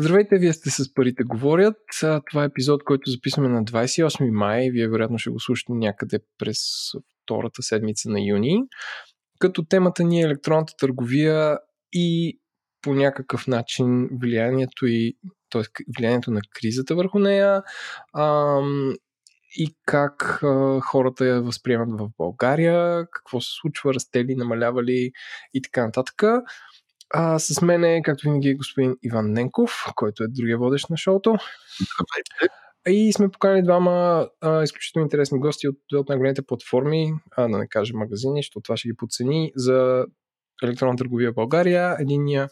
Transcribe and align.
Здравейте, 0.00 0.38
вие 0.38 0.52
сте 0.52 0.70
с 0.70 0.94
Парите 0.94 1.22
говорят. 1.24 1.76
Това 2.30 2.42
е 2.42 2.46
епизод, 2.46 2.84
който 2.84 3.10
записваме 3.10 3.48
на 3.48 3.64
28 3.64 4.30
май. 4.30 4.70
Вие 4.70 4.88
вероятно 4.88 5.18
ще 5.18 5.30
го 5.30 5.40
слушате 5.40 5.72
някъде 5.72 6.18
през 6.38 6.58
втората 7.22 7.62
седмица 7.62 8.10
на 8.10 8.20
юни. 8.20 8.62
Като 9.38 9.64
темата 9.64 10.04
ни 10.04 10.20
е 10.20 10.24
електронната 10.24 10.72
търговия 10.78 11.58
и 11.92 12.38
по 12.82 12.94
някакъв 12.94 13.46
начин 13.46 14.08
влиянието 14.22 14.86
и 14.86 15.16
т.е. 15.50 15.62
влиянието 15.98 16.30
на 16.30 16.40
кризата 16.54 16.94
върху 16.94 17.18
нея 17.18 17.62
ам, 18.18 18.94
и 19.56 19.74
как 19.86 20.40
а, 20.42 20.80
хората 20.80 21.26
я 21.26 21.42
възприемат 21.42 22.00
в 22.00 22.08
България, 22.18 23.06
какво 23.12 23.40
се 23.40 23.50
случва, 23.60 23.94
расте 23.94 24.24
ли, 24.24 24.34
намалява 24.34 24.84
ли 24.84 25.12
и 25.54 25.62
така 25.62 25.86
нататък. 25.86 26.22
А, 27.14 27.38
с 27.38 27.62
мен 27.62 27.84
е, 27.84 28.02
както 28.02 28.22
винаги, 28.28 28.48
е 28.48 28.54
господин 28.54 28.96
Иван 29.02 29.32
Ненков, 29.32 29.84
който 29.94 30.24
е 30.24 30.28
другия 30.28 30.58
водещ 30.58 30.90
на 30.90 30.96
шоуто. 30.96 31.36
Здравейте. 31.80 32.54
И 32.88 33.12
сме 33.12 33.28
поканали 33.28 33.62
двама 33.62 34.26
а, 34.40 34.62
изключително 34.62 35.06
интересни 35.06 35.40
гости 35.40 35.68
от 35.68 35.76
две 35.90 35.98
от 35.98 36.08
най-големите 36.08 36.42
платформи, 36.42 37.12
а 37.36 37.48
да 37.48 37.58
не 37.58 37.68
кажа 37.68 37.96
магазини, 37.96 38.38
защото 38.38 38.62
това 38.62 38.76
ще 38.76 38.88
ги 38.88 38.96
подцени, 38.96 39.52
за 39.56 40.06
електронна 40.62 40.96
търговия 40.96 41.32
в 41.32 41.34
България. 41.34 41.96
Единия 41.98 42.48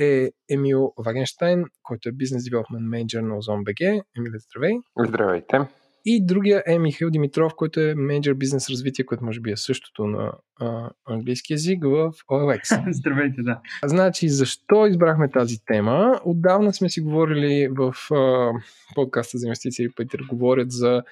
е 0.00 0.30
Емил 0.50 0.92
Вагенштайн, 0.98 1.64
който 1.82 2.08
е 2.08 2.12
бизнес 2.12 2.44
девелопмент 2.44 2.86
менеджер 2.86 3.20
на 3.20 3.34
OzonBG. 3.34 4.02
Емил, 4.16 4.32
здравей! 4.38 4.74
Здравейте! 4.98 5.58
И 6.06 6.26
другия 6.26 6.62
е 6.66 6.78
Михаил 6.78 7.10
Димитров, 7.10 7.52
който 7.56 7.80
е 7.80 7.94
менеджер 7.94 8.34
бизнес 8.34 8.70
развитие, 8.70 9.06
което 9.06 9.24
може 9.24 9.40
би 9.40 9.50
е 9.50 9.56
същото 9.56 10.06
на 10.06 10.32
а, 10.60 10.90
английски 11.06 11.52
язик 11.52 11.84
в 11.84 12.12
OLX. 12.30 12.90
Здравейте, 12.90 13.42
да. 13.42 13.60
Значи, 13.84 14.28
защо 14.28 14.86
избрахме 14.86 15.30
тази 15.30 15.64
тема? 15.66 16.20
Отдавна 16.24 16.72
сме 16.74 16.90
си 16.90 17.00
говорили 17.00 17.68
в 17.68 17.94
а, 18.14 18.52
подкаста 18.94 19.38
за 19.38 19.46
инвестиции, 19.46 19.88
Петър 19.96 20.20
говорят 20.28 20.72
за 20.72 21.02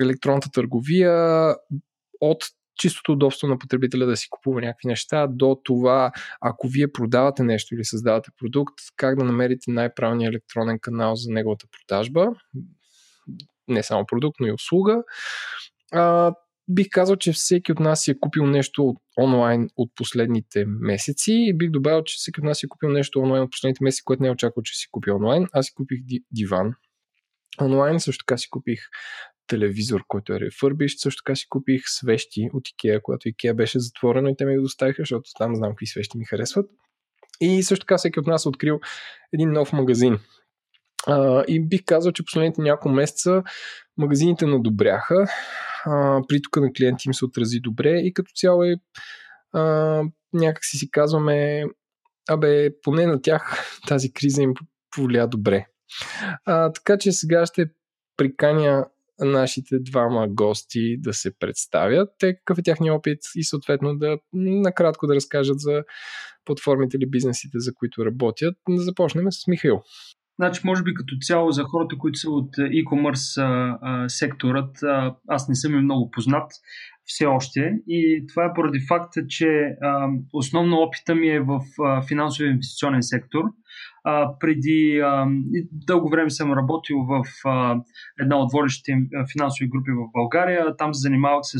електронната 0.00 0.50
търговия 0.50 1.54
от 2.20 2.44
чистото 2.78 3.12
удобство 3.12 3.48
на 3.48 3.58
потребителя 3.58 4.06
да 4.06 4.16
си 4.16 4.26
купува 4.30 4.60
някакви 4.60 4.88
неща, 4.88 5.26
до 5.26 5.60
това, 5.64 6.12
ако 6.40 6.68
вие 6.68 6.92
продавате 6.92 7.42
нещо 7.42 7.74
или 7.74 7.84
създавате 7.84 8.30
продукт, 8.38 8.74
как 8.96 9.18
да 9.18 9.24
намерите 9.24 9.70
най-правилния 9.70 10.28
електронен 10.28 10.78
канал 10.78 11.16
за 11.16 11.32
неговата 11.32 11.66
продажба 11.72 12.30
не 13.68 13.82
само 13.82 14.06
продукт, 14.06 14.40
но 14.40 14.46
и 14.46 14.52
услуга. 14.52 15.02
А, 15.92 16.34
бих 16.68 16.86
казал, 16.90 17.16
че 17.16 17.32
всеки 17.32 17.72
от 17.72 17.80
нас 17.80 18.02
си 18.02 18.10
е 18.10 18.18
купил 18.20 18.46
нещо 18.46 18.94
онлайн 19.20 19.68
от 19.76 19.90
последните 19.94 20.64
месеци 20.66 21.32
и 21.32 21.56
бих 21.56 21.70
добавил, 21.70 22.02
че 22.04 22.16
всеки 22.18 22.40
от 22.40 22.44
нас 22.44 22.58
си 22.58 22.66
е 22.66 22.68
купил 22.68 22.88
нещо 22.88 23.20
онлайн 23.20 23.42
от 23.42 23.50
последните 23.50 23.84
месеци, 23.84 24.04
което 24.04 24.22
не 24.22 24.28
е 24.28 24.32
очаквал, 24.32 24.62
че 24.62 24.74
си 24.74 24.86
купи 24.90 25.10
онлайн. 25.10 25.46
Аз 25.52 25.66
си 25.66 25.74
купих 25.74 25.98
диван 26.32 26.74
онлайн, 27.60 28.00
също 28.00 28.24
така 28.24 28.38
си 28.38 28.50
купих 28.50 28.80
телевизор, 29.46 30.04
който 30.08 30.32
е 30.32 30.40
рефърбищ, 30.40 30.98
също 30.98 31.22
така 31.22 31.36
си 31.36 31.48
купих 31.48 31.82
свещи 31.86 32.50
от 32.52 32.62
Ikea, 32.68 33.02
когато 33.02 33.28
Ikea 33.28 33.54
беше 33.54 33.80
затворено 33.80 34.28
и 34.28 34.36
те 34.36 34.44
ми 34.44 34.56
го 34.56 34.62
доставиха, 34.62 35.02
защото 35.02 35.30
там 35.38 35.56
знам 35.56 35.70
какви 35.70 35.86
свещи 35.86 36.18
ми 36.18 36.24
харесват. 36.24 36.70
И 37.40 37.62
също 37.62 37.84
така 37.84 37.98
всеки 37.98 38.20
от 38.20 38.26
нас 38.26 38.44
е 38.44 38.48
открил 38.48 38.80
един 39.32 39.52
нов 39.52 39.72
магазин, 39.72 40.18
и 41.48 41.66
бих 41.68 41.80
казал, 41.86 42.12
че 42.12 42.24
последните 42.24 42.62
няколко 42.62 42.88
месеца 42.88 43.42
магазините 43.98 44.46
надобряха, 44.46 45.26
а, 45.84 46.20
притока 46.28 46.60
на 46.60 46.72
клиенти 46.72 47.08
им 47.08 47.14
се 47.14 47.24
отрази 47.24 47.60
добре 47.60 47.98
и 47.98 48.12
като 48.12 48.30
цяло 48.34 48.64
е 48.64 48.76
а, 49.52 49.62
някак 50.32 50.64
си 50.64 50.76
си 50.76 50.90
казваме, 50.90 51.64
абе, 52.28 52.70
поне 52.82 53.06
на 53.06 53.22
тях 53.22 53.70
тази 53.88 54.12
криза 54.12 54.42
им 54.42 54.54
повлия 54.96 55.28
добре. 55.28 55.66
А, 56.44 56.72
така 56.72 56.98
че 56.98 57.12
сега 57.12 57.46
ще 57.46 57.66
приканя 58.16 58.86
нашите 59.20 59.78
двама 59.78 60.28
гости 60.28 60.96
да 61.00 61.14
се 61.14 61.38
представят, 61.38 62.08
те 62.18 62.34
какъв 62.34 62.58
е 62.58 62.62
тяхния 62.62 62.94
опит 62.94 63.18
и 63.36 63.44
съответно 63.44 63.98
да 63.98 64.18
накратко 64.32 65.06
да 65.06 65.14
разкажат 65.14 65.60
за 65.60 65.84
платформите 66.44 66.96
или 66.96 67.10
бизнесите, 67.10 67.58
за 67.58 67.74
които 67.74 68.06
работят. 68.06 68.56
Да 68.68 68.82
започнем 68.82 69.32
с 69.32 69.46
Михаил. 69.46 69.82
Значи, 70.40 70.60
може 70.64 70.82
би 70.82 70.94
като 70.94 71.16
цяло 71.20 71.50
за 71.50 71.64
хората, 71.64 71.98
които 71.98 72.18
са 72.18 72.30
от 72.30 72.56
e-commerce 72.56 73.42
а, 73.42 73.78
а, 73.82 74.08
секторът, 74.08 74.82
а, 74.82 75.14
аз 75.28 75.48
не 75.48 75.54
съм 75.54 75.74
и 75.74 75.80
много 75.80 76.10
познат 76.10 76.52
все 77.08 77.26
още. 77.26 77.72
И 77.88 78.24
това 78.28 78.44
е 78.44 78.52
поради 78.54 78.80
факта, 78.88 79.26
че 79.26 79.76
а, 79.82 80.08
основно 80.32 80.76
опита 80.76 81.14
ми 81.14 81.28
е 81.28 81.40
в 81.40 81.60
а, 81.82 82.02
финансовия 82.02 82.50
инвестиционен 82.50 83.02
сектор. 83.02 83.42
А, 84.04 84.38
преди 84.40 85.00
а, 85.04 85.26
дълго 85.72 86.08
време 86.10 86.30
съм 86.30 86.52
работил 86.52 86.96
в 86.98 87.24
а, 87.44 87.80
една 88.20 88.36
от 88.36 88.52
водещите 88.52 88.96
финансови 89.32 89.68
групи 89.68 89.90
в 89.90 90.10
България. 90.12 90.76
Там 90.76 90.94
се 90.94 91.00
занимавах 91.00 91.40
с 91.42 91.58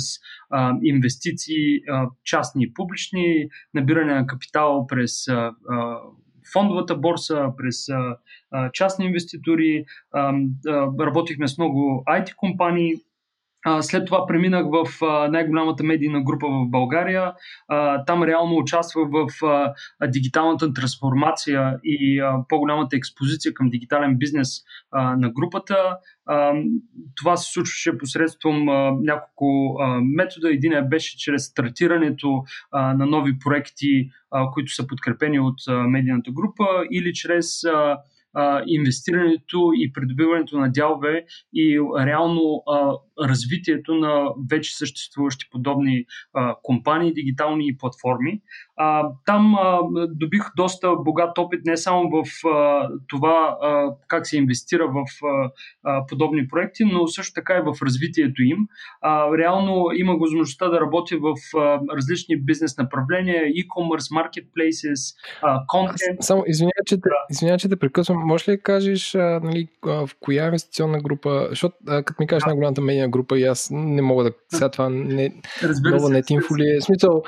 а, 0.51 0.75
инвестиции, 0.85 1.81
а, 1.91 2.09
частни 2.25 2.65
и 2.65 2.73
публични, 2.73 3.49
набиране 3.75 4.15
на 4.15 4.27
капитал 4.27 4.87
през 4.87 5.29
а, 5.29 5.53
а, 5.71 5.99
фондовата 6.53 6.97
борса, 6.97 7.47
през 7.57 7.87
частни 8.73 9.07
инвеститори, 9.07 9.85
работихме 11.01 11.49
с 11.49 11.59
много 11.59 12.05
IT 12.09 12.35
компании, 12.35 12.95
след 13.81 14.07
това 14.07 14.27
преминах 14.27 14.67
в 14.71 14.85
най-голямата 15.31 15.85
медийна 15.85 16.23
група 16.23 16.47
в 16.47 16.71
България. 16.71 17.33
Там 18.07 18.23
реално 18.23 18.57
участвах 18.57 19.09
в 19.11 19.29
дигиталната 20.07 20.73
трансформация 20.73 21.79
и 21.85 22.23
по-голямата 22.49 22.97
експозиция 22.97 23.55
към 23.55 23.71
дигитален 23.71 24.17
бизнес 24.19 24.49
на 24.93 25.31
групата. 25.31 25.77
Това 27.15 27.37
се 27.37 27.53
случваше 27.53 27.99
посредством 27.99 28.65
няколко 29.03 29.79
метода. 30.03 30.51
Един 30.51 30.73
беше 30.89 31.19
чрез 31.19 31.45
стартирането 31.45 32.45
на 32.73 33.07
нови 33.07 33.39
проекти, 33.39 34.11
които 34.53 34.75
са 34.75 34.87
подкрепени 34.87 35.41
от 35.41 35.57
медийната 35.89 36.31
група 36.31 36.65
или 36.93 37.13
чрез 37.15 37.63
а, 38.35 38.63
инвестирането 38.67 39.71
и 39.75 39.93
придобиването 39.93 40.59
на 40.59 40.73
дялове 40.73 41.25
и 41.55 41.81
реално 41.99 42.63
а, 42.67 42.93
развитието 43.29 43.95
на 43.95 44.29
вече 44.51 44.77
съществуващи 44.77 45.51
подобни 45.51 46.05
а, 46.35 46.55
компании, 46.63 47.13
дигитални 47.13 47.77
платформи. 47.77 48.41
А, 48.77 49.09
там 49.27 49.55
а, 49.55 49.81
добих 50.11 50.43
доста 50.57 50.97
богат 50.97 51.39
опит 51.39 51.61
не 51.65 51.77
само 51.77 52.11
в 52.11 52.47
а, 52.49 52.89
това 53.09 53.57
а, 53.63 53.91
как 54.09 54.27
се 54.27 54.37
инвестира 54.37 54.87
в 54.87 55.27
а, 55.27 55.51
а, 55.85 56.07
подобни 56.07 56.49
проекти, 56.49 56.85
но 56.85 57.07
също 57.07 57.35
така 57.35 57.55
и 57.57 57.61
в 57.61 57.83
развитието 57.83 58.43
им. 58.43 58.59
А, 59.01 59.39
реално 59.39 59.87
има 59.95 60.17
възможността 60.17 60.69
да 60.69 60.81
работя 60.81 61.17
в 61.19 61.59
а, 61.59 61.81
различни 61.97 62.37
бизнес 62.37 62.79
направления, 62.79 63.43
e-commerce, 63.43 63.99
marketplaces, 63.99 65.17
а, 65.43 65.61
content. 65.67 66.17
Само 66.21 66.45
извиня, 66.47 66.71
че 66.87 66.97
те, 66.97 67.09
извиня, 67.31 67.59
че 67.59 67.69
те 67.69 67.77
прекъсвам. 67.77 68.18
Може 68.27 68.51
ли 68.51 68.57
да 68.57 68.63
кажеш 68.63 69.15
а, 69.15 69.41
нали, 69.43 69.69
в 69.85 70.11
коя 70.21 70.45
инвестиционна 70.45 71.01
група, 71.01 71.47
защото 71.51 71.77
като 71.87 72.15
ми 72.19 72.27
кажеш 72.27 72.45
най-голямата 72.45 72.81
медийна 72.81 73.09
група 73.09 73.39
и 73.39 73.45
аз 73.45 73.69
не 73.73 74.03
мога 74.03 74.25
да... 74.25 74.31
Сега 74.49 74.69
това 74.69 74.89
не... 74.89 75.35
Разбира 75.63 75.97
нова 75.97 76.11
нет 76.11 76.31
инфо 76.31 76.57
ли 76.57 76.77
е? 76.77 76.81
Смисъл, 76.81 77.23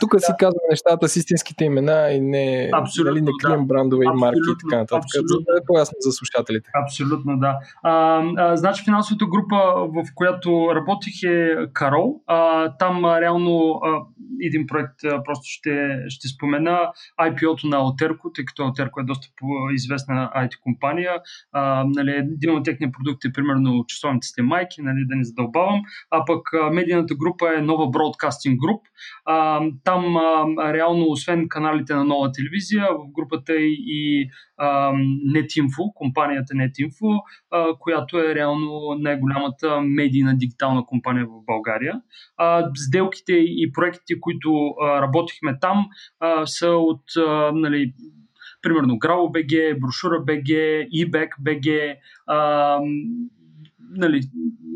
тук 0.00 0.14
си 0.18 0.32
казвам 0.38 0.60
нещата 0.70 1.08
с 1.08 1.16
истинските 1.16 1.64
имена 1.64 2.10
и 2.12 2.20
не, 2.20 2.70
Абсолютно, 2.72 3.12
нали, 3.12 3.22
не 3.22 3.30
крием 3.42 3.60
да. 3.60 3.66
брандове 3.66 4.04
и 4.04 4.16
марки 4.16 4.38
и 4.38 4.58
така 4.64 4.78
нататък. 4.78 5.08
За 5.14 5.38
да 5.38 5.58
е 5.58 5.64
по-ясно 5.66 5.96
за 6.00 6.12
слушателите. 6.12 6.70
Абсолютно, 6.84 7.38
да. 7.38 7.58
А, 7.82 8.22
а, 8.36 8.56
значи 8.56 8.84
финансовата 8.84 9.26
група, 9.26 9.56
в 9.76 10.04
която 10.14 10.68
работих 10.74 11.22
е 11.22 11.56
Карол. 11.72 12.20
А, 12.26 12.70
там 12.76 13.04
а, 13.04 13.20
реално 13.20 13.80
а, 13.84 14.00
един 14.42 14.66
проект 14.66 15.04
а, 15.04 15.22
просто 15.22 15.42
ще, 15.44 15.98
ще 16.08 16.28
спомена 16.28 16.78
IPO-то 17.20 17.66
на 17.66 17.76
Алтерко, 17.76 18.32
тъй 18.32 18.44
като 18.44 18.62
Алтерко 18.62 19.00
е 19.00 19.04
доста 19.04 19.28
известна 19.74 20.30
IT 20.34 20.60
компания. 20.60 21.12
А, 21.52 21.84
нали, 21.86 22.10
един 22.10 22.56
от 22.56 22.64
техния 22.64 22.92
продукти 22.92 23.28
е 23.28 23.32
примерно 23.32 23.84
часовниците 23.88 24.42
майки, 24.42 24.82
нали, 24.82 25.04
да 25.06 25.16
не 25.16 25.24
задълбавам, 25.24 25.82
а 26.10 26.24
пък 26.24 26.52
а, 26.52 26.70
медийната 26.70 27.14
група 27.14 27.54
е 27.58 27.62
нова 27.62 27.84
Broadcasting 27.84 28.56
Group. 28.56 28.80
А, 29.24 29.60
там 29.84 30.16
а, 30.16 30.72
реално, 30.72 31.06
освен 31.08 31.48
каналите 31.48 31.94
на 31.94 32.04
нова 32.04 32.32
телевизия, 32.32 32.86
в 32.92 33.12
групата 33.12 33.52
е 33.52 33.66
и 33.66 34.28
а, 34.56 34.92
NetInfo, 35.34 35.94
компанията 35.94 36.54
NetInfo, 36.54 37.20
а, 37.50 37.66
която 37.78 38.18
е 38.18 38.34
реално 38.34 38.96
най-голямата 38.98 39.80
медийна 39.80 40.36
дигитална 40.36 40.86
компания 40.86 41.26
в 41.26 41.44
България. 41.46 42.00
А, 42.36 42.70
сделките 42.74 43.32
и 43.32 43.70
проектите, 43.72 44.20
които 44.20 44.50
а, 44.66 45.02
работихме 45.02 45.58
там, 45.60 45.86
а, 46.20 46.46
са 46.46 46.68
от 46.68 47.02
а, 47.16 47.52
нали, 47.54 47.92
примерно 48.64 48.98
Грао 48.98 49.30
БГ, 49.30 49.80
Брошура 49.80 50.20
БГ, 50.20 50.48
eBack 50.94 51.30
БГ, 51.40 51.96
нали, 53.96 54.20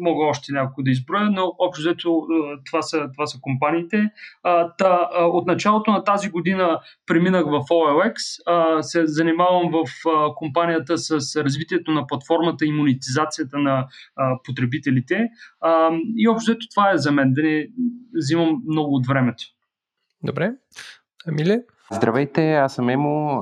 мога 0.01 0.25
още 0.25 0.53
няколко 0.53 0.83
да 0.83 0.91
изброя, 0.91 1.31
но 1.31 1.55
общо 1.59 1.81
взето 1.81 2.27
това 2.67 2.83
са, 2.83 3.11
това 3.13 3.27
са 3.27 3.39
компаниите. 3.41 4.11
А, 4.43 4.73
та, 4.77 5.09
а, 5.15 5.25
от 5.25 5.47
началото 5.47 5.91
на 5.91 6.05
тази 6.05 6.31
година 6.31 6.81
преминах 7.07 7.45
в 7.45 7.61
OLX, 7.61 8.15
а, 8.47 8.83
се 8.83 9.07
занимавам 9.07 9.71
в 9.71 10.09
а, 10.09 10.35
компанията 10.35 10.99
с 10.99 11.37
развитието 11.45 11.91
на 11.91 12.07
платформата 12.07 12.67
и 12.67 12.73
монетизацията 12.73 13.59
на 13.59 13.87
а, 14.17 14.39
потребителите. 14.45 15.29
А, 15.61 15.91
и 16.17 16.29
общо 16.29 16.51
взето 16.51 16.67
това 16.75 16.91
е 16.91 16.99
за 16.99 17.13
мен, 17.13 17.33
да 17.33 17.43
не 17.43 17.67
взимам 18.15 18.63
много 18.67 18.95
от 18.95 19.07
времето. 19.07 19.45
Добре. 20.23 20.53
Емиле? 21.29 21.63
Здравейте, 21.91 22.55
аз 22.55 22.75
съм 22.75 22.89
Емо. 22.89 23.41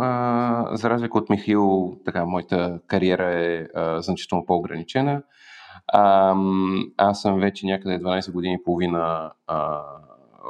За 0.72 0.90
разлика 0.90 1.18
от 1.18 1.30
Михил, 1.30 1.96
така, 2.04 2.24
моята 2.24 2.80
кариера 2.86 3.34
е 3.34 3.66
значително 4.02 4.46
по-ограничена. 4.46 5.22
Аз 6.96 7.22
съм 7.22 7.40
вече 7.40 7.66
някъде 7.66 7.98
12 7.98 8.32
години 8.32 8.54
и 8.54 8.64
половина 8.64 9.32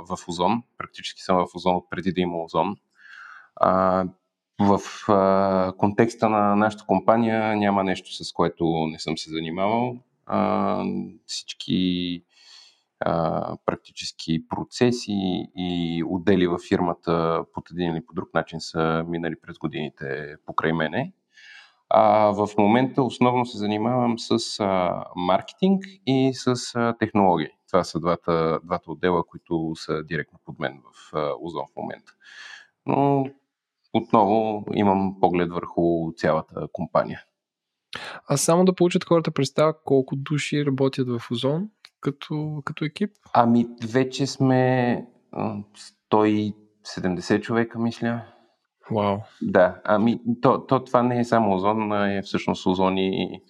в 0.08 0.28
Озон. 0.28 0.62
Практически 0.78 1.20
съм 1.20 1.36
в 1.36 1.54
Озон 1.54 1.80
преди 1.90 2.12
да 2.12 2.20
има 2.20 2.38
Озон. 2.38 2.76
В 4.60 4.80
контекста 5.78 6.28
на 6.28 6.56
нашата 6.56 6.84
компания 6.86 7.56
няма 7.56 7.84
нещо, 7.84 8.24
с 8.24 8.32
което 8.32 8.64
не 8.92 8.98
съм 8.98 9.18
се 9.18 9.30
занимавал. 9.30 9.96
Всички 11.26 12.22
практически 13.66 14.48
процеси 14.48 15.48
и 15.56 16.02
отдели 16.06 16.46
във 16.46 16.60
фирмата 16.68 17.44
под 17.52 17.70
един 17.70 17.92
или 17.92 18.06
по 18.06 18.14
друг 18.14 18.34
начин 18.34 18.60
са 18.60 19.04
минали 19.08 19.34
през 19.42 19.58
годините 19.58 20.36
покрай 20.46 20.72
мене. 20.72 21.12
А, 21.88 22.30
в 22.30 22.48
момента 22.58 23.02
основно 23.02 23.46
се 23.46 23.58
занимавам 23.58 24.18
с 24.18 24.60
а, 24.60 25.04
маркетинг 25.16 25.84
и 26.06 26.30
с 26.34 26.74
а, 26.74 26.96
технологии. 26.98 27.48
Това 27.66 27.84
са 27.84 28.00
двата, 28.00 28.60
двата 28.64 28.92
отдела, 28.92 29.24
които 29.26 29.72
са 29.74 30.04
директно 30.04 30.38
под 30.44 30.58
мен 30.58 30.80
в 30.84 31.16
а, 31.16 31.32
Озон 31.40 31.64
в 31.72 31.76
момента. 31.76 32.12
Но 32.86 33.26
отново 33.92 34.64
имам 34.74 35.20
поглед 35.20 35.52
върху 35.52 36.12
цялата 36.16 36.68
компания. 36.72 37.22
А 38.28 38.36
само 38.36 38.64
да 38.64 38.74
получат 38.74 39.04
хората 39.04 39.30
представа 39.30 39.74
колко 39.84 40.16
души 40.16 40.66
работят 40.66 41.08
в 41.08 41.30
Озон 41.30 41.68
като, 42.12 42.62
като 42.64 42.84
екип? 42.84 43.10
Ами, 43.32 43.66
вече 43.90 44.26
сме 44.26 45.06
170 45.34 47.40
човека, 47.40 47.78
мисля. 47.78 48.22
Вау. 48.90 49.18
Да, 49.42 49.80
ами 49.84 50.20
то, 50.42 50.66
то 50.66 50.84
това 50.84 51.02
не 51.02 51.20
е 51.20 51.24
само 51.24 51.54
озон, 51.54 51.92
а 51.92 52.12
е 52.12 52.22
всъщност 52.22 52.66
озони, 52.66 53.40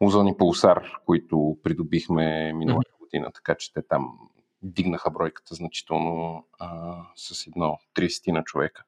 озони 0.00 0.36
Пулсар, 0.36 0.82
които 1.06 1.58
придобихме 1.62 2.52
миналата 2.52 2.90
mm-hmm. 2.90 2.98
година, 2.98 3.30
така 3.34 3.54
че 3.54 3.72
те 3.72 3.82
там 3.82 4.18
дигнаха 4.62 5.10
бройката 5.10 5.54
значително 5.54 6.46
а, 6.58 6.96
с 7.16 7.46
едно 7.46 7.78
30 7.96 8.32
на 8.32 8.44
човека. 8.44 8.84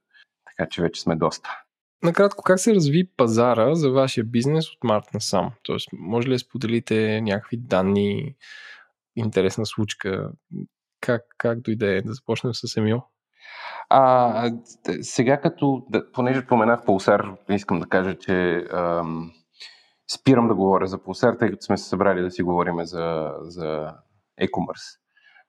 Така 0.46 0.68
че 0.68 0.82
вече 0.82 1.00
сме 1.00 1.16
доста. 1.16 1.60
Накратко, 2.02 2.42
как 2.42 2.60
се 2.60 2.74
разви 2.74 3.08
пазара 3.16 3.74
за 3.74 3.90
вашия 3.90 4.24
бизнес 4.24 4.70
от 4.70 4.84
март 4.84 5.14
насам? 5.14 5.50
Тоест, 5.62 5.88
може 5.92 6.28
ли 6.28 6.32
да 6.32 6.38
споделите 6.38 7.20
някакви 7.20 7.56
данни, 7.56 8.34
интересна 9.16 9.66
случка? 9.66 10.30
Как, 11.00 11.22
как 11.38 11.60
дойде 11.60 12.02
да 12.02 12.12
започнем 12.12 12.54
с 12.54 12.76
Емил? 12.76 13.02
А, 13.88 14.50
сега 15.02 15.40
като, 15.40 15.86
понеже 16.12 16.46
поменах 16.46 16.84
Пулсар, 16.84 17.32
искам 17.48 17.80
да 17.80 17.86
кажа, 17.86 18.18
че 18.18 18.66
ам, 18.72 19.32
спирам 20.14 20.48
да 20.48 20.54
говоря 20.54 20.86
за 20.86 21.02
Пулсар, 21.02 21.34
тъй 21.34 21.50
като 21.50 21.64
сме 21.64 21.76
се 21.76 21.88
събрали 21.88 22.22
да 22.22 22.30
си 22.30 22.42
говорим 22.42 22.84
за, 22.84 23.34
за 23.40 23.94
e-commerce. 24.42 24.98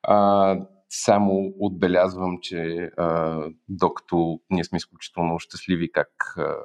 А, 0.03 0.57
само 0.89 1.53
отбелязвам, 1.59 2.37
че 2.41 2.89
а, 2.97 3.39
докато 3.69 4.39
ние 4.49 4.63
сме 4.63 4.77
изключително 4.77 5.39
щастливи 5.39 5.91
как 5.91 6.09
а, 6.37 6.55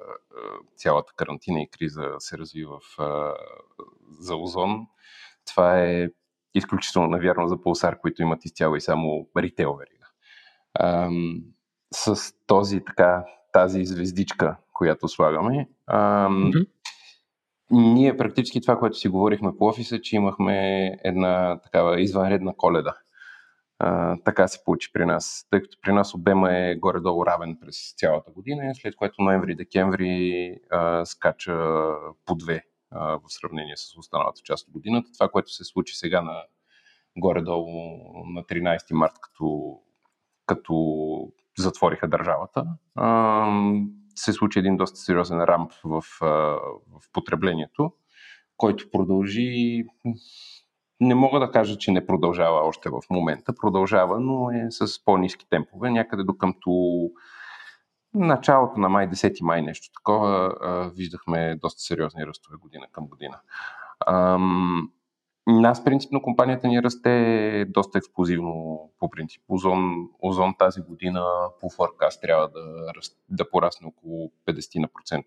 цялата 0.76 1.12
карантина 1.16 1.60
и 1.60 1.70
криза 1.70 2.14
се 2.18 2.38
развива 2.38 2.78
в, 2.78 3.02
а, 3.02 3.34
за 4.20 4.36
озон, 4.36 4.86
това 5.46 5.80
е 5.80 6.08
изключително 6.54 7.08
навярно 7.08 7.48
за 7.48 7.62
Пулсар, 7.62 8.00
които 8.00 8.22
имат 8.22 8.44
изцяло 8.44 8.76
и 8.76 8.80
само 8.80 9.28
ритейл 9.38 9.78
верига. 9.78 10.06
С 11.94 12.34
този, 12.46 12.84
така, 12.84 13.24
тази 13.52 13.84
звездичка, 13.84 14.56
която 14.72 15.08
слагаме, 15.08 15.68
ам, 15.86 15.98
mm-hmm. 16.52 16.66
ние 17.70 18.16
практически 18.16 18.60
това, 18.60 18.78
което 18.78 18.96
си 18.96 19.08
говорихме 19.08 19.56
по 19.58 19.64
офиса, 19.64 20.00
че 20.00 20.16
имахме 20.16 20.86
една 21.04 21.60
такава 21.62 22.00
извънредна 22.00 22.54
коледа. 22.56 22.94
А, 23.78 24.16
така 24.24 24.48
се 24.48 24.64
получи 24.64 24.92
при 24.92 25.04
нас, 25.06 25.46
тъй 25.50 25.62
като 25.62 25.78
при 25.82 25.92
нас 25.92 26.14
обема 26.14 26.54
е 26.54 26.74
горе-долу 26.74 27.26
равен 27.26 27.58
през 27.60 27.94
цялата 27.96 28.30
година, 28.30 28.74
след 28.74 28.96
което 28.96 29.22
ноември-декември 29.22 30.56
скача 31.04 31.56
по 32.26 32.34
две 32.34 32.64
в 32.92 33.20
сравнение 33.28 33.76
с 33.76 33.98
останалата 33.98 34.40
част 34.44 34.68
от 34.68 34.72
годината. 34.72 35.10
Това, 35.12 35.28
което 35.28 35.52
се 35.52 35.64
случи 35.64 35.96
сега 35.96 36.22
на 36.22 36.42
горе-долу 37.16 37.70
на 38.26 38.42
13 38.42 38.94
март, 38.94 39.12
като, 39.20 39.78
като 40.46 40.74
затвориха 41.58 42.08
държавата, 42.08 42.66
се 44.14 44.32
случи 44.32 44.58
един 44.58 44.76
доста 44.76 44.96
сериозен 44.96 45.40
рамп 45.40 45.72
в, 45.84 46.02
в 46.20 47.12
потреблението, 47.12 47.92
който 48.56 48.90
продължи 48.90 49.84
не 51.00 51.14
мога 51.14 51.40
да 51.40 51.50
кажа, 51.50 51.78
че 51.78 51.92
не 51.92 52.06
продължава 52.06 52.60
още 52.60 52.88
в 52.88 53.00
момента. 53.10 53.54
Продължава, 53.60 54.20
но 54.20 54.50
е 54.50 54.66
с 54.70 55.04
по-низки 55.04 55.46
темпове. 55.50 55.90
Някъде 55.90 56.22
до 56.22 56.36
къмто 56.36 56.70
началото 58.14 58.80
на 58.80 58.88
май, 58.88 59.08
10 59.08 59.42
май, 59.42 59.62
нещо 59.62 59.92
такова, 59.92 60.54
виждахме 60.96 61.56
доста 61.56 61.80
сериозни 61.80 62.26
ръстове 62.26 62.56
година 62.56 62.86
към 62.92 63.06
година. 63.06 63.40
Нас, 65.46 65.84
принципно, 65.84 66.22
компанията 66.22 66.68
ни 66.68 66.82
расте 66.82 67.64
доста 67.68 67.98
експлозивно 67.98 68.80
по 68.98 69.10
принцип. 69.10 69.42
Озон, 69.48 70.08
Озон 70.20 70.54
тази 70.58 70.80
година 70.80 71.24
по 71.60 71.70
форкаст 71.70 72.20
трябва 72.20 72.48
да, 72.48 72.92
да 73.28 73.50
порасне 73.50 73.86
около 73.86 74.32
50% 74.46 75.24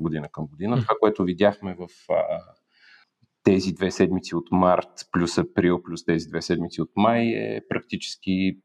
година 0.00 0.28
към 0.32 0.46
година. 0.46 0.76
Това, 0.76 0.94
което 1.00 1.24
видяхме 1.24 1.74
в 1.74 1.88
а, 2.10 2.40
тези 3.42 3.72
две 3.72 3.90
седмици 3.90 4.34
от 4.34 4.48
март 4.50 4.90
плюс 5.12 5.38
април 5.38 5.82
плюс 5.82 6.04
тези 6.04 6.28
две 6.28 6.42
седмици 6.42 6.82
от 6.82 6.90
май 6.96 7.22
е 7.26 7.60
практически 7.68 8.58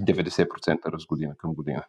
90% 0.00 0.92
раз 0.92 1.06
година 1.06 1.34
към 1.36 1.54
година 1.54 1.84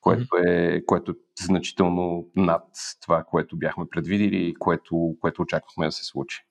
което 0.00 0.36
е, 0.46 0.82
което 0.86 1.12
е 1.12 1.14
значително 1.40 2.26
над 2.36 2.64
това, 3.02 3.24
което 3.24 3.58
бяхме 3.58 3.84
предвидили 3.90 4.48
и 4.48 4.54
което, 4.54 5.16
което 5.20 5.42
очаквахме 5.42 5.86
да 5.86 5.92
се 5.92 6.04
случи. 6.04 6.44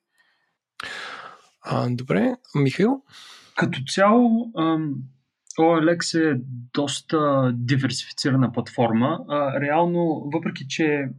А, 1.62 1.88
добре, 1.90 2.36
Михаил? 2.56 3.04
Като 3.56 3.80
цяло, 3.88 4.52
OLX 5.60 6.32
е 6.32 6.42
доста 6.74 7.52
диверсифицирана 7.56 8.52
платформа. 8.52 9.20
реално, 9.62 10.30
въпреки 10.34 10.68
че 10.68 11.10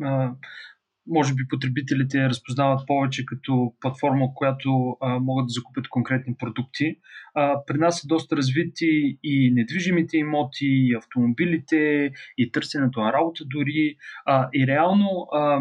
може 1.09 1.35
би 1.35 1.49
потребителите 1.49 2.19
я 2.19 2.29
разпознават 2.29 2.87
повече 2.87 3.27
като 3.27 3.75
платформа, 3.81 4.35
която 4.35 4.97
а, 5.01 5.19
могат 5.19 5.47
да 5.47 5.51
закупят 5.51 5.89
конкретни 5.89 6.35
продукти. 6.39 6.97
А, 7.35 7.65
при 7.67 7.79
нас 7.79 8.01
са 8.01 8.07
доста 8.07 8.37
развити 8.37 9.19
и 9.23 9.53
недвижимите 9.55 10.17
имоти, 10.17 10.67
и 10.67 10.95
автомобилите, 10.95 12.11
и 12.39 12.53
търсенето 12.53 13.01
на 13.01 13.13
работа 13.13 13.45
дори. 13.45 13.97
А, 14.27 14.49
и 14.55 14.67
реално 14.67 15.29
а, 15.33 15.61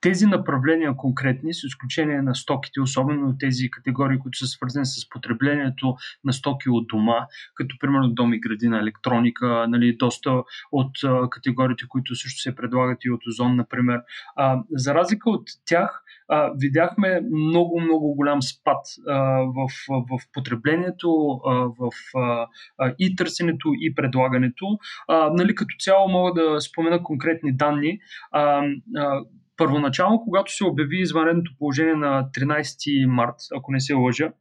тези 0.00 0.26
направления 0.26 0.96
конкретни, 0.96 1.54
с 1.54 1.64
изключение 1.64 2.22
на 2.22 2.34
стоките, 2.34 2.80
особено 2.80 3.38
тези 3.38 3.70
категории, 3.70 4.18
които 4.18 4.38
са 4.38 4.46
свързани 4.46 4.86
с 4.86 5.08
потреблението 5.08 5.96
на 6.24 6.32
стоки 6.32 6.70
от 6.70 6.86
дома, 6.86 7.26
като 7.54 7.76
примерно 7.80 8.08
дом 8.08 8.34
и 8.34 8.40
градина, 8.40 8.78
електроника, 8.78 9.66
нали, 9.68 9.96
доста 9.96 10.42
от 10.72 10.92
категориите, 11.30 11.84
които 11.88 12.14
също 12.14 12.40
се 12.40 12.54
предлагат 12.54 13.04
и 13.04 13.10
от 13.10 13.26
Озон, 13.26 13.56
например. 13.56 14.00
А, 14.36 14.62
за 14.70 14.94
разлика 14.94 15.30
от 15.30 15.48
тях, 15.64 16.02
а, 16.28 16.52
видяхме 16.56 17.20
много, 17.32 17.80
много 17.80 18.14
голям 18.14 18.42
спад 18.42 18.86
а, 19.08 19.14
в, 19.40 19.68
в 19.88 20.20
потреблението, 20.32 21.40
а, 21.46 21.52
в 21.54 21.90
а, 22.78 22.94
и 22.98 23.16
търсенето, 23.16 23.68
и 23.80 23.94
предлагането. 23.94 24.78
А, 25.08 25.30
нали, 25.30 25.54
като 25.54 25.76
цяло 25.78 26.08
мога 26.08 26.42
да 26.42 26.60
спомена 26.60 27.02
конкретни 27.02 27.56
данни. 27.56 27.98
А, 28.32 28.62
а, 28.96 29.20
Първоначално, 29.58 30.20
когато 30.24 30.54
се 30.54 30.64
обяви 30.64 31.00
извънредното 31.00 31.52
положение 31.58 31.94
на 31.94 32.28
13 32.34 33.06
март, 33.06 33.34
ако 33.56 33.72
не 33.72 33.80
се 33.80 33.94
лъжа, 33.94 34.32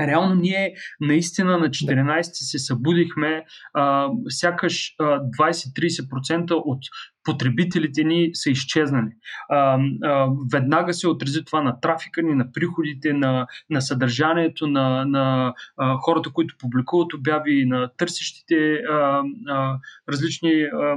Реално 0.00 0.34
ние 0.34 0.74
наистина 1.00 1.58
на 1.58 1.68
14 1.68 2.22
се 2.22 2.58
събудихме, 2.58 3.44
а, 3.74 4.08
сякаш 4.28 4.94
а, 4.98 5.04
20-30% 5.04 6.50
от 6.50 6.78
потребителите 7.24 8.04
ни 8.04 8.30
са 8.32 8.50
изчезнали. 8.50 9.10
А, 9.48 9.78
а, 10.04 10.28
веднага 10.52 10.94
се 10.94 11.08
отрази 11.08 11.44
това 11.44 11.62
на 11.62 11.80
трафика 11.80 12.22
ни, 12.22 12.34
на 12.34 12.52
приходите, 12.52 13.12
на, 13.12 13.46
на 13.70 13.80
съдържанието, 13.80 14.66
на, 14.66 15.04
на 15.04 15.54
а, 15.76 15.96
хората, 15.96 16.30
които 16.32 16.54
публикуват 16.58 17.14
обяви, 17.14 17.64
на 17.66 17.90
търсещите 17.96 18.74
а, 18.74 19.22
а, 19.48 19.78
различни 20.08 20.62
а, 20.62 20.96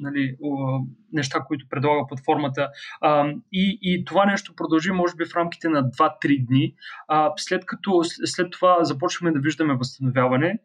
нали, 0.00 0.36
неща, 1.12 1.40
които 1.40 1.66
предлага 1.70 2.06
платформата. 2.08 2.68
И, 3.52 3.78
и 3.82 4.04
това 4.04 4.26
нещо 4.26 4.54
продължи, 4.56 4.90
може 4.90 5.14
би, 5.16 5.24
в 5.24 5.36
рамките 5.36 5.68
на 5.68 5.84
2-3 5.84 6.46
дни. 6.46 6.74
След 7.36 7.66
като 7.66 8.00
след 8.04 8.50
това 8.50 8.84
започваме 8.84 9.32
да 9.32 9.40
виждаме 9.40 9.74
възстановяване, 9.74 10.58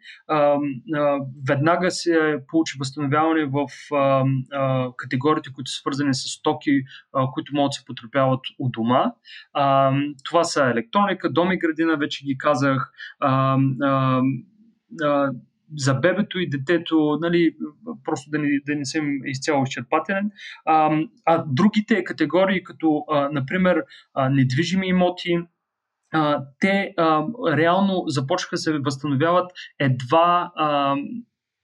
веднага 1.48 1.92
се 1.92 2.38
получи 2.48 2.76
възстановяване 2.80 3.46
в 3.46 3.68
категориите, 4.98 5.50
които 5.56 5.72
са 5.72 5.80
свързани 5.80 6.14
с 6.14 6.20
стоки, 6.20 6.82
които 7.34 7.56
могат 7.56 7.70
да 7.70 7.74
се 7.74 7.86
потребяват 7.86 8.42
у 8.60 8.70
дома. 8.70 9.12
Това 10.24 10.44
са 10.44 10.64
електроника, 10.64 11.30
дом 11.30 11.52
и 11.52 11.60
градина, 11.60 11.98
вече 11.98 12.26
ги 12.26 12.38
казах. 12.38 12.92
За 15.78 15.94
бебето 15.94 16.40
и 16.40 16.50
детето, 16.50 17.18
нали, 17.22 17.56
просто 18.04 18.30
да 18.30 18.40
не, 18.40 18.48
да 18.66 18.76
не 18.76 18.86
съм 18.86 19.26
изцяло 19.26 19.64
изчерпателен. 19.64 20.32
А, 20.66 21.00
а 21.26 21.44
другите 21.48 22.04
категории, 22.04 22.64
като, 22.64 23.04
а, 23.12 23.30
например, 23.32 23.84
а, 24.14 24.30
недвижими 24.30 24.88
имоти, 24.88 25.40
а, 26.14 26.44
те 26.60 26.94
а, 26.98 27.26
реално 27.58 28.04
започнаха 28.08 28.54
да 28.54 28.58
се 28.58 28.80
възстановяват 28.80 29.52
едва 29.80 30.52
а, 30.56 30.96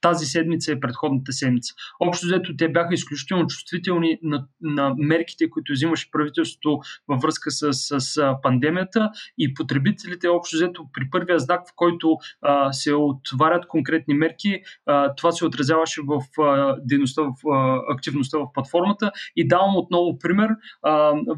тази 0.00 0.26
седмица 0.26 0.72
и 0.72 0.80
предходната 0.80 1.32
седмица. 1.32 1.74
Общо 2.00 2.26
взето 2.26 2.56
те 2.56 2.68
бяха 2.68 2.94
изключително 2.94 3.46
чувствителни 3.46 4.18
на, 4.22 4.46
на 4.60 4.94
мерките, 4.98 5.50
които 5.50 5.72
взимаше 5.72 6.10
правителството 6.10 6.80
във 7.08 7.20
връзка 7.20 7.50
с, 7.50 7.72
с, 7.72 8.00
с 8.00 8.34
пандемията 8.42 9.10
и 9.38 9.54
потребителите 9.54 10.28
общо 10.28 10.56
взето 10.56 10.84
при 10.92 11.10
първия 11.10 11.38
знак, 11.38 11.60
в 11.68 11.72
който 11.76 12.16
а, 12.42 12.72
се 12.72 12.94
отварят 12.94 13.66
конкретни 13.66 14.14
мерки, 14.14 14.60
а, 14.86 15.14
това 15.14 15.32
се 15.32 15.44
отразяваше 15.44 16.00
в 16.06 16.42
а, 16.42 16.76
дейността, 16.84 17.22
в 17.22 17.34
а, 17.52 17.80
активността 17.94 18.38
в 18.38 18.52
платформата 18.54 19.10
и 19.36 19.48
давам 19.48 19.76
отново 19.76 20.18
пример. 20.18 20.50
А, 20.82 20.92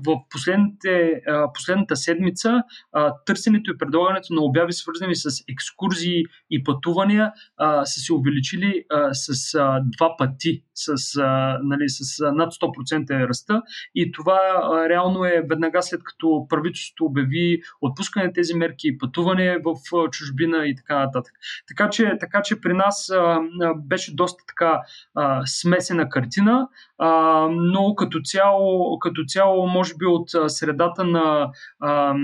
в 0.06 0.20
последните, 0.30 1.20
а, 1.28 1.52
последната 1.52 1.96
седмица 1.96 2.62
а, 2.92 3.14
търсенето 3.26 3.70
и 3.70 3.78
предлагането 3.78 4.34
на 4.34 4.42
обяви, 4.42 4.72
свързани 4.72 5.16
с 5.16 5.28
екскурзии 5.52 6.24
и 6.50 6.64
пътувания, 6.64 7.32
а, 7.56 7.84
са 7.84 8.00
се 8.00 8.12
увеличили 8.12 8.47
увеличили 8.48 8.84
а, 8.90 9.14
с 9.14 9.54
а, 9.54 9.80
два 9.96 10.16
пъти, 10.18 10.62
с, 10.74 11.16
а, 11.20 11.58
нали, 11.62 11.88
с 11.88 12.20
а, 12.20 12.32
над 12.32 12.52
100% 12.52 13.24
е 13.24 13.28
ръста 13.28 13.62
и 13.94 14.12
това 14.12 14.40
а, 14.62 14.88
реално 14.88 15.24
е 15.24 15.44
веднага 15.48 15.82
след 15.82 16.04
като 16.04 16.46
правителството 16.48 17.04
обяви 17.04 17.60
отпускане 17.80 18.26
на 18.26 18.32
тези 18.32 18.54
мерки, 18.54 18.98
пътуване 18.98 19.58
в 19.58 19.96
а, 19.96 20.10
чужбина 20.10 20.66
и 20.66 20.76
така 20.76 20.98
нататък. 20.98 21.32
Така 21.68 21.90
че, 21.90 22.16
така 22.20 22.42
че 22.42 22.60
при 22.60 22.72
нас 22.72 23.10
а, 23.10 23.40
беше 23.76 24.14
доста 24.14 24.44
така 24.46 24.80
а, 25.14 25.42
смесена 25.46 26.08
картина, 26.08 26.68
а, 26.98 27.10
но 27.50 27.94
като 27.94 28.20
цяло, 28.24 28.98
като 28.98 29.24
цяло, 29.28 29.66
може 29.68 29.94
би 29.94 30.06
от 30.06 30.50
средата 30.50 31.04
на 31.04 31.50
а, 31.80 32.14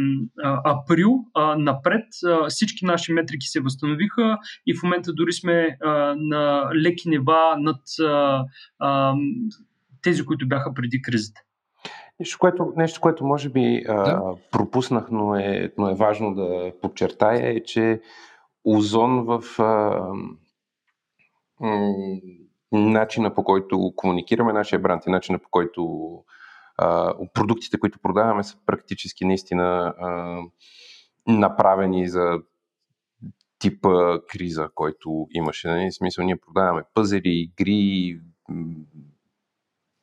април 0.64 1.14
а, 1.34 1.56
напред 1.56 2.04
а, 2.26 2.48
всички 2.48 2.84
наши 2.84 3.12
метрики 3.12 3.46
се 3.46 3.60
възстановиха 3.60 4.38
и 4.66 4.74
в 4.74 4.82
момента 4.82 5.12
дори 5.12 5.32
сме 5.32 5.78
на 6.16 6.70
леки 6.74 7.08
нива 7.08 7.56
над 7.58 7.80
а, 8.00 8.44
а, 8.78 9.14
тези, 10.02 10.24
които 10.24 10.48
бяха 10.48 10.74
преди 10.74 11.02
кризата. 11.02 11.40
Нещо, 12.20 12.38
което, 12.38 12.72
нещо, 12.76 13.00
което 13.00 13.24
може 13.24 13.48
би 13.48 13.84
а, 13.88 13.94
да. 13.94 14.22
пропуснах, 14.50 15.06
но 15.10 15.34
е, 15.34 15.72
но 15.78 15.88
е 15.88 15.94
важно 15.94 16.34
да 16.34 16.72
подчертая, 16.82 17.56
е, 17.56 17.62
че 17.62 18.00
Озон 18.64 19.24
в 19.24 19.42
а, 19.58 20.00
м, 21.60 21.92
начина 22.72 23.34
по 23.34 23.44
който 23.44 23.92
комуникираме 23.96 24.52
нашия 24.52 24.78
бранд 24.78 25.06
и 25.06 25.10
начина 25.10 25.38
по 25.38 25.48
който 25.50 26.10
а, 26.76 27.14
продуктите, 27.34 27.78
които 27.78 27.98
продаваме, 28.02 28.44
са 28.44 28.56
практически 28.66 29.24
наистина 29.24 29.94
а, 29.98 30.38
направени 31.26 32.08
за 32.08 32.38
типа 33.64 34.20
криза, 34.28 34.68
който 34.74 35.26
имаше. 35.30 35.68
Нали? 35.68 35.92
Смисъл, 35.92 36.24
ние 36.24 36.36
продаваме 36.36 36.82
пъзери, 36.94 37.30
игри, 37.30 38.20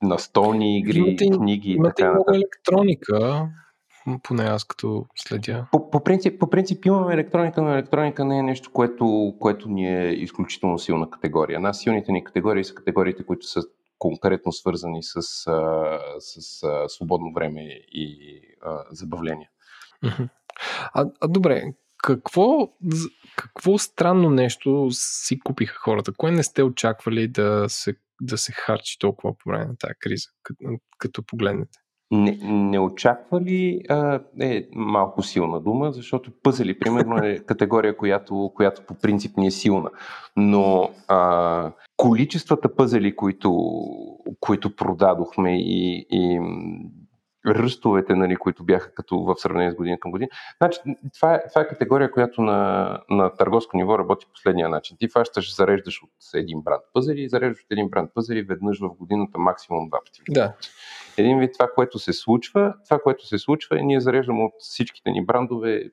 настолни 0.02 0.80
игри, 0.80 0.98
имате, 0.98 1.30
книги 1.30 1.72
и 1.72 1.80
така 1.84 2.12
много 2.12 2.32
електроника, 2.34 3.50
поне 4.24 4.44
аз 4.44 4.64
като 4.64 5.06
следя. 5.16 5.68
По, 5.72 5.90
по, 5.90 6.04
принцип, 6.04 6.40
по 6.40 6.50
принцип 6.50 6.86
имаме 6.86 7.14
електроника, 7.14 7.62
но 7.62 7.74
електроника 7.74 8.26
не 8.26 8.40
е 8.40 8.44
нещо, 8.44 8.72
което, 8.72 9.36
което 9.40 9.70
ни 9.70 9.98
е 9.98 10.10
изключително 10.10 10.80
силна 10.80 11.10
категория. 11.10 11.60
Нас 11.60 11.80
силните 11.80 12.12
ни 12.12 12.24
категории 12.24 12.64
са 12.64 12.76
категориите, 12.76 13.26
които 13.26 13.46
са 13.46 13.62
конкретно 14.00 14.52
свързани 14.52 15.04
с, 15.04 15.22
с, 15.22 15.46
с 16.20 16.66
свободно 16.88 17.34
време 17.34 17.62
и 17.92 18.42
а, 18.62 18.84
забавление. 18.92 19.50
А, 20.94 21.06
а 21.22 21.28
добре, 21.28 21.64
какво, 22.04 22.74
какво 23.36 23.78
странно 23.78 24.30
нещо 24.30 24.88
си 24.92 25.40
купиха 25.40 25.76
хората? 25.80 26.12
Кое 26.18 26.32
не 26.32 26.44
сте 26.44 26.64
очаквали 26.64 27.28
да 27.28 27.66
се, 27.70 27.96
да 28.22 28.38
се 28.38 28.52
харчи 28.52 29.00
толкова 29.00 29.38
по 29.38 29.50
време 29.50 29.66
на 29.66 29.78
тази 29.78 29.94
криза, 30.00 30.30
като, 30.44 30.64
като 30.98 31.24
погледнете? 31.24 31.80
Не, 32.12 32.40
не 32.44 32.80
очаквали 32.80 33.82
а, 33.90 34.20
е 34.40 34.68
малко 34.76 35.24
силна 35.24 35.62
дума, 35.62 35.92
защото 35.92 36.32
пъзели, 36.44 36.80
примерно, 36.80 37.18
е 37.18 37.40
категория, 37.46 37.98
която, 37.98 38.52
която 38.56 38.82
по 38.86 38.94
принцип 38.94 39.38
ни 39.38 39.48
е 39.48 39.52
силна. 39.52 39.90
Но 40.36 40.90
а, 41.08 41.72
количествата 41.98 42.76
пъзели, 42.76 43.16
които, 43.16 43.60
които 44.40 44.76
продадохме 44.76 45.58
и, 45.60 46.06
и 46.12 46.40
ръстовете, 47.48 48.16
нали, 48.16 48.36
които 48.36 48.64
бяха 48.64 48.94
като 48.94 49.20
в 49.20 49.36
сравнение 49.38 49.72
с 49.72 49.76
година 49.76 49.98
към 50.00 50.12
година. 50.12 50.30
Значи, 50.58 50.80
това, 51.16 51.36
е, 51.36 51.48
това 51.50 51.62
е 51.62 51.68
категория, 51.68 52.12
която 52.12 52.42
на, 52.42 53.00
на 53.10 53.36
търговско 53.36 53.78
ниво 53.78 54.00
работи 54.00 54.26
последния 54.34 54.70
начин. 54.70 54.98
Ти 55.00 55.08
фащаш, 55.08 55.56
зареждаш 55.56 56.04
от 56.04 56.10
един 56.34 56.62
бранд 56.62 56.82
пъзели 56.94 57.22
и 57.22 57.30
зареждаш 57.30 57.64
от 57.64 57.72
един 57.72 57.90
бранд 57.90 58.12
пъзели 58.14 58.44
веднъж 58.44 58.80
в 58.80 58.90
годината 58.90 59.40
максимум 59.40 59.90
два 59.90 60.00
пъти. 60.06 60.22
Да. 60.30 60.54
Един 61.18 61.40
вид 61.40 61.54
това, 61.54 61.68
което 61.76 62.00
се 62.00 62.14
случва, 62.14 62.74
това, 62.90 63.00
което 63.00 63.28
се 63.28 63.38
случва 63.38 63.80
е 63.80 63.84
ние 63.84 64.02
зареждаме 64.02 64.44
от 64.44 64.54
всичките 64.60 65.12
ни 65.12 65.26
брандове 65.26 65.84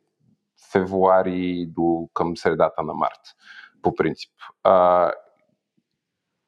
февруари 0.72 1.66
до 1.66 2.08
към 2.14 2.36
средата 2.36 2.82
на 2.82 2.94
март, 2.94 3.20
по 3.82 3.94
принцип. 3.94 4.32
А, 4.64 5.12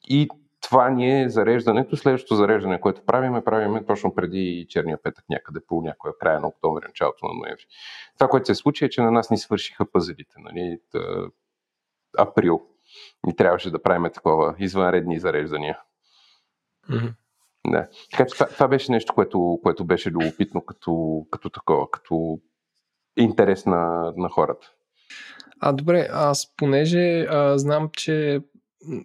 и 0.09 0.29
това 0.71 0.89
ни 0.89 1.21
е 1.21 1.29
зареждането. 1.29 1.97
Следващото 1.97 2.35
зареждане, 2.35 2.81
което 2.81 3.05
правиме, 3.05 3.43
правиме 3.43 3.85
точно 3.85 4.15
преди 4.15 4.65
черния 4.69 5.01
петък, 5.03 5.25
някъде 5.29 5.59
по 5.67 5.81
някоя 5.81 6.17
края 6.17 6.39
на 6.39 6.47
октомври, 6.47 6.85
началото 6.87 7.25
на 7.25 7.33
ноември. 7.33 7.65
Това, 8.17 8.29
което 8.29 8.45
се 8.45 8.55
случи 8.55 8.85
е, 8.85 8.89
че 8.89 9.01
на 9.01 9.11
нас 9.11 9.29
ни 9.29 9.37
свършиха 9.37 9.91
пъзелите. 9.91 10.35
Нали? 10.37 10.79
Та, 10.91 10.99
април. 12.17 12.61
И 13.29 13.35
трябваше 13.35 13.71
да 13.71 13.81
правиме 13.81 14.11
такова 14.11 14.55
извънредни 14.59 15.19
зареждания. 15.19 15.79
Mm-hmm. 16.89 17.13
Да. 17.67 17.87
Така 18.11 18.25
че 18.25 18.33
това, 18.33 18.45
това 18.47 18.67
беше 18.67 18.91
нещо, 18.91 19.13
което, 19.13 19.59
което 19.63 19.85
беше 19.85 20.09
любопитно 20.11 20.65
като, 20.65 21.25
като 21.31 21.49
такова, 21.49 21.91
като 21.91 22.39
интерес 23.17 23.65
на, 23.65 24.13
на 24.17 24.29
хората. 24.29 24.71
А, 25.59 25.73
добре, 25.73 26.07
аз 26.11 26.55
понеже 26.57 27.27
а, 27.29 27.57
знам, 27.57 27.89
че 27.93 28.41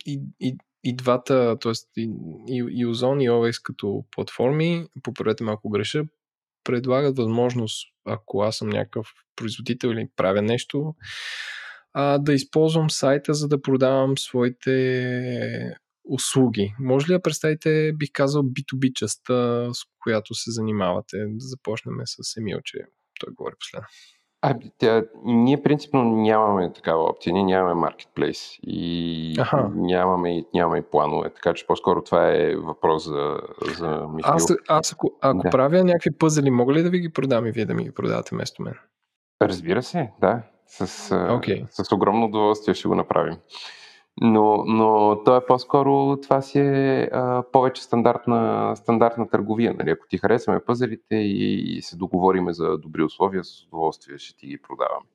и, 0.07 0.21
и, 0.41 0.57
и 0.87 0.97
двата, 0.97 1.59
т.е. 1.61 1.73
И, 1.97 2.11
и, 2.49 2.57
и 2.57 2.87
Ozone 2.87 3.23
и 3.23 3.31
OS 3.31 3.63
като 3.63 4.05
платформи, 4.11 4.87
поправете 5.03 5.45
малко 5.45 5.71
греша, 5.71 6.05
предлагат 6.65 7.17
възможност, 7.17 7.89
ако 8.05 8.43
аз 8.43 8.57
съм 8.57 8.69
някакъв 8.69 9.09
производител 9.37 9.89
или 9.89 10.09
правя 10.17 10.43
нещо, 10.43 10.95
а, 11.93 12.19
да 12.19 12.33
използвам 12.33 12.91
сайта, 12.91 13.35
за 13.35 13.49
да 13.49 13.63
продавам 13.63 14.19
своите 14.19 15.77
услуги. 16.05 16.75
Може 16.81 17.09
ли 17.09 17.13
да 17.13 17.23
представите, 17.23 17.93
бих 17.95 18.09
казал, 18.13 18.43
B2B 18.43 18.93
частта, 18.93 19.69
с 19.73 19.79
която 19.99 20.35
се 20.35 20.51
занимавате? 20.51 21.17
Да 21.17 21.47
започнем 21.47 21.95
с 22.05 22.37
Емил, 22.37 22.59
че 22.65 22.79
той 23.21 23.35
говори 23.35 23.55
последно. 23.61 23.89
А, 24.49 24.55
тя, 24.79 25.03
ние 25.25 25.63
принципно 25.63 26.05
нямаме 26.05 26.73
такава 26.73 27.05
опция, 27.05 27.33
ние 27.33 27.45
нямаме 27.45 27.75
маркетплейс 27.75 28.59
и 28.63 29.37
Аха. 29.41 29.71
нямаме, 29.75 30.45
нямаме 30.55 30.83
планове, 30.83 31.31
така 31.35 31.55
че 31.55 31.67
по-скоро 31.67 32.03
това 32.03 32.33
е 32.33 32.57
въпрос 32.57 33.05
за, 33.05 33.39
за 33.79 34.09
Михаил. 34.15 34.35
Аз, 34.35 34.53
аз 34.69 34.93
ако, 34.93 35.13
ако 35.21 35.43
да. 35.43 35.51
правя 35.51 35.85
някакви 35.85 36.11
пъзели, 36.11 36.51
мога 36.51 36.75
ли 36.75 36.83
да 36.83 36.91
ви 36.91 36.99
ги 36.99 37.13
продам 37.13 37.47
и 37.47 37.51
вие 37.51 37.65
да 37.65 37.75
ми 37.75 37.85
ги 37.85 37.91
продавате 37.91 38.35
вместо 38.35 38.63
мен? 38.63 38.75
Разбира 39.43 39.83
се, 39.83 40.13
да. 40.21 40.43
С, 40.67 41.11
okay. 41.11 41.67
с 41.71 41.93
огромно 41.93 42.27
удоволствие 42.27 42.75
ще 42.75 42.89
го 42.89 42.95
направим. 42.95 43.37
Но, 44.21 44.65
но 44.67 45.21
то 45.25 45.37
е 45.37 45.47
по-скоро, 45.47 46.17
това 46.23 46.43
си 46.43 46.59
е 46.59 47.09
а, 47.13 47.45
повече 47.53 47.83
стандартна, 47.83 48.73
стандартна 48.77 49.29
търговия. 49.29 49.75
Нали? 49.79 49.91
Ако 49.91 50.07
ти 50.09 50.19
харесваме 50.19 50.65
пъзелите 50.67 51.17
и, 51.17 51.77
и 51.77 51.83
се 51.83 51.97
договориме 51.97 52.53
за 52.53 52.79
добри 52.79 53.03
условия, 53.03 53.45
с 53.45 53.65
удоволствие 53.67 54.19
ще 54.19 54.37
ти 54.37 54.47
ги 54.47 54.63
продаваме. 54.63 55.07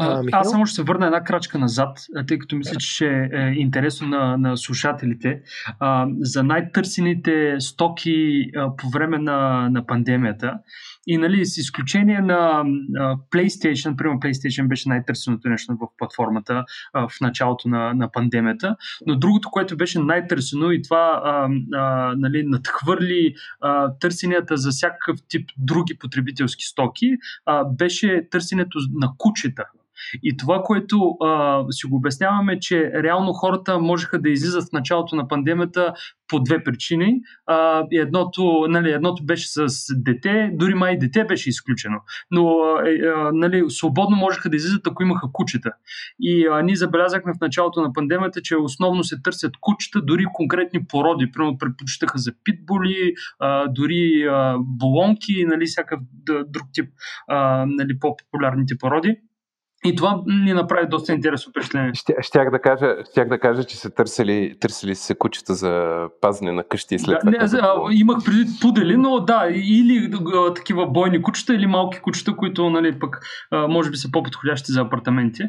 А, 0.00 0.22
аз 0.32 0.50
само 0.50 0.66
ще 0.66 0.74
се 0.74 0.82
върна 0.82 1.06
една 1.06 1.24
крачка 1.24 1.58
назад, 1.58 1.98
тъй 2.28 2.38
като 2.38 2.56
мисля, 2.56 2.76
че 2.76 3.28
е 3.32 3.52
интересно 3.56 4.08
на, 4.08 4.36
на 4.36 4.56
слушателите. 4.56 5.40
А, 5.80 6.06
за 6.20 6.42
най-търсените 6.42 7.56
стоки 7.58 8.44
а, 8.56 8.76
по 8.76 8.88
време 8.88 9.18
на, 9.18 9.68
на 9.70 9.86
пандемията. 9.86 10.58
И 11.06 11.16
нали, 11.16 11.46
с 11.46 11.56
изключение 11.56 12.20
на 12.20 12.64
а, 12.98 13.16
PlayStation, 13.16 13.96
примерно 13.96 14.20
PlayStation 14.20 14.68
беше 14.68 14.88
най-търсеното 14.88 15.48
нещо 15.48 15.72
в 15.72 15.86
платформата 15.98 16.64
а, 16.92 17.08
в 17.08 17.20
началото 17.20 17.68
на, 17.68 17.94
на 17.94 18.12
пандемията, 18.12 18.76
но 19.06 19.16
другото, 19.16 19.50
което 19.50 19.76
беше 19.76 19.98
най-търсено 19.98 20.70
и 20.70 20.82
това 20.82 21.22
а, 21.24 21.48
а, 21.72 22.14
нали, 22.16 22.42
надхвърли 22.46 23.34
а, 23.60 23.92
търсенията 24.00 24.56
за 24.56 24.70
всякакъв 24.70 25.16
тип 25.28 25.50
други 25.58 25.98
потребителски 25.98 26.64
стоки, 26.64 27.16
а, 27.46 27.64
беше 27.64 28.28
търсенето 28.30 28.78
на 29.00 29.12
кучета. 29.50 29.64
И 30.22 30.36
това, 30.36 30.62
което 30.62 31.16
а, 31.24 31.64
си 31.70 31.86
го 31.86 31.96
обясняваме, 31.96 32.60
че 32.60 32.92
реално 33.02 33.32
хората 33.32 33.78
можеха 33.78 34.20
да 34.20 34.30
излизат 34.30 34.68
в 34.68 34.72
началото 34.72 35.16
на 35.16 35.28
пандемията 35.28 35.94
по 36.28 36.40
две 36.40 36.64
причини. 36.64 37.20
А, 37.46 37.86
едното, 37.92 38.66
нали, 38.68 38.92
едното 38.92 39.24
беше 39.24 39.48
с 39.48 39.68
дете, 39.96 40.50
дори 40.54 40.74
май 40.74 40.98
дете 40.98 41.24
беше 41.24 41.48
изключено, 41.48 41.96
но 42.30 42.58
е, 42.86 43.06
а, 43.06 43.30
нали, 43.32 43.64
свободно 43.68 44.16
можеха 44.16 44.50
да 44.50 44.56
излизат, 44.56 44.86
ако 44.86 45.02
имаха 45.02 45.28
кучета. 45.32 45.70
И 46.20 46.46
а, 46.46 46.62
ние 46.62 46.76
забелязахме 46.76 47.32
в 47.32 47.40
началото 47.40 47.80
на 47.80 47.92
пандемията, 47.92 48.42
че 48.42 48.56
основно 48.56 49.04
се 49.04 49.22
търсят 49.22 49.52
кучета, 49.60 50.02
дори 50.02 50.26
конкретни 50.32 50.84
породи. 50.84 51.32
Примерно 51.32 51.58
предпочитаха 51.58 52.18
за 52.18 52.32
питболи, 52.44 53.14
а, 53.38 53.68
дори 53.68 54.26
а, 54.30 54.56
болонки, 54.58 55.44
нали, 55.44 55.66
всякакъв 55.66 56.00
друг 56.46 56.64
тип 56.72 56.88
а, 57.28 57.66
нали, 57.68 57.98
по-популярните 57.98 58.74
породи. 58.78 59.16
И 59.84 59.96
това 59.96 60.22
ни 60.26 60.52
направи 60.52 60.86
доста 60.88 61.12
интересно 61.12 61.50
впечатление. 61.50 61.92
щях, 62.20 62.50
да 62.50 62.58
кажа, 62.58 62.96
щях 63.10 63.28
да 63.28 63.38
кажа, 63.38 63.64
че 63.64 63.76
се 63.76 63.90
търсили, 63.90 64.56
търсили 64.60 64.94
се 64.94 65.14
кучета 65.14 65.54
за 65.54 66.04
пазене 66.20 66.52
на 66.52 66.64
къщи 66.64 66.94
и 66.94 66.98
след 66.98 67.14
да, 67.14 67.18
това. 67.18 67.30
Не, 67.30 67.60
а, 67.60 67.74
имах 67.90 68.24
преди 68.24 68.46
пудели, 68.60 68.96
но 68.96 69.20
да, 69.20 69.48
или 69.50 70.10
а, 70.34 70.54
такива 70.54 70.86
бойни 70.86 71.22
кучета, 71.22 71.54
или 71.54 71.66
малки 71.66 72.00
кучета, 72.00 72.36
които 72.36 72.70
нали, 72.70 72.98
пък 72.98 73.20
а, 73.50 73.68
може 73.68 73.90
би 73.90 73.96
са 73.96 74.10
по-подходящи 74.10 74.72
за 74.72 74.80
апартаменти. 74.80 75.42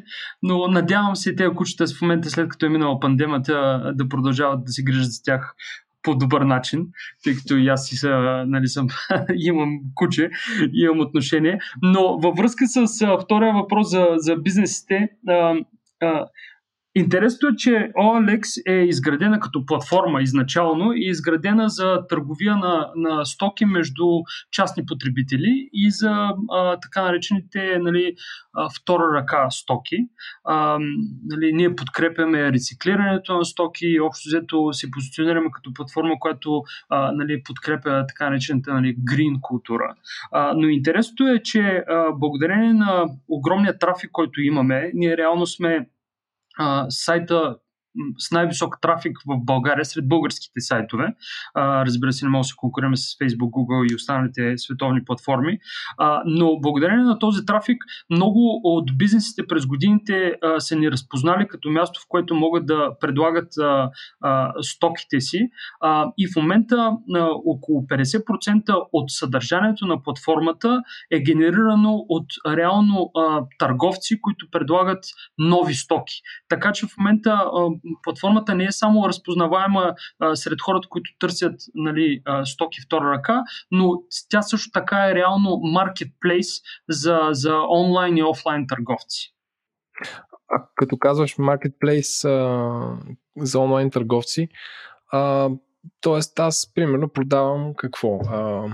Но 0.44 0.68
надявам 0.68 1.16
се 1.16 1.36
тези 1.36 1.56
кучета 1.56 1.86
в 1.98 2.02
момента, 2.02 2.30
след 2.30 2.50
като 2.50 2.66
е 2.66 2.70
минала 2.70 3.00
пандемията, 3.00 3.82
да 3.96 4.10
продължават 4.10 4.64
да 4.66 4.72
се 4.72 4.84
грижат 4.84 5.12
за 5.12 5.24
тях 5.24 5.56
по 6.04 6.16
добър 6.16 6.42
начин, 6.42 6.88
тъй 7.24 7.36
като 7.36 7.58
и 7.58 7.68
аз 7.68 7.86
си 7.88 7.96
са, 7.96 8.44
нали, 8.48 8.68
съм, 8.68 8.88
имам 9.36 9.80
куче, 9.96 10.30
имам 10.74 11.00
отношение. 11.00 11.60
Но 11.82 12.20
във 12.20 12.36
връзка 12.36 12.66
с 12.68 13.18
втория 13.24 13.54
въпрос 13.54 13.90
за, 13.90 14.08
за 14.16 14.36
бизнесите, 14.36 15.10
а, 15.28 15.56
а, 16.02 16.26
Интересното 16.96 17.48
е, 17.48 17.56
че 17.56 17.92
OLX 17.98 18.72
е 18.72 18.84
изградена 18.86 19.40
като 19.40 19.66
платформа 19.66 20.22
изначално 20.22 20.94
и 20.94 21.06
изградена 21.06 21.70
за 21.70 22.08
търговия 22.10 22.58
на, 22.58 22.92
на 22.96 23.26
стоки 23.26 23.66
между 23.66 24.06
частни 24.52 24.86
потребители 24.86 25.70
и 25.74 25.92
за 25.92 26.30
а, 26.52 26.80
така 26.80 27.02
наречените 27.02 27.80
нали, 27.80 28.16
втора 28.82 29.04
ръка 29.14 29.50
стоки. 29.50 29.96
А, 30.44 30.80
нали, 31.26 31.54
ние 31.54 31.76
подкрепяме 31.76 32.52
рециклирането 32.52 33.38
на 33.38 33.46
стоки, 33.46 34.00
общо 34.00 34.30
взето 34.30 34.74
се 34.74 34.92
позиционираме 34.92 35.52
като 35.54 35.74
платформа, 35.74 36.16
която 36.20 36.64
а, 36.90 37.12
нали, 37.12 37.44
подкрепя 37.44 38.06
така 38.08 38.30
наречената 38.30 38.74
нали, 38.74 38.96
green 38.98 39.40
култура. 39.42 39.96
А, 40.32 40.54
но 40.54 40.68
интересното 40.68 41.28
е, 41.28 41.40
че 41.44 41.62
а, 41.62 42.12
благодарение 42.12 42.74
на 42.74 43.06
огромния 43.30 43.80
трафик, 43.80 44.10
който 44.12 44.42
имаме, 44.42 44.92
ние 44.94 45.18
реално 45.18 45.46
сме 45.46 45.88
а, 46.58 46.90
сайта 46.90 47.60
с 48.18 48.32
най-висок 48.32 48.78
трафик 48.82 49.18
в 49.28 49.38
България 49.46 49.86
сред 49.86 50.08
българските 50.08 50.60
сайтове. 50.60 51.14
А, 51.54 51.86
разбира 51.86 52.14
се, 52.14 52.26
не 52.26 52.32
може 52.32 52.48
да 52.48 52.50
се 52.50 52.56
конкурираме 52.58 52.98
с 52.98 53.02
Facebook, 53.02 53.52
Google 53.52 53.92
и 53.92 53.96
останалите 53.96 54.58
световни 54.58 55.04
платформи. 55.06 55.60
А, 55.98 56.22
но 56.26 56.60
благодарение 56.60 57.06
на 57.06 57.20
този 57.20 57.46
трафик, 57.46 57.84
много 58.10 58.62
от 58.64 58.98
бизнесите 58.98 59.48
през 59.48 59.66
годините 59.66 60.36
а, 60.44 60.60
са 60.60 60.76
ни 60.76 60.92
разпознали 60.92 61.48
като 61.48 61.70
място, 61.70 62.00
в 62.00 62.06
което 62.10 62.36
могат 62.36 62.66
да 62.66 62.90
предлагат 63.00 63.58
а, 63.58 63.90
а, 64.22 64.54
стоките 64.62 65.22
си. 65.22 65.50
А, 65.82 66.12
и 66.18 66.28
в 66.28 66.36
момента 66.36 66.92
а, 67.16 67.28
около 67.46 67.82
50% 67.82 68.86
от 68.94 69.12
съдържанието 69.12 69.86
на 69.86 70.04
платформата 70.04 70.82
е 71.12 71.20
генерирано 71.20 72.06
от 72.10 72.26
реално 72.48 73.12
а, 73.18 73.42
търговци, 73.60 74.22
които 74.22 74.48
предлагат 74.52 75.04
нови 75.38 75.74
стоки. 75.74 76.22
Така 76.50 76.72
че 76.72 76.86
в 76.86 76.98
момента 76.98 77.30
а, 77.30 77.68
платформата 78.04 78.56
не 78.56 78.64
е 78.64 78.72
само 78.72 79.08
разпознаваема 79.08 79.96
а, 80.20 80.36
сред 80.36 80.62
хората, 80.62 80.88
които 80.90 81.12
търсят 81.20 81.56
нали, 81.76 82.22
а, 82.26 82.46
стоки 82.46 82.82
втора 82.82 83.12
ръка, 83.12 83.44
но 83.72 84.02
тя 84.30 84.42
също 84.42 84.72
така 84.72 85.10
е 85.10 85.16
реално 85.16 85.60
маркетплейс 85.64 86.48
за, 86.90 87.20
за 87.32 87.58
онлайн 87.70 88.18
и 88.18 88.24
офлайн 88.24 88.66
търговци. 88.68 89.34
А 90.50 90.64
като 90.76 90.98
казваш 90.98 91.38
маркетплейс 91.38 92.22
за 93.38 93.60
онлайн 93.60 93.92
търговци, 93.92 94.50
а, 95.12 95.50
Тоест, 96.02 96.40
аз 96.40 96.74
примерно 96.74 97.10
продавам 97.10 97.74
какво? 97.78 98.20
А, 98.30 98.68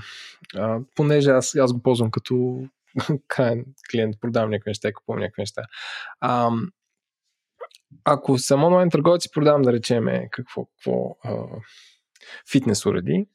а, 0.56 0.80
понеже 0.96 1.30
аз, 1.30 1.56
аз 1.56 1.74
го 1.74 1.82
ползвам 1.84 2.12
като 2.12 2.64
крайен 3.28 3.66
клиент, 3.92 4.16
продавам 4.22 4.50
някакви 4.50 4.70
неща, 4.70 4.94
купувам 4.94 5.20
някакви 5.20 5.42
неща. 5.42 5.62
А, 6.20 6.50
ако 8.04 8.38
съм 8.38 8.64
онлайн 8.64 8.90
търговец 8.90 9.26
и 9.26 9.32
продавам, 9.34 9.62
да 9.62 9.74
речеме, 9.74 10.28
какво, 10.32 10.66
какво 10.66 11.18
а, 11.24 11.46
фитнес 12.52 12.86
уреди, 12.86 13.28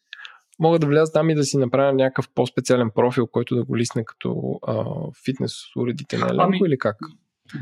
мога 0.58 0.78
да 0.78 0.86
вляза 0.86 1.12
там 1.12 1.30
и 1.30 1.34
да 1.34 1.44
си 1.44 1.58
направя 1.58 1.92
някакъв 1.92 2.28
по-специален 2.34 2.90
профил, 2.94 3.26
който 3.26 3.56
да 3.56 3.64
го 3.64 3.76
лисне 3.76 4.04
като 4.04 4.60
а, 4.66 4.84
фитнес 5.24 5.54
уредите 5.76 6.18
на 6.18 6.26
Еленко 6.26 6.42
ами, 6.42 6.60
или 6.66 6.78
как? 6.78 6.96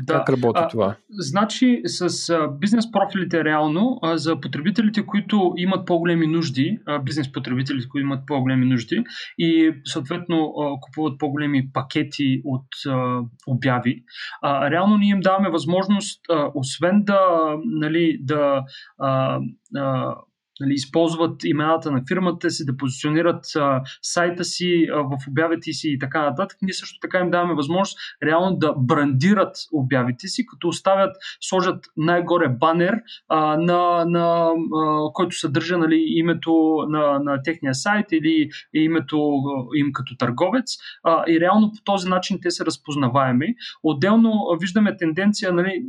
Да. 0.03 0.13
Как 0.13 0.29
работи 0.29 0.59
а, 0.63 0.67
това? 0.67 0.95
Значи 1.09 1.81
с 1.85 2.29
а, 2.29 2.47
бизнес 2.47 2.91
профилите 2.91 3.43
реално 3.43 3.99
а, 4.01 4.17
за 4.17 4.39
потребителите, 4.39 5.05
които 5.05 5.53
имат 5.57 5.85
по-големи 5.85 6.27
нужди, 6.27 6.79
а, 6.87 6.99
бизнес 6.99 7.31
потребителите, 7.31 7.87
които 7.87 8.05
имат 8.05 8.25
по-големи 8.27 8.65
нужди 8.65 9.03
и 9.37 9.73
съответно 9.85 10.53
а, 10.59 10.79
купуват 10.81 11.19
по-големи 11.19 11.71
пакети 11.73 12.41
от 12.45 12.67
а, 12.87 13.21
обяви, 13.47 14.03
а, 14.41 14.71
реално 14.71 14.97
ние 14.97 15.09
им 15.09 15.19
даваме 15.19 15.49
възможност, 15.49 16.21
а, 16.29 16.51
освен 16.55 17.03
да, 17.03 17.19
нали, 17.65 18.17
да 18.21 18.63
а, 18.99 19.39
а, 19.75 20.15
нали, 20.59 20.73
използват 20.73 21.43
имената 21.43 21.91
на 21.91 22.01
фирмата 22.07 22.49
си, 22.49 22.65
да 22.65 22.77
позиционират 22.77 23.45
а, 23.55 23.81
сайта 24.01 24.43
си 24.43 24.87
а, 24.93 24.97
в 24.97 25.17
обявите 25.29 25.71
си 25.73 25.89
и 25.89 25.99
така 25.99 26.21
нататък. 26.21 26.57
Ние 26.61 26.73
също 26.73 26.99
така 26.99 27.19
им 27.19 27.31
даваме 27.31 27.53
възможност 27.53 27.97
реално 28.23 28.55
да 28.55 28.73
брандират 28.77 29.55
обявите 29.73 30.27
си, 30.27 30.45
като 30.45 30.67
оставят, 30.67 31.15
сложат 31.41 31.85
най-горе 31.97 32.49
банер, 32.49 32.95
а, 33.29 33.57
на, 33.57 34.05
на, 34.05 34.51
а, 34.75 35.13
който 35.13 35.35
съдържа 35.39 35.77
нали, 35.77 36.03
името 36.07 36.85
на, 36.89 37.19
на 37.19 37.43
техния 37.43 37.75
сайт 37.75 38.05
или 38.11 38.49
името 38.73 39.33
им 39.75 39.93
като 39.93 40.17
търговец. 40.17 40.77
А, 41.03 41.23
и 41.27 41.39
реално 41.39 41.71
по 41.71 41.83
този 41.83 42.09
начин 42.09 42.39
те 42.41 42.51
са 42.51 42.65
разпознаваеми. 42.65 43.47
Отделно 43.83 44.33
виждаме 44.61 44.97
тенденция, 44.97 45.53
нали, 45.53 45.83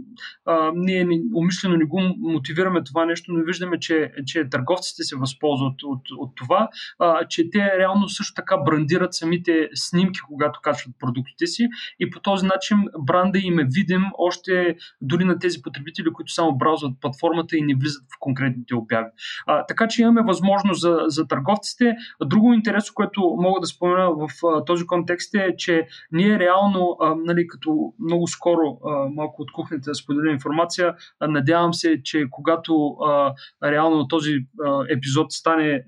а, 0.46 0.72
ние 0.74 1.08
умишлено 1.34 1.76
не 1.76 1.84
го 1.84 2.00
мотивираме 2.18 2.84
това 2.84 3.04
нещо, 3.04 3.32
но 3.32 3.44
виждаме, 3.44 3.78
че, 3.78 4.12
че 4.26 4.48
търговците 4.52 5.02
се 5.02 5.16
възползват 5.16 5.82
от, 5.82 6.00
от 6.18 6.36
това, 6.36 6.68
а, 6.98 7.28
че 7.28 7.50
те 7.50 7.78
реално 7.78 8.08
също 8.08 8.34
така 8.34 8.56
брандират 8.56 9.14
самите 9.14 9.68
снимки, 9.74 10.20
когато 10.28 10.60
качват 10.62 10.94
продуктите 10.98 11.46
си 11.46 11.68
и 12.00 12.10
по 12.10 12.20
този 12.20 12.46
начин 12.46 12.78
бранда 12.98 13.38
им 13.38 13.58
е 13.58 13.64
видим 13.64 14.02
още 14.18 14.76
дори 15.00 15.24
на 15.24 15.38
тези 15.38 15.62
потребители, 15.62 16.12
които 16.12 16.32
само 16.32 16.58
браузват 16.58 16.92
платформата 17.00 17.56
и 17.56 17.62
не 17.62 17.74
влизат 17.74 18.02
в 18.02 18.16
конкретните 18.20 18.74
обяви. 18.74 19.10
А, 19.46 19.66
така 19.66 19.88
че 19.88 20.02
имаме 20.02 20.22
възможност 20.22 20.80
за, 20.80 20.98
за 21.06 21.28
търговците. 21.28 21.96
Друго 22.24 22.52
интересно, 22.52 22.94
което 22.94 23.20
мога 23.38 23.60
да 23.60 23.66
спомена 23.66 24.10
в 24.10 24.28
а, 24.46 24.64
този 24.64 24.86
контекст 24.86 25.34
е, 25.34 25.54
че 25.56 25.86
ние 26.12 26.38
реално, 26.38 26.96
а, 27.00 27.14
нали, 27.24 27.46
като 27.46 27.92
много 27.98 28.26
скоро 28.26 28.78
а, 28.86 29.08
малко 29.14 29.42
от 29.42 29.52
кухнята 29.52 29.90
да 29.90 29.94
споделя 29.94 30.32
информация, 30.32 30.94
а, 31.20 31.28
надявам 31.28 31.74
се, 31.74 32.02
че 32.02 32.24
когато 32.30 32.88
а, 32.88 33.34
реално 33.64 34.08
този 34.08 34.41
епизод 34.88 35.32
стане 35.32 35.84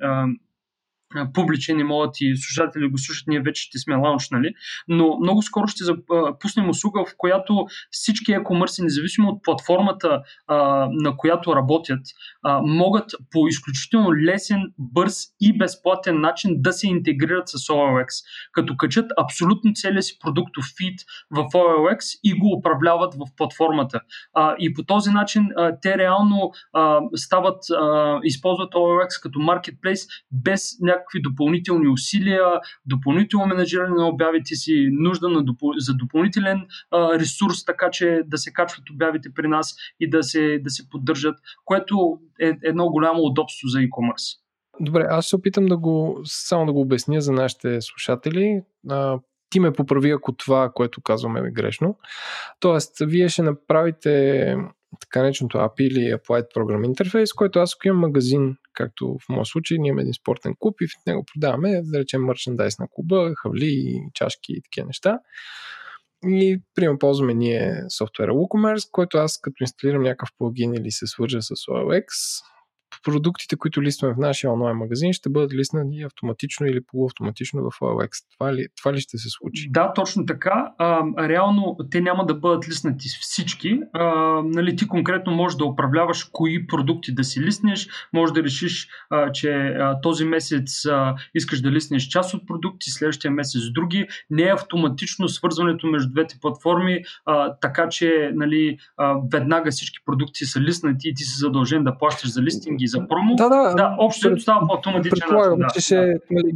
публичен 1.35 1.81
и 1.81 1.85
могат 1.85 2.21
и 2.21 2.37
слушатели 2.37 2.91
го 2.91 2.99
слушат, 2.99 3.27
ние 3.27 3.41
вече 3.41 3.63
ще 3.63 3.79
сме 3.79 3.95
лаунчнали, 3.95 4.55
но 4.89 5.19
много 5.23 5.43
скоро 5.43 5.67
ще 5.69 5.85
запуснем 5.85 6.69
услуга, 6.69 7.05
в 7.09 7.15
която 7.17 7.67
всички 7.91 8.33
e-commerce, 8.33 8.83
независимо 8.83 9.29
от 9.29 9.43
платформата, 9.43 10.23
на 10.91 11.17
която 11.17 11.57
работят, 11.57 12.01
могат 12.63 13.11
по 13.31 13.49
изключително 13.49 14.15
лесен, 14.15 14.61
бърз 14.79 15.15
и 15.41 15.59
безплатен 15.59 16.21
начин 16.21 16.51
да 16.57 16.73
се 16.73 16.89
интегрират 16.89 17.49
с 17.49 17.59
OLX, 17.59 18.07
като 18.53 18.77
качат 18.77 19.11
абсолютно 19.25 19.73
целия 19.75 20.03
си 20.03 20.19
продуктов 20.21 20.65
фит 20.65 21.01
в 21.31 21.45
OLX 21.45 21.99
и 22.25 22.39
го 22.39 22.57
управляват 22.59 23.15
в 23.15 23.37
платформата. 23.37 24.01
И 24.59 24.75
по 24.75 24.85
този 24.85 25.11
начин 25.11 25.49
те 25.83 25.99
реално 25.99 26.51
стават, 27.17 27.63
използват 28.23 28.73
OLX 28.73 29.23
като 29.23 29.39
marketplace 29.39 30.09
без 30.33 30.71
някакви 30.95 31.23
допълнителни 31.23 31.89
усилия, 31.89 32.45
допълнително 32.87 33.47
менеджиране 33.47 33.95
на 33.95 34.09
обявите 34.09 34.55
си, 34.55 34.89
нужда 34.93 35.29
на 35.29 35.45
допъл... 35.45 35.69
за 35.79 35.95
допълнителен 35.95 36.67
а, 36.91 37.19
ресурс, 37.19 37.65
така 37.65 37.91
че 37.91 38.21
да 38.27 38.39
се 38.39 38.53
качват 38.53 38.91
обявите 38.91 39.29
при 39.35 39.49
нас 39.49 39.75
и 40.01 40.11
да 40.11 40.23
се, 40.23 40.59
да 40.59 40.71
се 40.71 40.89
поддържат, 40.89 41.35
което 41.65 42.19
е 42.41 42.53
едно 42.63 42.89
голямо 42.89 43.21
удобство 43.23 43.69
за 43.69 43.79
e-commerce. 43.79 44.39
Добре, 44.81 45.07
аз 45.11 45.27
се 45.27 45.37
опитам 45.37 45.67
да 45.67 45.77
го, 45.77 46.21
само 46.25 46.67
да 46.67 46.73
го 46.73 46.81
обясня 46.81 47.21
за 47.21 47.33
нашите 47.33 47.81
слушатели. 47.81 48.63
А, 48.91 49.19
ти 49.51 49.61
ме 49.61 49.73
поправи, 49.73 50.11
ако 50.11 50.33
това, 50.33 50.71
което 50.75 51.03
казваме 51.03 51.41
е 51.41 51.51
грешно. 51.51 51.99
Тоест, 52.61 52.97
вие 53.01 53.29
ще 53.29 53.43
направите 53.43 54.57
така 55.01 55.23
нареченото 55.23 55.59
API 55.59 55.81
или 55.81 56.15
Applied 56.15 56.47
Program 56.57 56.95
Interface, 56.95 57.37
който 57.37 57.59
аз 57.59 57.75
ако 57.75 57.89
имам 57.89 58.01
магазин, 58.01 58.57
както 58.75 59.17
в 59.21 59.29
моят 59.29 59.47
случай, 59.47 59.79
ние 59.79 59.89
имаме 59.89 60.03
един 60.03 60.15
спортен 60.15 60.55
клуб 60.59 60.75
и 60.81 60.87
в 60.87 61.07
него 61.07 61.25
продаваме, 61.35 61.83
да 61.83 61.99
речем, 61.99 62.25
мерчендайз 62.25 62.79
на 62.79 62.87
клуба, 62.91 63.33
хавли, 63.43 64.01
чашки 64.15 64.53
и 64.53 64.63
такива 64.63 64.87
неща. 64.87 65.19
И, 66.27 66.63
примерно, 66.75 66.99
ползваме 66.99 67.35
ние 67.35 67.83
софтуера 67.89 68.33
WooCommerce, 68.33 68.91
който 68.93 69.19
аз 69.19 69.41
като 69.41 69.55
инсталирам 69.61 70.03
някакъв 70.03 70.29
плагин 70.39 70.75
или 70.75 70.91
се 70.91 71.07
свържа 71.07 71.43
с 71.43 71.51
OLX, 71.51 72.05
продуктите, 73.05 73.57
които 73.57 73.83
листваме 73.83 74.15
в 74.15 74.19
нашия 74.19 74.53
онлайн 74.53 74.77
магазин, 74.77 75.13
ще 75.13 75.31
бъдат 75.31 75.55
лиснани 75.55 76.03
автоматично 76.03 76.67
или 76.67 76.81
полуавтоматично 76.81 77.71
в 77.71 77.81
OLX. 77.81 78.11
Това 78.35 78.55
ли, 78.55 78.67
това 78.77 78.93
ли 78.93 79.01
ще 79.01 79.19
се 79.19 79.29
случи? 79.31 79.69
Да, 79.71 79.93
точно 79.93 80.27
така. 80.27 80.73
А, 80.79 81.05
реално 81.29 81.77
те 81.91 82.01
няма 82.01 82.27
да 82.27 82.35
бъдат 82.35 82.69
лиснати 82.69 83.09
всички. 83.21 83.81
А, 83.93 84.05
нали, 84.45 84.77
ти 84.77 84.89
конкретно 84.89 85.33
можеш 85.33 85.57
да 85.57 85.65
управляваш 85.65 86.25
кои 86.33 86.67
продукти 86.67 87.15
да 87.15 87.25
си 87.25 87.41
лиснеш, 87.41 87.89
може 88.13 88.33
да 88.33 88.43
решиш, 88.43 88.89
а, 89.11 89.33
че 89.33 89.51
а, 89.53 90.01
този 90.01 90.25
месец 90.25 90.87
а, 90.87 91.15
искаш 91.35 91.61
да 91.61 91.71
лиснеш 91.71 92.03
част 92.03 92.35
от 92.35 92.47
продукти, 92.47 92.91
следващия 92.91 93.31
месец 93.31 93.63
други. 93.75 94.07
Не 94.31 94.43
е 94.43 94.53
автоматично 94.53 95.29
свързването 95.29 95.87
между 95.87 96.13
двете 96.13 96.39
платформи, 96.41 97.05
а, 97.27 97.57
така 97.61 97.89
че 97.89 98.31
нали, 98.35 98.79
а, 98.97 99.17
веднага 99.33 99.71
всички 99.71 99.99
продукти 100.07 100.45
са 100.45 100.61
лиснати 100.61 101.09
и 101.09 101.15
ти 101.15 101.25
си 101.25 101.39
задължен 101.39 101.85
да 101.85 101.99
плащаш 101.99 102.31
за 102.31 102.43
листинги 102.43 102.87
за 102.99 103.09
промо. 103.09 103.35
Да, 103.35 103.49
да. 103.49 103.75
да 103.75 103.97
общо 103.99 104.41
става 104.41 104.67
по 104.67 104.75
автоматичен 104.75 105.29
начин. 105.31 105.59
Да, 105.59 105.67
че 105.75 105.81
ще, 105.81 105.97
да. 105.97 106.19
нали, 106.31 106.53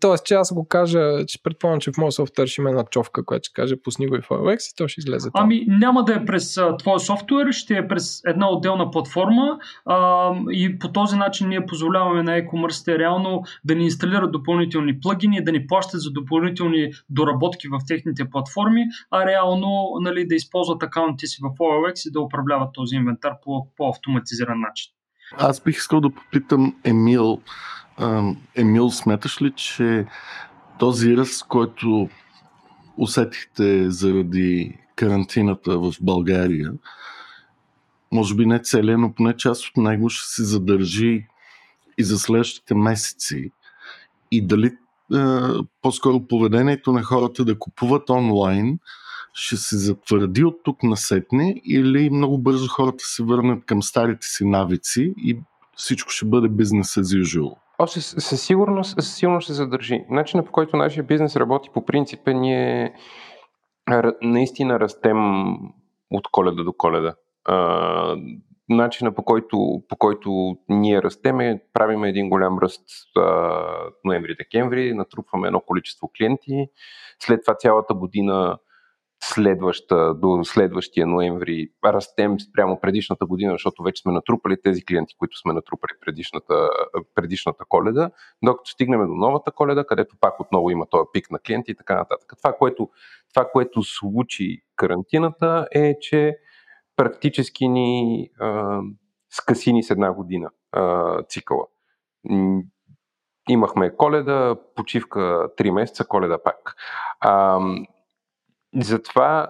Тоест, 0.00 0.24
че 0.24 0.34
аз 0.34 0.54
го 0.54 0.68
кажа, 0.68 1.26
че 1.26 1.42
предполагам, 1.42 1.80
че 1.80 1.92
в 1.92 1.98
моят 1.98 2.14
софтуер 2.14 2.46
ще 2.46 2.60
има 2.60 2.70
една 2.70 2.84
човка, 2.84 3.24
която 3.24 3.44
ще 3.44 3.52
каже 3.52 3.82
пусни 3.82 4.06
го 4.06 4.16
и 4.16 4.20
в 4.20 4.28
OLX 4.28 4.72
и 4.72 4.76
то 4.76 4.88
ще 4.88 5.00
излезе 5.00 5.30
там. 5.34 5.44
Ами 5.44 5.64
няма 5.68 6.04
да 6.04 6.14
е 6.14 6.24
през 6.24 6.56
а, 6.56 6.76
твоя 6.76 7.00
софтуер, 7.00 7.52
ще 7.52 7.76
е 7.76 7.88
през 7.88 8.20
една 8.26 8.50
отделна 8.50 8.90
платформа 8.90 9.58
а, 9.86 10.30
и 10.50 10.78
по 10.78 10.92
този 10.92 11.16
начин 11.16 11.48
ние 11.48 11.66
позволяваме 11.66 12.22
на 12.22 12.30
e-commerce 12.30 12.98
реално 12.98 13.42
да 13.64 13.74
ни 13.74 13.84
инсталират 13.84 14.32
допълнителни 14.32 15.00
плагини, 15.00 15.44
да 15.44 15.52
ни 15.52 15.66
плащат 15.66 16.00
за 16.00 16.10
допълнителни 16.10 16.90
доработки 17.10 17.68
в 17.68 17.78
техните 17.88 18.30
платформи, 18.30 18.84
а 19.10 19.26
реално 19.26 19.90
нали, 20.00 20.26
да 20.26 20.34
използват 20.34 20.82
акаунтите 20.82 21.26
си 21.26 21.38
в 21.42 21.58
OLX 21.58 22.08
и 22.08 22.12
да 22.12 22.20
управляват 22.20 22.68
този 22.72 22.96
инвентар 22.96 23.32
по, 23.44 23.66
по 23.76 23.88
автоматизиран 23.88 24.60
начин. 24.60 24.92
Аз 25.38 25.60
бих 25.60 25.76
искал 25.76 26.00
да 26.00 26.10
попитам 26.10 26.76
Емил. 26.84 27.42
Емил, 28.56 28.90
смяташ 28.90 29.42
ли, 29.42 29.52
че 29.56 30.06
този 30.78 31.16
ръст, 31.16 31.46
който 31.48 32.08
усетихте 32.96 33.90
заради 33.90 34.78
карантината 34.96 35.78
в 35.78 35.94
България, 36.00 36.72
може 38.12 38.34
би 38.34 38.46
не 38.46 38.58
целият, 38.58 39.00
но 39.00 39.12
поне 39.12 39.36
част 39.36 39.68
от 39.68 39.76
него 39.76 40.08
ще 40.08 40.34
се 40.34 40.44
задържи 40.44 41.26
и 41.98 42.04
за 42.04 42.18
следващите 42.18 42.74
месеци. 42.74 43.50
И 44.30 44.46
дали 44.46 44.72
по-скоро 45.82 46.26
поведението 46.26 46.92
на 46.92 47.02
хората 47.02 47.44
да 47.44 47.58
купуват 47.58 48.10
онлайн 48.10 48.78
ще 49.32 49.56
се 49.56 49.76
затвърди 49.76 50.44
от 50.44 50.60
тук 50.64 50.82
насетне 50.82 51.54
или 51.64 52.10
много 52.10 52.38
бързо 52.38 52.68
хората 52.68 53.04
се 53.04 53.22
върнат 53.22 53.64
към 53.64 53.82
старите 53.82 54.26
си 54.26 54.44
навици 54.44 55.14
и 55.16 55.38
всичко 55.76 56.10
ще 56.10 56.26
бъде 56.26 56.48
бизнес 56.48 56.94
as 56.94 57.22
usual? 57.22 57.54
Още 57.78 58.00
със 58.00 58.24
със 58.24 58.44
сигурност 58.44 59.44
ще 59.44 59.52
задържи. 59.52 60.04
Начинът 60.10 60.46
по 60.46 60.52
който 60.52 60.76
нашия 60.76 61.04
бизнес 61.04 61.36
работи 61.36 61.70
по 61.74 61.84
принцип 61.84 62.28
е 62.28 62.34
ние 62.34 62.94
наистина 64.22 64.80
растем 64.80 65.18
от 66.10 66.28
коледа 66.32 66.62
до 66.62 66.72
коледа. 66.72 67.14
А, 67.44 68.16
начина 68.68 69.14
по 69.14 69.22
който, 69.22 69.82
по 69.88 69.96
който 69.96 70.56
ние 70.68 71.02
растеме, 71.02 71.62
правиме 71.72 72.08
един 72.08 72.28
голям 72.28 72.58
ръст 72.58 72.84
ноември-декември, 74.04 74.92
натрупваме 74.92 75.46
едно 75.46 75.60
количество 75.60 76.10
клиенти, 76.18 76.66
след 77.18 77.40
това 77.44 77.54
цялата 77.54 77.94
година 77.94 78.58
следваща, 79.24 80.14
до 80.14 80.44
следващия 80.44 81.06
ноември 81.06 81.68
растем 81.84 82.40
спрямо 82.40 82.80
предишната 82.80 83.26
година, 83.26 83.52
защото 83.52 83.82
вече 83.82 84.02
сме 84.02 84.12
натрупали 84.12 84.56
тези 84.62 84.84
клиенти, 84.84 85.14
които 85.18 85.38
сме 85.38 85.52
натрупали 85.52 85.92
предишната, 86.00 86.68
предишната 87.14 87.64
коледа, 87.68 88.10
докато 88.42 88.70
стигнем 88.70 89.06
до 89.06 89.14
новата 89.14 89.50
коледа, 89.52 89.84
където 89.84 90.16
пак 90.20 90.40
отново 90.40 90.70
има 90.70 90.86
този 90.86 91.04
пик 91.12 91.30
на 91.30 91.38
клиенти 91.38 91.70
и 91.70 91.74
така 91.74 91.94
нататък. 91.94 92.32
Това, 92.42 92.52
което, 92.52 92.90
това, 93.34 93.48
което 93.52 93.82
случи 93.82 94.62
карантината 94.76 95.68
е, 95.72 95.98
че 96.00 96.36
практически 96.96 97.68
ни 97.68 98.28
а, 98.40 98.80
скъси 99.30 99.72
ни 99.72 99.82
с 99.82 99.90
една 99.90 100.12
година 100.12 100.50
а, 100.72 101.22
цикъла. 101.22 101.66
Имахме 103.48 103.96
коледа, 103.96 104.56
почивка 104.74 105.20
3 105.58 105.70
месеца, 105.70 106.04
коледа 106.04 106.42
пак. 106.42 106.74
А, 107.20 107.60
затова 108.80 109.48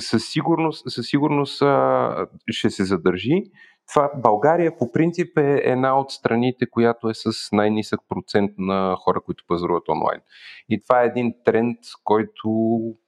със 0.00 0.22
сигурност, 0.26 0.90
със 0.90 1.06
сигурност 1.06 1.62
ще 2.50 2.70
се 2.70 2.84
задържи. 2.84 3.42
Това 3.92 4.10
България 4.16 4.78
по 4.78 4.92
принцип 4.92 5.38
е 5.38 5.60
една 5.64 5.98
от 5.98 6.10
страните, 6.10 6.70
която 6.70 7.08
е 7.08 7.14
с 7.14 7.32
най-нисък 7.52 8.00
процент 8.08 8.50
на 8.58 8.96
хора, 8.98 9.20
които 9.20 9.44
пазаруват 9.48 9.88
онлайн. 9.88 10.20
И 10.68 10.82
това 10.82 11.02
е 11.02 11.06
един 11.06 11.34
тренд, 11.44 11.78
който 12.04 12.48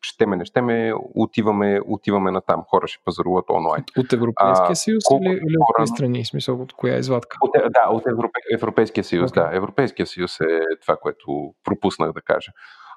ще 0.01 0.27
ме, 0.27 0.37
не 0.37 0.45
ще 0.45 0.61
ме, 0.61 0.93
отиваме, 1.15 1.81
отиваме 1.87 2.31
на 2.31 2.41
там. 2.41 2.63
Хора 2.71 2.87
ще 2.87 3.05
пазаруват 3.05 3.45
онлайн. 3.51 3.85
От 3.99 4.13
Европейския 4.13 4.77
съюз 4.77 5.05
а, 5.13 5.17
или, 5.17 5.33
или 5.33 5.57
от 5.59 5.77
кои 5.77 5.87
страни? 5.87 6.25
Смисъл, 6.25 6.63
от 6.63 6.73
коя 6.73 6.97
извадка? 6.97 7.37
От, 7.41 7.51
да, 7.53 7.89
от 7.91 8.07
Европе, 8.07 8.39
Европейския 8.55 9.05
съюз, 9.05 9.31
okay. 9.31 9.51
да. 9.51 9.57
Европейския 9.57 10.07
съюз 10.07 10.41
е 10.41 10.61
това, 10.83 10.97
което 10.97 11.55
пропуснах 11.65 12.13
да 12.13 12.21
кажа. 12.21 12.53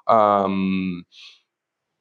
Ам, 0.06 1.02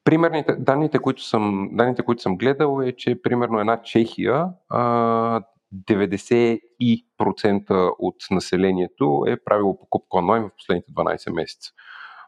Примерните 0.10 0.56
данните, 0.56 1.00
които 1.00 1.24
съм, 1.24 1.70
данните, 1.72 2.04
които 2.04 2.22
съм 2.22 2.38
гледал 2.38 2.82
е, 2.82 2.96
че 2.96 3.22
примерно 3.22 3.60
една 3.60 3.82
Чехия 3.82 4.50
а, 4.70 5.42
90% 5.76 7.94
от 8.00 8.16
населението 8.32 9.24
е 9.28 9.44
правило 9.44 9.80
покупка 9.80 10.18
онлайн 10.18 10.44
в 10.44 10.50
последните 10.58 10.92
12 10.92 11.36
месеца. 11.36 11.72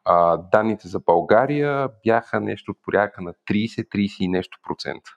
А, 0.06 0.38
данните 0.38 0.88
за 0.88 1.00
България 1.00 1.90
бяха 2.06 2.40
нещо 2.40 2.72
от 2.72 2.78
порядъка 2.84 3.22
на 3.22 3.34
30-30 3.52 4.18
и 4.20 4.28
нещо 4.28 4.58
процента. 4.68 5.12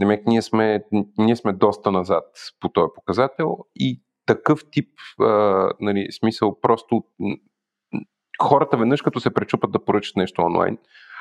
Демек, 0.00 0.26
ние 0.26 0.42
сме, 0.42 0.84
ние 1.18 1.36
сме 1.36 1.52
доста 1.52 1.92
назад 1.92 2.24
по 2.60 2.68
този 2.68 2.88
показател 2.94 3.58
и 3.76 4.02
такъв 4.26 4.60
тип 4.72 4.88
а, 5.20 5.24
нали, 5.80 6.12
смисъл 6.12 6.60
просто 6.60 7.04
хората 8.42 8.76
веднъж 8.76 9.02
като 9.02 9.20
се 9.20 9.34
пречупат 9.34 9.72
да 9.72 9.84
поръчат 9.84 10.16
нещо 10.16 10.42
онлайн, 10.42 10.78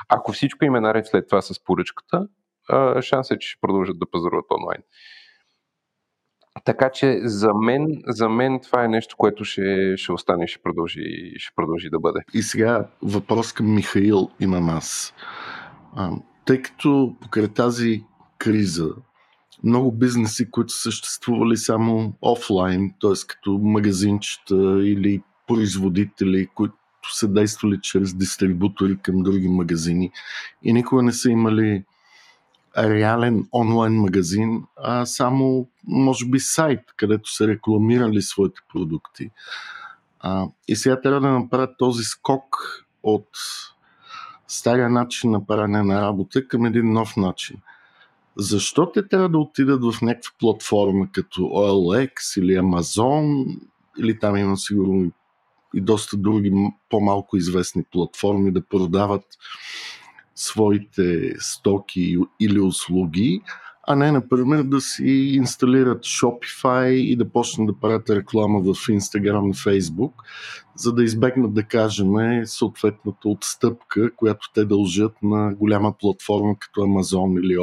ако 0.09 0.31
всичко 0.31 0.65
им 0.65 0.75
е 0.75 0.79
наред 0.79 1.07
след 1.07 1.29
това 1.29 1.41
с 1.41 1.63
поръчката, 1.63 2.27
шанс 3.01 3.31
е, 3.31 3.39
че 3.39 3.49
ще 3.49 3.61
продължат 3.61 3.99
да 3.99 4.05
пазаруват 4.11 4.45
онлайн. 4.51 4.81
Така 6.65 6.89
че 6.89 7.19
за 7.23 7.53
мен, 7.53 7.87
за 8.07 8.29
мен 8.29 8.59
това 8.63 8.83
е 8.83 8.87
нещо, 8.87 9.15
което 9.17 9.45
ще, 9.45 9.97
ще 9.97 10.11
остане 10.11 10.47
ще 10.47 10.61
продължи, 10.61 11.33
ще 11.37 11.55
продължи 11.55 11.89
да 11.89 11.99
бъде. 11.99 12.19
И 12.33 12.41
сега 12.41 12.87
въпрос 13.01 13.53
към 13.53 13.75
Михаил 13.75 14.29
имам 14.39 14.69
аз. 14.69 15.13
А, 15.95 16.11
тъй 16.45 16.61
като 16.61 17.15
покрай 17.21 17.47
тази 17.47 18.03
криза 18.37 18.89
много 19.63 19.91
бизнеси, 19.91 20.51
които 20.51 20.73
съществували 20.73 21.57
само 21.57 22.13
офлайн, 22.21 22.91
т.е. 23.01 23.27
като 23.27 23.51
магазинчета 23.51 24.55
или 24.83 25.21
производители, 25.47 26.47
които 26.55 26.75
са 27.13 27.27
действали 27.27 27.79
чрез 27.81 28.13
дистрибутори 28.13 28.97
към 28.97 29.23
други 29.23 29.47
магазини 29.47 30.11
и 30.63 30.73
никога 30.73 31.03
не 31.03 31.11
са 31.11 31.29
имали 31.29 31.83
реален 32.77 33.47
онлайн 33.53 33.93
магазин, 33.93 34.63
а 34.75 35.05
само, 35.05 35.67
може 35.87 36.25
би, 36.25 36.39
сайт, 36.39 36.79
където 36.97 37.33
са 37.33 37.47
рекламирали 37.47 38.21
своите 38.21 38.61
продукти. 38.73 39.31
А, 40.19 40.45
и 40.67 40.75
сега 40.75 41.01
трябва 41.01 41.21
да 41.21 41.29
направят 41.29 41.77
този 41.77 42.03
скок 42.03 42.57
от 43.03 43.29
стария 44.47 44.89
начин 44.89 45.31
на 45.31 45.45
правене 45.45 45.83
на 45.83 46.01
работа 46.01 46.47
към 46.47 46.65
един 46.65 46.93
нов 46.93 47.17
начин. 47.17 47.57
Защо 48.37 48.91
те 48.91 49.07
трябва 49.07 49.29
да 49.29 49.37
отидат 49.37 49.83
в 49.83 50.01
някаква 50.01 50.31
платформа 50.39 51.07
като 51.11 51.41
OLX 51.41 52.41
или 52.41 52.51
Amazon, 52.51 53.45
или 53.99 54.19
там 54.19 54.37
има 54.37 54.57
сигурно 54.57 55.11
и 55.75 55.81
доста 55.81 56.17
други 56.17 56.53
по-малко 56.89 57.37
известни 57.37 57.83
платформи 57.91 58.51
да 58.51 58.65
продават 58.65 59.25
своите 60.35 61.33
стоки 61.39 62.17
или 62.39 62.59
услуги, 62.59 63.41
а 63.87 63.95
не, 63.95 64.11
например, 64.11 64.63
да 64.63 64.81
си 64.81 65.31
инсталират 65.33 66.03
Shopify 66.03 66.89
и 66.89 67.15
да 67.15 67.29
почнат 67.29 67.67
да 67.67 67.79
правят 67.79 68.09
реклама 68.09 68.59
в 68.59 68.65
Instagram 68.65 69.49
и 69.49 69.53
Facebook, 69.53 70.13
за 70.75 70.93
да 70.93 71.03
избегнат, 71.03 71.53
да 71.53 71.63
кажем, 71.63 72.07
съответната 72.45 73.29
отстъпка, 73.29 74.15
която 74.15 74.51
те 74.53 74.65
дължат 74.65 75.23
на 75.23 75.55
голяма 75.55 75.93
платформа 75.97 76.55
като 76.59 76.81
Amazon 76.81 77.39
или 77.39 77.57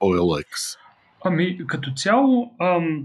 OLX. 0.00 0.78
Ами, 1.24 1.66
като 1.66 1.92
цяло, 1.96 2.54
ам, 2.60 3.04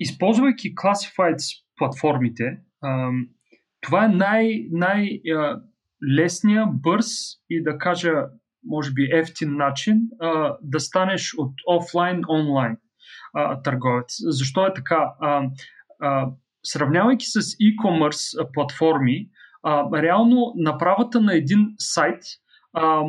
използвайки 0.00 0.74
Classifieds 0.74 1.62
платформите, 1.76 2.58
това 3.80 4.04
е 4.04 4.08
най- 4.08 4.66
най- 4.70 5.20
лесния, 6.16 6.66
бърз 6.66 7.06
и 7.50 7.62
да 7.62 7.78
кажа, 7.78 8.12
може 8.66 8.92
би 8.92 9.08
ефтин 9.12 9.56
начин 9.56 10.00
а, 10.20 10.56
да 10.62 10.80
станеш 10.80 11.34
от 11.38 11.52
офлайн 11.68 12.22
онлайн 12.28 12.76
а, 13.34 13.62
търговец. 13.62 14.16
Защо 14.18 14.66
е 14.66 14.74
така? 14.74 15.12
А, 15.20 15.42
а, 16.00 16.28
сравнявайки 16.62 17.26
с 17.26 17.40
e-commerce 17.40 18.52
платформи, 18.52 19.28
а, 19.62 20.02
реално 20.02 20.52
направата 20.56 21.20
на 21.20 21.34
един 21.34 21.74
сайт 21.78 22.22
а, 22.72 23.02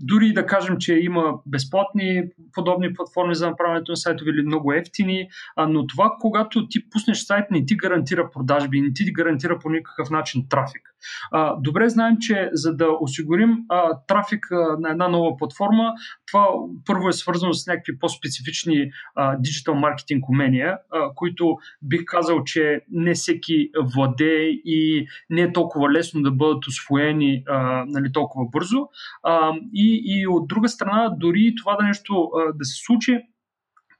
дори 0.00 0.32
да 0.32 0.46
кажем, 0.46 0.76
че 0.78 0.94
има 0.94 1.34
безплатни 1.46 2.22
подобни 2.52 2.94
платформи 2.94 3.34
за 3.34 3.50
направянето 3.50 3.92
на 3.92 3.96
сайтове 3.96 4.30
или 4.30 4.42
много 4.42 4.72
ефтини, 4.72 5.28
но 5.68 5.86
това, 5.86 6.16
когато 6.20 6.68
ти 6.68 6.90
пуснеш 6.90 7.18
сайт, 7.18 7.50
не 7.50 7.66
ти 7.66 7.76
гарантира 7.76 8.30
продажби, 8.30 8.80
не 8.80 8.92
ти 8.92 9.12
гарантира 9.12 9.58
по 9.58 9.70
никакъв 9.70 10.10
начин 10.10 10.46
трафик. 10.48 10.82
Добре 11.58 11.88
знаем, 11.88 12.16
че 12.20 12.50
за 12.52 12.76
да 12.76 12.86
осигурим 13.00 13.58
трафик 14.08 14.46
на 14.78 14.90
една 14.90 15.08
нова 15.08 15.36
платформа, 15.36 15.92
това 16.26 16.46
първо 16.86 17.08
е 17.08 17.12
свързано 17.12 17.52
с 17.52 17.66
някакви 17.66 17.98
по-специфични 17.98 18.90
диджитал 19.38 19.74
маркетинг 19.74 20.28
умения, 20.28 20.78
които 21.14 21.56
бих 21.82 22.00
казал, 22.06 22.44
че 22.44 22.80
не 22.90 23.14
всеки 23.14 23.70
владее 23.94 24.48
и 24.48 25.06
не 25.30 25.40
е 25.40 25.52
толкова 25.52 25.90
лесно 25.90 26.22
да 26.22 26.30
бъдат 26.30 26.66
освоени 26.66 27.44
нали, 27.86 28.12
толкова 28.12 28.46
бързо. 28.52 28.88
А, 29.22 29.52
и, 29.92 30.26
от 30.26 30.48
друга 30.48 30.68
страна, 30.68 31.14
дори 31.16 31.54
това 31.58 31.76
да 31.76 31.84
нещо 31.84 32.30
да 32.54 32.64
се 32.64 32.84
случи, 32.84 33.20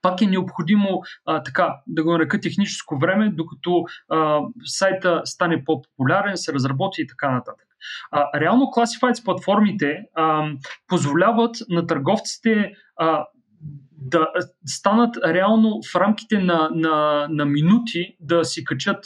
пак 0.03 0.23
е 0.23 0.27
необходимо 0.27 1.03
а, 1.27 1.43
така 1.43 1.77
да 1.87 2.03
го 2.03 2.13
нарека 2.13 2.41
техническо 2.41 2.99
време, 2.99 3.31
докато 3.31 3.85
а, 4.09 4.41
сайта 4.65 5.23
стане 5.25 5.65
по-популярен, 5.65 6.37
се 6.37 6.53
разработи 6.53 7.03
и 7.03 7.07
така 7.07 7.31
нататък. 7.31 7.67
А, 8.11 8.41
реално 8.41 8.65
Classifieds 8.65 9.25
платформите 9.25 10.03
а, 10.15 10.49
позволяват 10.89 11.57
на 11.69 11.87
търговците 11.87 12.73
а, 12.97 13.27
да 13.93 14.27
станат 14.67 15.17
реално 15.27 15.81
в 15.93 15.97
рамките 15.97 16.39
на, 16.39 16.71
на, 16.75 17.27
на 17.31 17.45
минути 17.45 18.17
да 18.21 18.45
си 18.45 18.65
качат 18.65 19.05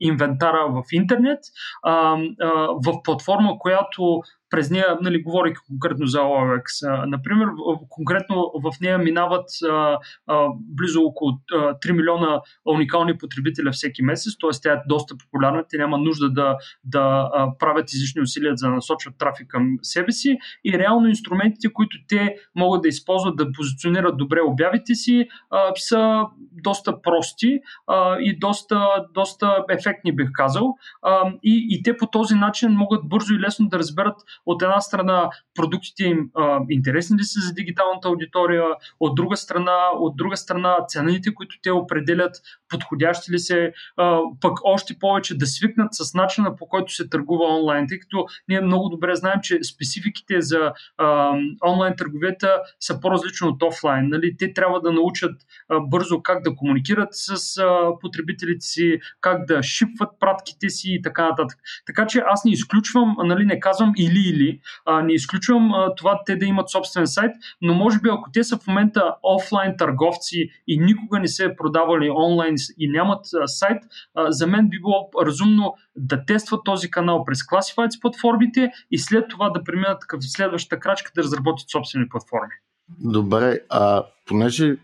инвентара 0.00 0.66
в 0.68 0.82
интернет, 0.92 1.38
а, 1.82 2.18
а, 2.40 2.48
в 2.84 3.02
платформа, 3.04 3.58
която 3.58 4.22
през 4.52 4.70
нея, 4.70 4.98
нали, 5.00 5.22
говорих 5.22 5.58
конкретно 5.66 6.06
за 6.06 6.18
OLX, 6.18 7.06
например, 7.06 7.48
конкретно 7.88 8.52
в 8.62 8.80
нея 8.80 8.98
минават 8.98 9.48
а, 9.70 9.98
а, 10.26 10.46
близо 10.60 11.02
около 11.02 11.32
а, 11.52 11.56
3 11.56 11.92
милиона 11.92 12.40
уникални 12.64 13.18
потребителя 13.18 13.70
всеки 13.72 14.02
месец, 14.02 14.32
т.е. 14.40 14.50
тя 14.62 14.72
е 14.72 14.82
доста 14.88 15.14
популярна, 15.16 15.64
те 15.68 15.78
няма 15.78 15.98
нужда 15.98 16.30
да, 16.30 16.56
да 16.84 17.30
правят 17.58 17.92
излишни 17.92 18.22
усилия 18.22 18.52
за 18.56 18.66
да 18.66 18.74
насочват 18.74 19.18
трафик 19.18 19.48
към 19.48 19.78
себе 19.82 20.12
си 20.12 20.38
и 20.64 20.78
реално 20.78 21.08
инструментите, 21.08 21.72
които 21.72 21.96
те 22.08 22.34
могат 22.56 22.82
да 22.82 22.88
използват 22.88 23.36
да 23.36 23.52
позиционират 23.52 24.16
добре 24.16 24.40
обявите 24.40 24.94
си, 24.94 25.28
а, 25.50 25.72
са 25.76 26.22
доста 26.52 27.02
прости 27.02 27.60
а, 27.86 28.18
и 28.20 28.38
доста, 28.38 29.04
доста 29.14 29.64
ефектни, 29.70 30.16
бих 30.16 30.28
казал. 30.32 30.76
А, 31.02 31.32
и, 31.42 31.66
и 31.70 31.82
те 31.82 31.96
по 31.96 32.06
този 32.06 32.34
начин 32.34 32.70
могат 32.70 33.08
бързо 33.08 33.34
и 33.34 33.40
лесно 33.40 33.68
да 33.68 33.78
разберат 33.78 34.16
от 34.46 34.62
една 34.62 34.80
страна 34.80 35.30
продуктите 35.54 36.04
им 36.04 36.30
а, 36.34 36.60
интересни 36.70 37.18
ли 37.18 37.24
са 37.24 37.40
за 37.40 37.54
дигиталната 37.54 38.08
аудитория, 38.08 38.64
от 39.00 39.14
друга 39.14 39.36
страна, 39.36 39.76
от 39.94 40.16
друга 40.16 40.36
страна 40.36 40.76
цените, 40.88 41.34
които 41.34 41.56
те 41.62 41.70
определят, 41.70 42.36
подходящи 42.68 43.32
ли 43.32 43.38
се, 43.38 43.72
а, 43.96 44.20
пък 44.40 44.58
още 44.64 44.98
повече 44.98 45.38
да 45.38 45.46
свикнат 45.46 45.94
с 45.94 46.14
начина 46.14 46.56
по 46.56 46.66
който 46.66 46.92
се 46.92 47.08
търгува 47.08 47.56
онлайн, 47.56 47.88
тъй 47.88 47.98
като 47.98 48.26
ние 48.48 48.60
много 48.60 48.88
добре 48.88 49.14
знаем, 49.14 49.40
че 49.42 49.58
спецификите 49.62 50.40
за 50.40 50.72
а, 50.98 51.32
онлайн 51.66 51.94
търговията 51.96 52.60
са 52.80 53.00
по-различни 53.00 53.48
от 53.48 53.62
офлайн. 53.62 54.08
Нали? 54.08 54.36
Те 54.36 54.52
трябва 54.52 54.80
да 54.80 54.92
научат 54.92 55.40
а, 55.68 55.80
бързо 55.80 56.22
как 56.22 56.42
да 56.42 56.54
комуникират 56.54 57.08
с 57.12 57.58
а, 57.58 57.98
потребителите 58.00 58.66
си, 58.66 58.98
как 59.20 59.44
да 59.46 59.62
шипват 59.62 60.10
пратките 60.20 60.68
си 60.70 60.94
и 60.94 61.02
така 61.02 61.28
нататък. 61.28 61.58
Така 61.86 62.06
че 62.06 62.22
аз 62.26 62.44
не 62.44 62.52
изключвам, 62.52 63.16
нали, 63.18 63.44
не 63.44 63.60
казвам 63.60 63.92
или-или, 64.32 64.60
а, 64.84 65.02
не 65.02 65.12
изключвам 65.12 65.72
а, 65.74 65.94
това 65.94 66.20
те 66.26 66.36
да 66.36 66.46
имат 66.46 66.70
собствен 66.70 67.06
сайт, 67.06 67.32
но 67.62 67.74
може 67.74 68.00
би 68.00 68.08
ако 68.08 68.30
те 68.32 68.44
са 68.44 68.58
в 68.58 68.66
момента 68.66 69.14
офлайн 69.22 69.74
търговци 69.78 70.50
и 70.68 70.80
никога 70.80 71.20
не 71.20 71.28
се 71.28 71.44
е 71.44 71.56
продавали 71.56 72.10
онлайн 72.10 72.54
и 72.78 72.88
нямат 72.88 73.26
а, 73.42 73.48
сайт, 73.48 73.82
а, 74.14 74.32
за 74.32 74.46
мен 74.46 74.68
би 74.68 74.78
било 74.80 75.10
разумно 75.26 75.74
да 75.96 76.24
тестват 76.24 76.60
този 76.64 76.90
канал 76.90 77.24
през 77.24 77.38
Classifieds 77.38 78.00
платформите 78.00 78.72
и 78.90 78.98
след 78.98 79.28
това 79.28 79.50
да 79.50 79.64
преминат 79.64 80.06
към 80.06 80.22
следващата 80.22 80.80
крачка 80.80 81.10
да 81.14 81.22
разработят 81.22 81.70
собствени 81.70 82.08
платформи. 82.08 82.52
Добре, 83.00 83.58
а 83.70 84.04
понеже 84.26 84.76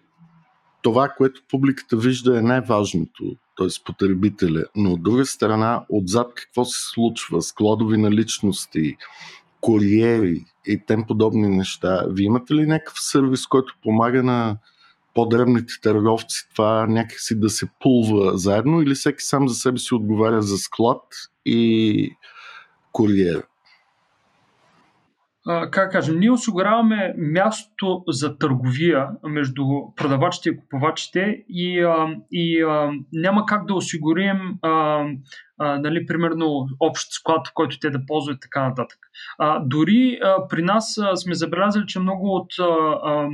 това, 0.82 1.08
което 1.08 1.42
публиката 1.50 1.96
вижда 1.96 2.38
е 2.38 2.42
най-важното, 2.42 3.36
т.е. 3.58 3.68
потребителя, 3.84 4.64
но 4.76 4.92
от 4.92 5.02
друга 5.02 5.26
страна, 5.26 5.84
отзад 5.88 6.32
какво 6.34 6.64
се 6.64 6.80
случва, 6.82 7.42
складови 7.42 7.98
наличности, 7.98 8.96
куриери 9.60 10.44
и 10.66 10.82
тем 10.86 11.04
подобни 11.08 11.48
неща. 11.48 12.04
Вие 12.10 12.26
имате 12.26 12.54
ли 12.54 12.66
някакъв 12.66 13.00
сервис, 13.00 13.46
който 13.46 13.74
помага 13.82 14.22
на 14.22 14.58
по-дребните 15.14 15.74
търговци 15.82 16.48
това 16.54 16.86
някакси 16.86 17.40
да 17.40 17.50
се 17.50 17.66
пулва 17.80 18.38
заедно 18.38 18.82
или 18.82 18.94
всеки 18.94 19.22
сам 19.24 19.48
за 19.48 19.54
себе 19.54 19.78
си 19.78 19.94
отговаря 19.94 20.42
за 20.42 20.58
склад 20.58 21.02
и 21.46 22.10
куриер? 22.92 23.47
Как 25.70 25.92
кажем, 25.92 26.18
ние 26.18 26.30
осигуряваме 26.30 27.14
място 27.16 28.02
за 28.08 28.38
търговия 28.38 29.08
между 29.28 29.64
продавачите 29.96 30.48
и 30.48 30.56
купувачите 30.56 31.44
и, 31.48 31.86
и 32.32 32.64
няма 33.12 33.46
как 33.46 33.66
да 33.66 33.74
осигурим 33.74 34.38
а, 35.58 35.78
нали, 35.78 36.06
примерно 36.06 36.68
общ 36.80 37.12
склад, 37.12 37.46
който 37.54 37.78
те 37.78 37.90
да 37.90 38.06
ползват 38.06 38.36
и 38.36 38.40
така 38.40 38.68
нататък. 38.68 38.98
А, 39.38 39.60
дори 39.64 40.18
а, 40.24 40.48
при 40.48 40.62
нас 40.62 40.98
а, 40.98 41.16
сме 41.16 41.34
забелязали, 41.34 41.84
че 41.86 42.00
много 42.00 42.34
от 42.34 42.52
а, 42.58 42.64
а, 42.64 43.28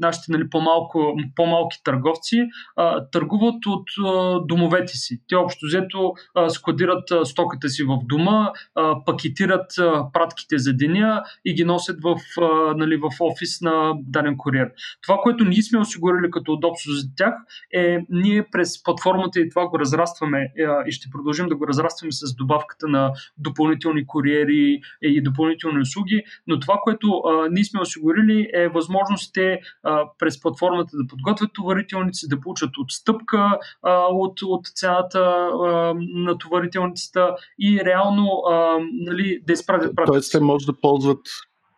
нашите 0.00 0.32
нали, 0.32 0.50
по-малко, 0.50 1.16
по-малки 1.36 1.80
търговци 1.84 2.48
а, 2.76 3.06
търгуват 3.10 3.66
от 3.66 3.88
а, 4.06 4.40
домовете 4.40 4.92
си. 4.96 5.20
Те 5.28 5.36
общо 5.36 5.66
взето 5.66 6.12
складират 6.48 7.10
а, 7.10 7.24
стоката 7.24 7.68
си 7.68 7.82
в 7.82 7.98
дома, 8.04 8.52
а, 8.74 9.04
пакетират 9.04 9.78
а, 9.78 10.12
пратките 10.12 10.58
за 10.58 10.72
деня 10.72 11.22
и 11.44 11.54
ги 11.54 11.64
носят 11.64 12.02
в, 12.02 12.16
а, 12.40 12.74
нали, 12.76 12.96
в 12.96 13.10
офис 13.20 13.60
на 13.60 13.92
даден 13.98 14.36
куриер. 14.36 14.70
Това, 15.02 15.18
което 15.22 15.44
ние 15.44 15.62
сме 15.62 15.78
осигурили 15.78 16.30
като 16.30 16.52
удобство 16.52 16.92
за 16.92 17.08
тях 17.16 17.34
е 17.74 17.98
ние 18.10 18.46
през 18.52 18.82
платформата 18.82 19.40
и 19.40 19.48
това 19.48 19.68
го 19.68 19.78
разрастваме 19.78 20.52
а, 20.68 20.84
и 20.86 20.92
ще 20.92 21.10
продължим 21.10 21.48
да 21.48 21.56
го 21.56 21.63
го 21.64 21.68
разрастваме 21.68 22.12
с 22.12 22.34
добавката 22.34 22.88
на 22.88 23.12
допълнителни 23.38 24.06
куриери 24.06 24.80
и 25.02 25.22
допълнителни 25.22 25.80
услуги, 25.80 26.22
но 26.46 26.60
това, 26.60 26.74
което 26.82 27.08
а, 27.08 27.48
ние 27.50 27.64
сме 27.64 27.80
осигурили 27.80 28.50
е 28.54 28.68
възможностите 28.68 29.60
а, 29.82 30.02
през 30.18 30.40
платформата 30.40 30.96
да 30.96 31.06
подготвят 31.06 31.52
товарителници, 31.52 32.28
да 32.28 32.40
получат 32.40 32.70
отстъпка 32.78 33.58
а, 33.82 33.92
от, 34.10 34.42
от 34.42 34.66
цената 34.66 35.20
а, 35.20 35.94
на 36.14 36.38
товарителницата 36.38 37.34
и 37.60 37.80
реално 37.84 38.42
а, 38.50 38.78
нали, 38.92 39.40
да 39.46 39.52
изпратят 39.52 39.96
пратят. 39.96 40.12
Тоест, 40.12 40.32
те 40.32 40.40
може 40.40 40.66
да 40.66 40.72
ползват 40.72 41.20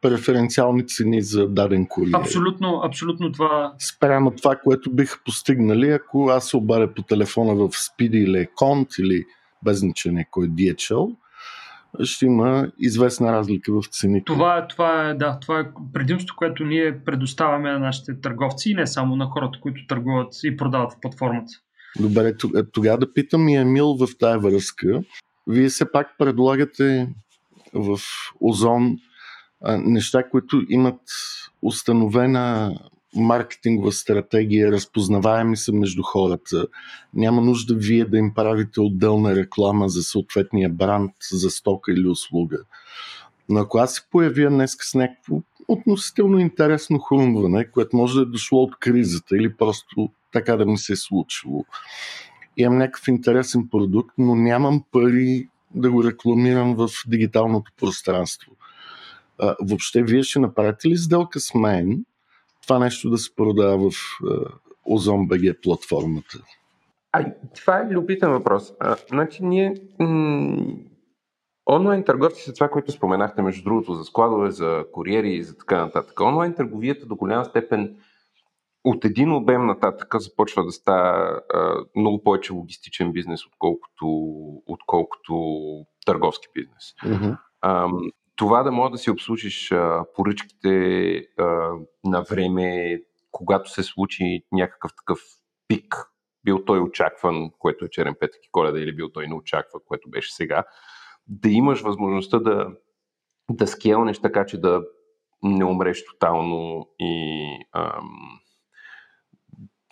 преференциални 0.03 0.87
цени 0.87 1.23
за 1.23 1.49
даден 1.49 1.87
куриер. 1.87 2.15
Абсолютно, 2.15 2.81
абсолютно 2.85 3.33
това. 3.33 3.75
Спрямо 3.79 4.31
това, 4.31 4.57
което 4.57 4.91
биха 4.91 5.21
постигнали, 5.25 5.91
ако 5.91 6.29
аз 6.29 6.49
се 6.49 6.57
обаря 6.57 6.95
по 6.95 7.03
телефона 7.03 7.55
в 7.55 7.69
Speedy 7.69 8.17
или 8.17 8.47
Econt 8.47 9.03
или 9.03 9.25
без 9.67 9.79
значение 9.79 10.29
кой 10.31 10.49
DHL, 10.49 11.17
ще 12.03 12.27
има 12.27 12.71
известна 12.79 13.33
разлика 13.33 13.73
в 13.73 13.87
цените. 13.91 14.25
Това 14.25 14.59
е, 14.59 14.69
това 14.69 15.09
е, 15.09 15.15
да, 15.15 15.39
това 15.41 15.61
е 15.61 15.65
предимството, 15.93 16.35
което 16.37 16.65
ние 16.65 17.05
предоставяме 17.05 17.73
на 17.73 17.79
нашите 17.79 18.21
търговци 18.21 18.71
и 18.71 18.75
не 18.75 18.87
само 18.87 19.17
на 19.17 19.27
хората, 19.27 19.59
които 19.61 19.87
търгуват 19.87 20.35
и 20.45 20.57
продават 20.57 20.93
в 20.93 21.01
платформата. 21.01 21.53
Добре, 22.01 22.33
тогава 22.73 22.99
да 22.99 23.13
питам 23.13 23.49
и 23.49 23.57
Емил 23.57 23.95
в 23.95 24.09
тази 24.19 24.39
връзка. 24.39 25.03
Вие 25.47 25.69
все 25.69 25.93
пак 25.93 26.19
предлагате 26.19 27.09
в 27.75 27.99
Озон 28.41 28.99
неща, 29.79 30.29
които 30.31 30.63
имат 30.69 31.01
установена 31.63 32.79
маркетингова 33.15 33.93
стратегия, 33.93 34.73
разпознаваеми 34.73 35.57
са 35.57 35.73
между 35.73 36.03
хората. 36.03 36.67
Няма 37.15 37.43
нужда 37.43 37.75
вие 37.75 38.05
да 38.05 38.19
им 38.19 38.35
правите 38.35 38.81
отделна 38.81 39.37
реклама 39.37 39.89
за 39.89 40.03
съответния 40.03 40.69
бранд, 40.69 41.13
за 41.33 41.51
стока 41.51 41.93
или 41.93 42.09
услуга. 42.09 42.59
Но 43.49 43.61
ако 43.61 43.79
аз 43.79 43.95
се 43.95 44.01
появя 44.11 44.51
днес 44.51 44.77
с 44.81 44.95
някакво 44.95 45.41
относително 45.69 46.39
интересно 46.39 46.99
хрумване, 46.99 47.71
което 47.71 47.97
може 47.97 48.15
да 48.15 48.23
е 48.23 48.25
дошло 48.25 48.63
от 48.63 48.79
кризата 48.79 49.37
или 49.37 49.57
просто 49.57 50.09
така 50.33 50.57
да 50.57 50.67
ми 50.67 50.79
се 50.79 50.93
е 50.93 50.97
случило, 50.97 51.65
имам 52.57 52.79
някакъв 52.79 53.09
интересен 53.09 53.69
продукт, 53.69 54.15
но 54.19 54.35
нямам 54.35 54.85
пари 54.93 55.49
да 55.75 55.91
го 55.91 56.05
рекламирам 56.05 56.75
в 56.75 56.89
дигиталното 57.07 57.73
пространство. 57.81 58.53
А, 59.39 59.57
въобще, 59.61 60.03
вие 60.03 60.23
ще 60.23 60.39
направите 60.39 60.89
ли 60.89 60.97
сделка 60.97 61.41
с 61.41 61.55
мен 61.55 62.05
това 62.67 62.79
нещо 62.79 63.11
да 63.11 63.19
се 63.19 63.35
продава 63.37 63.91
в 63.91 63.95
Озон 64.85 65.29
БГ 65.29 65.41
платформата? 65.63 66.39
А, 67.13 67.25
това 67.55 67.81
е 67.81 67.91
любитен 67.91 68.31
въпрос. 68.31 68.73
А, 68.81 68.97
значи 69.09 69.45
ние 69.45 69.75
м- 69.99 70.75
онлайн 71.71 72.05
търговци 72.05 72.43
са 72.43 72.55
това, 72.55 72.69
което 72.69 72.93
споменахте, 72.93 73.43
между 73.43 73.65
другото, 73.65 73.95
за 73.95 74.05
складове, 74.05 74.51
за 74.51 74.85
куриери 74.93 75.35
и 75.35 75.43
за 75.43 75.57
така 75.57 75.81
нататък. 75.81 76.21
Онлайн 76.21 76.55
търговията 76.55 77.07
до 77.07 77.17
голяма 77.17 77.45
степен 77.45 77.97
от 78.85 79.05
един 79.05 79.33
обем 79.33 79.67
нататък 79.67 80.15
започва 80.19 80.65
да 80.65 80.73
става 80.73 81.41
а, 81.55 81.85
много 81.97 82.23
повече 82.23 82.53
логистичен 82.53 83.13
бизнес, 83.13 83.47
отколкото, 83.47 84.07
отколкото 84.67 85.35
търговски 86.07 86.47
бизнес. 86.55 86.95
Mm-hmm. 87.05 87.39
А, 87.61 87.89
това 88.37 88.63
да 88.63 88.73
може 88.73 88.93
да 88.93 88.99
си 88.99 89.11
обслужиш 89.11 89.73
а, 89.73 90.05
поръчките 90.15 90.69
а, 91.39 91.73
на 92.05 92.23
време, 92.23 92.99
когато 93.31 93.71
се 93.71 93.83
случи 93.83 94.43
някакъв 94.53 94.93
такъв 94.97 95.21
пик, 95.69 95.95
бил 96.45 96.65
той 96.65 96.81
очакван, 96.81 97.51
което 97.59 97.85
е 97.85 97.91
черен 97.91 98.15
петък 98.21 98.45
и 98.45 98.51
коледа, 98.53 98.81
или 98.81 98.97
бил 98.97 99.09
той 99.09 99.27
не 99.27 99.35
очаква, 99.35 99.81
което 99.87 100.11
беше 100.11 100.35
сега, 100.35 100.65
да 101.27 101.49
имаш 101.49 101.81
възможността 101.81 102.39
да, 102.39 102.69
да 103.51 103.67
скелнеш 103.67 104.19
така, 104.19 104.47
че 104.47 104.61
да 104.61 104.83
не 105.43 105.65
умреш 105.65 106.05
тотално 106.05 106.89
и 106.99 107.47
ам, 107.73 108.41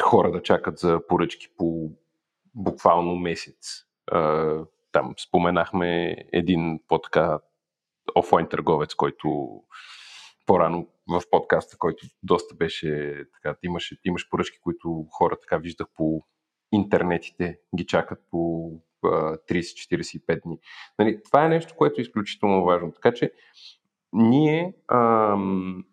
хора 0.03 0.33
да 0.33 0.43
чакат 0.43 0.79
за 0.79 1.01
поръчки 1.09 1.49
по 1.57 1.91
буквално 2.55 3.17
месец. 3.17 3.85
А, 4.13 4.59
там 4.93 5.15
споменахме 5.19 6.17
един 6.33 6.81
по-така 6.89 7.39
офлайн 8.15 8.49
търговец, 8.49 8.95
който 8.95 9.61
по-рано 10.47 10.87
в 11.09 11.23
подкаста, 11.31 11.79
който 11.79 12.07
доста 12.23 12.55
беше 12.55 13.23
така, 13.35 13.57
имаше, 13.63 13.99
имаш 14.05 14.29
поръчки, 14.31 14.59
които 14.61 15.07
хора 15.11 15.37
така 15.41 15.57
виждах 15.57 15.87
по 15.95 16.23
интернетите, 16.73 17.59
ги 17.77 17.87
чакат 17.87 18.19
по 18.31 18.71
30-45 19.03 20.43
дни. 20.43 20.59
Нали, 20.99 21.23
това 21.23 21.45
е 21.45 21.49
нещо, 21.49 21.75
което 21.77 22.01
е 22.01 22.03
изключително 22.03 22.65
важно. 22.65 22.93
Така 22.93 23.15
че 23.15 23.33
ние 24.13 24.75
ам, 24.89 25.85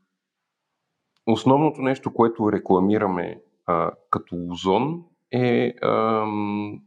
основното 1.28 1.82
нещо, 1.82 2.14
което 2.14 2.52
рекламираме 2.52 3.42
а, 3.66 3.92
като 4.10 4.36
озон 4.50 5.06
е 5.32 5.74
ам, 5.82 6.82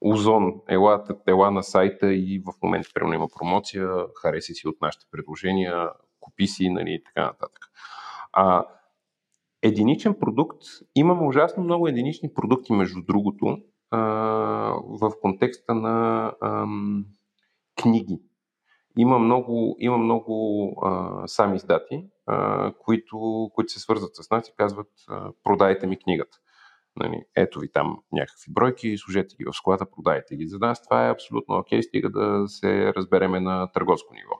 Озон, 0.00 0.60
ела, 0.68 1.04
ела 1.26 1.50
на 1.50 1.62
сайта 1.62 2.14
и 2.14 2.42
в 2.46 2.52
момента 2.62 2.88
примерно 2.94 3.14
има 3.14 3.28
промоция, 3.38 3.88
хареси 4.14 4.54
си 4.54 4.68
от 4.68 4.76
нашите 4.80 5.06
предложения, 5.10 5.90
купи 6.20 6.46
си, 6.46 6.70
нали, 6.70 6.90
и 6.90 7.02
така 7.04 7.26
нататък. 7.26 7.70
А, 8.32 8.66
единичен 9.62 10.14
продукт, 10.20 10.62
имаме 10.94 11.26
ужасно 11.26 11.62
много 11.62 11.88
единични 11.88 12.34
продукти, 12.34 12.72
между 12.72 13.02
другото, 13.02 13.58
а, 13.90 13.98
в 15.00 15.12
контекста 15.22 15.74
на 15.74 16.32
ам, 16.42 17.04
книги. 17.82 18.20
Има 18.98 19.18
много, 19.18 19.76
има 19.78 19.98
много 19.98 20.72
а, 20.84 21.22
сами 21.26 21.56
издати, 21.56 22.04
а, 22.26 22.72
които, 22.78 23.50
които 23.54 23.72
се 23.72 23.80
свързват 23.80 24.16
с 24.16 24.30
нас 24.30 24.48
и 24.48 24.54
казват 24.56 24.90
а, 25.08 25.32
продайте 25.44 25.86
ми 25.86 25.98
книгата. 25.98 26.38
Нали, 27.00 27.22
ето 27.36 27.60
ви 27.60 27.72
там 27.72 27.98
някакви 28.12 28.52
бройки, 28.52 28.98
служете 28.98 29.36
ги 29.36 29.44
в 29.44 29.56
склада, 29.56 29.90
продайте 29.90 30.36
ги. 30.36 30.46
За 30.46 30.58
нас 30.58 30.82
това 30.82 31.06
е 31.06 31.10
абсолютно 31.10 31.56
окей, 31.56 31.82
стига 31.82 32.10
да 32.10 32.44
се 32.48 32.94
разбереме 32.94 33.40
на 33.40 33.72
търговско 33.72 34.14
ниво. 34.14 34.34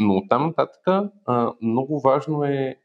Но 0.00 0.14
от 0.14 0.28
там 0.28 0.46
нататък 0.46 1.10
много 1.62 2.00
важно 2.00 2.44
е 2.44 2.76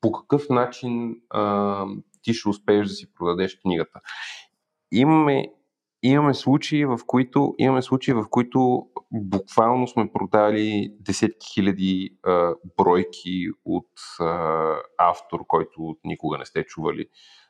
по 0.00 0.12
какъв 0.12 0.48
начин 0.50 1.16
а, 1.30 1.86
ти 2.22 2.34
ще 2.34 2.48
успееш 2.48 2.88
да 2.88 2.94
си 2.94 3.14
продадеш 3.14 3.58
книгата. 3.62 4.00
Имаме, 4.92 5.52
имаме, 6.02 6.34
случаи, 6.34 6.84
в 6.84 6.98
които, 7.06 7.54
имаме 7.58 7.82
случаи, 7.82 8.14
в 8.14 8.24
които 8.30 8.86
буквално 9.12 9.88
сме 9.88 10.12
продали 10.12 10.94
десетки 11.00 11.46
хиляди 11.54 12.16
а, 12.22 12.54
бройки 12.78 13.48
от 13.64 13.90
а, 14.20 14.76
автор, 14.98 15.46
който 15.46 15.96
никога 16.04 16.38
не 16.38 16.44
сте 16.44 16.64
чували, 16.64 17.06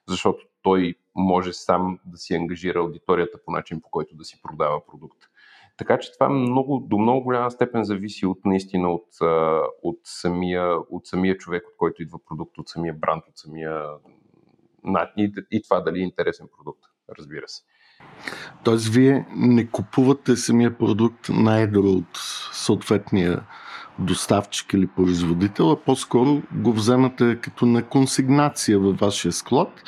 защото 0.09 0.47
той 0.63 0.95
може 1.15 1.53
сам 1.53 1.99
да 2.05 2.19
си 2.19 2.35
ангажира 2.35 2.79
аудиторията 2.79 3.39
по 3.45 3.53
начин, 3.53 3.81
по 3.81 3.89
който 3.91 4.17
да 4.17 4.25
си 4.25 4.43
продава 4.43 4.87
продукт. 4.87 5.19
Така 5.77 5.99
че 5.99 6.13
това 6.13 6.29
много, 6.29 6.87
до 6.91 6.99
много 6.99 7.25
голяма 7.25 7.51
степен 7.51 7.85
зависи 7.85 8.27
от 8.27 8.45
наистина 8.45 8.89
от, 8.89 9.07
от, 9.83 9.99
самия, 10.05 10.77
от 10.91 11.07
самия 11.07 11.39
човек, 11.39 11.65
от 11.69 11.77
който 11.77 12.03
идва 12.03 12.19
продукт, 12.29 12.59
от 12.59 12.69
самия 12.69 12.95
бранд, 12.95 13.25
от 13.29 13.39
самия 13.39 13.83
и, 15.17 15.33
и 15.51 15.63
това 15.63 15.81
дали 15.81 16.01
е 16.01 16.03
интересен 16.03 16.49
продукт, 16.57 16.81
разбира 17.19 17.49
се. 17.49 17.63
Тоест, 18.65 18.89
вие 18.89 19.27
не 19.37 19.67
купувате 19.67 20.37
самия 20.37 20.79
продукт 20.79 21.29
най-едро 21.29 21.83
от 21.83 22.19
съответния 22.53 23.43
доставчик 23.99 24.73
или 24.73 24.87
производител, 24.87 25.71
а 25.71 25.81
по-скоро 25.81 26.43
го 26.53 26.73
вземате 26.73 27.41
като 27.41 27.67
на 27.67 27.89
консигнация 27.89 28.79
във 28.79 28.99
вашия 28.99 29.33
склад 29.33 29.83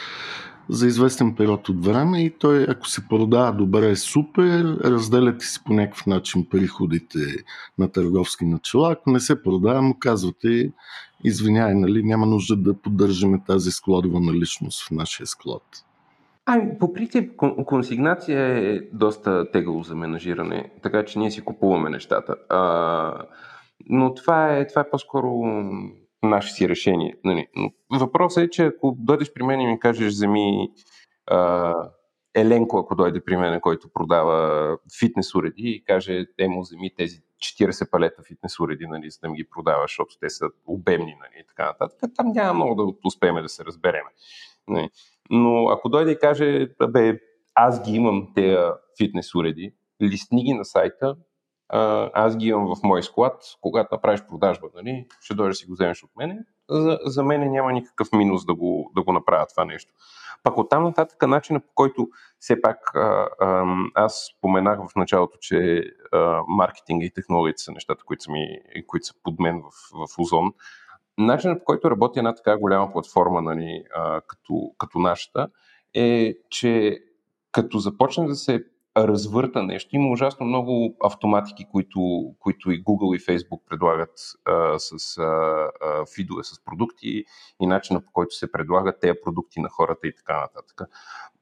за 0.68 0.86
известен 0.86 1.34
период 1.34 1.68
от 1.68 1.84
време 1.84 2.24
и 2.24 2.30
той, 2.30 2.66
ако 2.68 2.88
се 2.88 3.08
продава 3.08 3.52
добре, 3.52 3.90
е 3.90 3.96
супер, 3.96 4.78
разделяте 4.84 5.46
си 5.46 5.60
по 5.64 5.72
някакъв 5.72 6.06
начин 6.06 6.46
приходите 6.50 7.18
на 7.78 7.92
търговски 7.92 8.44
начала. 8.46 8.92
Ако 8.92 9.10
не 9.10 9.20
се 9.20 9.42
продава, 9.42 9.82
му 9.82 9.96
казвате, 9.98 10.72
извиняй, 11.24 11.74
нали, 11.74 12.02
няма 12.02 12.26
нужда 12.26 12.56
да 12.56 12.74
поддържаме 12.74 13.40
тази 13.46 13.70
складова 13.70 14.20
наличност 14.20 14.88
в 14.88 14.90
нашия 14.90 15.26
склад. 15.26 15.62
Ами, 16.46 16.78
по 16.78 16.92
принцип, 16.92 17.36
консигнация 17.66 18.40
е 18.40 18.80
доста 18.92 19.50
тегало 19.50 19.82
за 19.82 19.94
менажиране, 19.94 20.70
така 20.82 21.04
че 21.04 21.18
ние 21.18 21.30
си 21.30 21.40
купуваме 21.40 21.90
нещата. 21.90 22.34
А, 22.48 23.26
но 23.88 24.14
това 24.14 24.56
е, 24.56 24.66
това 24.66 24.80
е 24.80 24.90
по-скоро 24.90 25.28
наше 26.28 26.52
си 26.52 26.68
решение. 26.68 27.16
Нали. 27.24 27.46
Но 27.56 27.98
въпросът 27.98 28.44
е, 28.44 28.50
че 28.50 28.66
ако 28.66 28.96
дойдеш 28.98 29.32
при 29.32 29.42
мен 29.42 29.60
и 29.60 29.66
ми 29.66 29.80
кажеш, 29.80 30.06
вземи 30.08 30.68
а, 31.26 31.74
Еленко, 32.34 32.78
ако 32.78 32.94
дойде 32.94 33.24
при 33.24 33.36
мен, 33.36 33.60
който 33.60 33.88
продава 33.94 34.78
фитнес 35.00 35.34
уреди 35.34 35.62
и 35.62 35.84
каже, 35.84 36.26
емо, 36.38 36.60
вземи 36.60 36.94
тези 36.94 37.20
40 37.38 37.90
палета 37.90 38.22
фитнес 38.22 38.60
уреди, 38.60 38.86
нали, 38.86 39.10
за 39.10 39.18
да 39.22 39.28
ми 39.28 39.36
ги 39.36 39.48
продава, 39.50 39.84
защото 39.84 40.18
те 40.20 40.30
са 40.30 40.46
обемни 40.66 41.16
нали, 41.20 41.42
и 41.42 41.46
така 41.46 41.64
нататък. 41.64 42.10
Там 42.16 42.32
няма 42.32 42.54
много 42.54 42.74
да 42.74 42.92
успеем 43.04 43.34
да 43.42 43.48
се 43.48 43.64
разбереме. 43.64 44.10
Нали. 44.68 44.90
Но 45.30 45.68
ако 45.68 45.88
дойде 45.88 46.10
и 46.10 46.18
каже, 46.18 46.68
бе, 46.88 47.18
аз 47.54 47.84
ги 47.84 47.96
имам 47.96 48.32
тези 48.34 48.56
фитнес 48.98 49.34
уреди, 49.34 49.74
листни 50.02 50.44
ги 50.44 50.52
на 50.52 50.64
сайта, 50.64 51.16
аз 51.68 52.36
ги 52.36 52.46
имам 52.46 52.66
в 52.66 52.82
мой 52.82 53.02
склад, 53.02 53.42
когато 53.60 53.94
направиш 53.94 54.22
продажба, 54.28 54.68
нали, 54.74 55.06
ще 55.20 55.34
дойдеш 55.34 55.56
си 55.56 55.66
го 55.66 55.72
вземеш 55.72 56.02
от 56.02 56.10
мене. 56.16 56.38
За, 56.70 56.98
за 57.04 57.22
мен 57.22 57.50
няма 57.50 57.72
никакъв 57.72 58.08
минус 58.12 58.46
да 58.46 58.54
го, 58.54 58.92
да 58.94 59.02
го 59.02 59.12
направя 59.12 59.46
това 59.46 59.64
нещо. 59.64 59.92
Пак 60.42 60.58
оттам 60.58 60.84
нататък 60.84 61.28
начинът 61.28 61.66
по 61.66 61.72
който 61.74 62.08
все 62.38 62.60
пак 62.60 62.94
а, 62.94 63.28
а, 63.40 63.64
аз 63.94 64.30
споменах 64.38 64.78
в 64.78 64.96
началото, 64.96 65.38
че 65.40 65.82
а, 66.12 66.42
маркетинга 66.48 67.06
и 67.06 67.10
технологиите 67.10 67.62
са 67.62 67.72
нещата, 67.72 68.04
които 68.04 68.22
са, 68.22 68.32
ми, 68.32 68.46
които 68.86 69.06
са 69.06 69.14
под 69.22 69.40
мен 69.40 69.62
в, 69.62 70.06
в 70.06 70.18
Озон. 70.18 70.52
Начинът 71.18 71.58
по 71.58 71.64
който 71.64 71.90
работи 71.90 72.18
една 72.18 72.34
така 72.34 72.58
голяма 72.58 72.92
платформа, 72.92 73.42
нали, 73.42 73.84
а, 73.94 74.20
като, 74.20 74.70
като 74.78 74.98
нашата, 74.98 75.48
е, 75.94 76.34
че 76.50 76.98
като 77.52 77.78
започне 77.78 78.26
да 78.26 78.34
се 78.34 78.64
развърта 78.96 79.62
нещо. 79.62 79.96
Има 79.96 80.10
ужасно 80.10 80.46
много 80.46 80.96
автоматики, 81.04 81.66
които, 81.72 82.00
които 82.38 82.70
и 82.70 82.84
Google 82.84 83.16
и 83.16 83.20
Facebook 83.20 83.60
предлагат 83.68 84.20
а, 84.44 84.78
с 84.78 85.18
а, 85.18 85.70
фидове 86.14 86.44
с 86.44 86.64
продукти 86.64 87.24
и 87.60 87.66
начина 87.66 88.00
по 88.00 88.12
който 88.12 88.34
се 88.34 88.52
предлагат 88.52 89.00
тези 89.00 89.18
продукти 89.24 89.60
на 89.60 89.68
хората 89.68 90.06
и 90.06 90.14
така 90.14 90.40
нататък. 90.40 90.80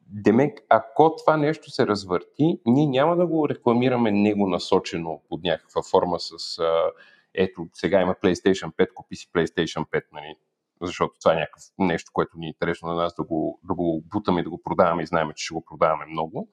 Демек, 0.07 0.61
ако 0.69 1.17
това 1.17 1.37
нещо 1.37 1.71
се 1.71 1.87
развърти, 1.87 2.61
ние 2.67 2.87
няма 2.87 3.17
да 3.17 3.27
го 3.27 3.49
рекламираме 3.49 4.11
него 4.11 4.47
насочено 4.47 5.23
под 5.29 5.43
някаква 5.43 5.83
форма 5.83 6.21
с 6.21 6.59
а, 6.59 6.91
ето, 7.35 7.67
сега 7.73 8.01
има 8.01 8.15
PlayStation 8.15 8.75
5, 8.75 8.95
купи 8.95 9.17
си 9.17 9.29
PlayStation 9.35 9.87
5, 9.91 10.03
нали? 10.13 10.37
защото 10.83 11.15
това 11.21 11.33
е 11.33 11.37
някакво 11.37 11.63
нещо, 11.79 12.11
което 12.15 12.39
ни 12.39 12.47
е 12.47 12.49
интересно 12.49 12.89
на 12.89 12.95
нас 12.95 13.15
да 13.15 13.23
го, 13.23 13.61
да 13.65 13.75
го 13.75 14.03
бутаме 14.07 14.41
и 14.41 14.45
да 14.45 14.51
го 14.51 14.63
продаваме 14.63 15.03
и 15.03 15.07
знаем, 15.07 15.31
че 15.35 15.45
ще 15.45 15.55
го 15.55 15.65
продаваме 15.65 16.07
много. 16.07 16.49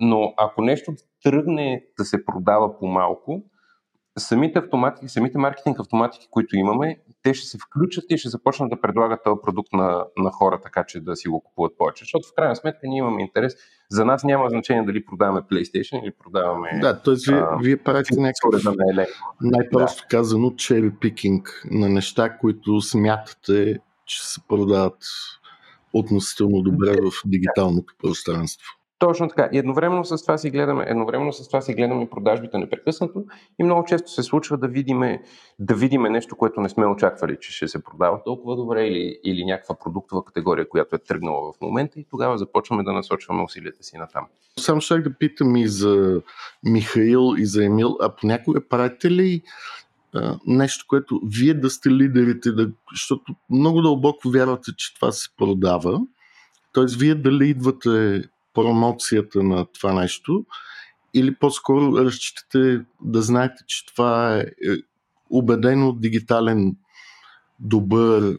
Но 0.00 0.34
ако 0.36 0.62
нещо 0.62 0.94
тръгне 1.24 1.84
да 1.98 2.04
се 2.04 2.24
продава 2.24 2.78
по-малко, 2.78 3.42
самите 4.18 4.58
автоматики, 4.58 5.08
самите 5.08 5.38
маркетинг 5.38 5.80
автоматики, 5.80 6.28
които 6.30 6.56
имаме, 6.56 6.98
те 7.22 7.34
ще 7.34 7.46
се 7.46 7.58
включат 7.58 8.04
и 8.10 8.18
ще 8.18 8.28
започнат 8.28 8.70
да 8.70 8.80
предлагат 8.80 9.20
този 9.24 9.40
продукт 9.42 9.72
на, 9.72 10.04
на 10.16 10.30
хора, 10.30 10.60
така 10.62 10.84
че 10.84 11.00
да 11.00 11.16
си 11.16 11.28
го 11.28 11.40
купуват 11.40 11.78
повече. 11.78 12.04
Защото 12.04 12.28
в 12.28 12.34
крайна 12.36 12.56
сметка 12.56 12.80
ние 12.82 12.98
имаме 12.98 13.22
интерес. 13.22 13.54
За 13.90 14.04
нас 14.04 14.24
няма 14.24 14.50
значение 14.50 14.82
дали 14.82 15.04
продаваме 15.04 15.40
PlayStation 15.40 16.02
или 16.02 16.12
продаваме. 16.24 16.78
Да, 16.80 17.02
т.е. 17.02 17.14
вие, 17.28 17.42
вие 17.62 17.76
правите 17.76 18.20
някакъв. 18.20 18.74
Най-просто 19.40 20.02
да. 20.02 20.08
казано, 20.08 20.50
cherry 20.50 20.92
picking 20.92 21.42
на 21.70 21.88
неща, 21.88 22.38
които 22.38 22.80
смятате, 22.80 23.78
че 24.06 24.26
се 24.26 24.40
продават 24.48 24.98
относително 25.92 26.62
добре 26.62 26.92
в 26.92 27.12
дигиталното 27.26 27.94
пространство. 27.98 28.77
Точно 28.98 29.28
така. 29.28 29.48
И 29.52 29.58
едновременно 29.58 30.04
с 30.04 30.22
това 30.22 30.38
си 30.38 30.50
гледаме, 30.50 30.84
едновременно 30.88 31.32
с 31.32 31.46
това 31.46 31.60
си 31.60 31.74
гледаме 31.74 32.10
продажбите 32.10 32.58
непрекъснато 32.58 33.24
и 33.58 33.64
много 33.64 33.84
често 33.84 34.10
се 34.10 34.22
случва 34.22 34.58
да 34.58 34.68
видиме, 34.68 35.22
да 35.58 35.74
видиме 35.74 36.10
нещо, 36.10 36.36
което 36.36 36.60
не 36.60 36.68
сме 36.68 36.86
очаквали, 36.86 37.36
че 37.40 37.52
ще 37.52 37.68
се 37.68 37.84
продава 37.84 38.22
толкова 38.24 38.56
добре 38.56 38.86
или, 38.86 39.20
или 39.24 39.44
някаква 39.44 39.74
продуктова 39.74 40.24
категория, 40.24 40.68
която 40.68 40.96
е 40.96 40.98
тръгнала 40.98 41.52
в 41.52 41.60
момента 41.60 42.00
и 42.00 42.06
тогава 42.10 42.38
започваме 42.38 42.82
да 42.82 42.92
насочваме 42.92 43.42
усилията 43.42 43.82
си 43.82 43.96
на 43.96 44.08
там. 44.08 44.26
Само 44.58 44.80
ще 44.80 44.98
да 44.98 45.14
питам 45.18 45.56
и 45.56 45.68
за 45.68 46.22
Михаил 46.64 47.34
и 47.38 47.46
за 47.46 47.64
Емил, 47.64 47.96
а 48.00 48.08
понякога 48.08 48.68
правите 48.68 49.10
ли 49.10 49.42
нещо, 50.46 50.84
което 50.88 51.20
вие 51.24 51.54
да 51.54 51.70
сте 51.70 51.90
лидерите, 51.90 52.52
да, 52.52 52.70
защото 52.92 53.34
много 53.50 53.82
дълбоко 53.82 54.28
вярвате, 54.30 54.70
че 54.76 54.94
това 54.94 55.12
се 55.12 55.28
продава, 55.36 56.00
Тоест, 56.72 56.96
вие 56.96 57.14
дали 57.14 57.48
идвате 57.48 58.22
промоцията 58.58 59.42
на 59.42 59.66
това 59.66 59.92
нещо? 59.92 60.44
Или 61.14 61.34
по-скоро 61.34 61.96
разчитате 61.96 62.84
да 63.00 63.22
знаете, 63.22 63.64
че 63.66 63.86
това 63.86 64.36
е, 64.36 64.40
е 64.40 64.76
убедено 65.30 65.92
дигитален 65.92 66.76
добър 67.60 68.38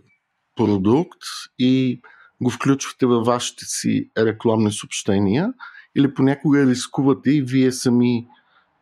продукт 0.55 1.21
и 1.59 2.01
го 2.41 2.49
включвате 2.49 3.05
във 3.05 3.25
вашите 3.25 3.65
си 3.65 4.09
рекламни 4.17 4.71
съобщения? 4.71 5.53
Или 5.95 6.13
понякога 6.13 6.65
рискувате 6.65 7.31
и 7.31 7.41
вие 7.41 7.71
сами 7.71 8.27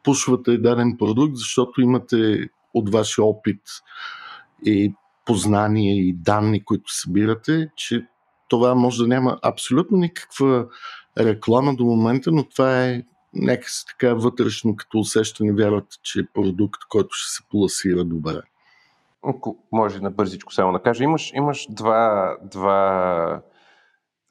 пушвате 0.03 0.57
даден 0.57 0.97
продукт, 0.97 1.35
защото 1.35 1.81
имате 1.81 2.49
от 2.73 2.93
вашия 2.93 3.25
опит 3.25 3.61
и 4.65 4.93
познания 5.25 5.95
и 5.95 6.13
данни, 6.13 6.65
които 6.65 6.93
събирате, 6.93 7.69
че 7.75 8.05
това 8.47 8.75
може 8.75 8.97
да 8.97 9.07
няма 9.07 9.37
абсолютно 9.43 9.97
никаква 9.97 10.67
реклама 11.19 11.75
до 11.75 11.85
момента, 11.85 12.31
но 12.31 12.43
това 12.43 12.85
е 12.85 13.03
някакси 13.33 13.85
така 13.85 14.13
вътрешно 14.13 14.75
като 14.75 14.99
усещане, 14.99 15.53
вярвате, 15.53 15.95
че 16.03 16.19
е 16.19 16.27
продукт, 16.33 16.81
който 16.89 17.09
ще 17.11 17.33
се 17.33 17.43
пласира 17.49 18.03
добре. 18.03 18.41
Може 19.71 19.99
на 19.99 20.11
бързичко 20.11 20.53
само 20.53 20.73
да 20.73 20.79
кажа. 20.79 21.03
Имаш, 21.03 21.31
имаш 21.33 21.67
два, 21.69 22.35
два 22.43 23.41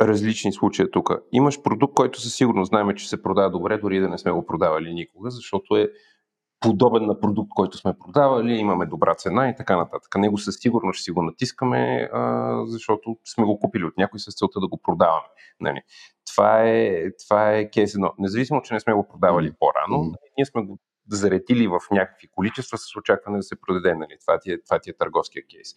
различни 0.01 0.53
случая 0.53 0.91
тук. 0.91 1.11
Имаш 1.32 1.62
продукт, 1.62 1.95
който 1.95 2.20
със 2.20 2.34
сигурност 2.34 2.68
знаем, 2.68 2.89
че 2.97 3.09
се 3.09 3.22
продава 3.22 3.51
добре, 3.51 3.78
дори 3.78 4.01
да 4.01 4.09
не 4.09 4.18
сме 4.18 4.32
го 4.32 4.47
продавали 4.47 4.95
никога, 4.95 5.30
защото 5.30 5.76
е 5.76 5.89
подобен 6.61 7.07
на 7.07 7.21
продукт, 7.21 7.51
който 7.55 7.79
сме 7.79 7.99
продавали, 7.99 8.53
имаме 8.53 8.87
добра 8.87 9.15
цена 9.15 9.49
и 9.49 9.55
така 9.57 9.77
нататък. 9.77 10.15
Него 10.17 10.39
със 10.39 10.57
сигурност 10.59 10.97
ще 10.97 11.05
си 11.05 11.11
го 11.11 11.23
натискаме, 11.23 12.09
а, 12.13 12.63
защото 12.67 13.17
сме 13.25 13.45
го 13.45 13.59
купили 13.59 13.85
от 13.85 13.97
някой 13.97 14.21
с 14.21 14.35
целта 14.39 14.61
да 14.61 14.69
го 14.69 14.81
продаваме. 14.83 15.27
Нали. 15.61 15.81
Това 16.33 16.63
е, 16.63 17.03
това 17.27 17.53
е 17.53 17.71
кейс 17.71 17.95
едно. 17.95 18.13
Независимо, 18.19 18.63
че 18.63 18.75
не 18.75 18.81
сме 18.81 18.93
го 18.93 19.09
продавали 19.09 19.53
по-рано, 19.59 20.05
mm. 20.05 20.15
ние 20.39 20.47
сме 20.47 20.63
го 20.63 20.79
заретили 21.11 21.69
в 21.69 21.81
някакви 21.91 22.29
количества 22.29 22.79
с 22.79 22.97
очакване 22.97 23.39
да 23.39 23.43
се 23.43 23.61
продаде. 23.61 23.95
Нали. 23.95 24.17
Това, 24.21 24.39
ти 24.39 24.53
е, 24.53 24.63
това 24.63 24.79
ти 24.79 24.91
е 24.91 24.97
търговския 24.97 25.43
кейс. 25.51 25.75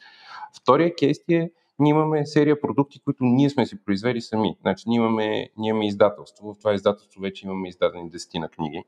Втория 0.61 0.95
кейс 0.95 1.25
ти 1.25 1.35
е, 1.35 1.51
ние 1.79 1.89
имаме 1.89 2.25
серия 2.25 2.61
продукти, 2.61 2.99
които 2.99 3.23
ние 3.23 3.49
сме 3.49 3.65
си 3.65 3.83
произвели 3.83 4.21
сами. 4.21 4.57
Значи, 4.61 4.83
ние 4.87 4.97
имаме, 4.97 5.49
ние 5.57 5.69
имаме 5.69 5.87
издателство. 5.87 6.53
В 6.53 6.57
това 6.59 6.73
издателство 6.73 7.21
вече 7.21 7.45
имаме 7.45 7.67
издадени 7.67 8.09
десетина 8.09 8.49
книги. 8.49 8.83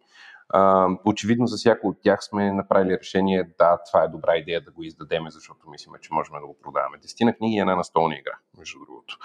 А, 0.50 0.90
очевидно 1.06 1.48
за 1.48 1.58
всяко 1.58 1.88
от 1.88 2.02
тях 2.02 2.24
сме 2.24 2.52
направили 2.52 2.98
решение, 2.98 3.44
да, 3.60 3.80
това 3.92 4.04
е 4.04 4.08
добра 4.08 4.38
идея 4.38 4.62
да 4.62 4.72
го 4.72 4.84
издадеме, 4.84 5.32
защото 5.32 5.70
мислиме, 5.70 5.98
че 6.02 6.14
можем 6.14 6.34
да 6.42 6.48
го 6.48 6.58
продаваме. 6.64 6.98
Десетина 6.98 7.34
книги 7.34 7.58
е 7.58 7.60
една 7.60 7.76
настолна 7.76 8.16
игра, 8.16 8.38
между 8.58 8.80
другото. 8.80 9.18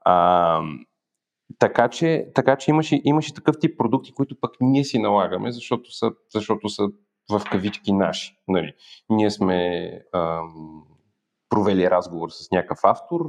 А, 0.00 0.62
така 1.58 1.88
че, 1.88 2.26
така 2.34 2.56
че 2.56 2.70
имаше, 2.70 3.00
имаше 3.04 3.34
такъв 3.34 3.56
тип 3.60 3.78
продукти, 3.78 4.14
които 4.14 4.40
пък 4.40 4.56
ние 4.60 4.84
си 4.84 4.98
налагаме, 4.98 5.52
защото 5.52 5.92
са, 5.92 6.12
защото 6.34 6.68
са 6.68 6.88
в 7.30 7.42
кавички 7.50 7.92
наши. 7.92 8.36
Нали. 8.48 8.72
Ние 9.10 9.30
сме 9.30 9.90
ам, 10.14 10.84
провели 11.50 11.90
разговор 11.90 12.30
с 12.30 12.50
някакъв 12.50 12.78
автор, 12.82 13.20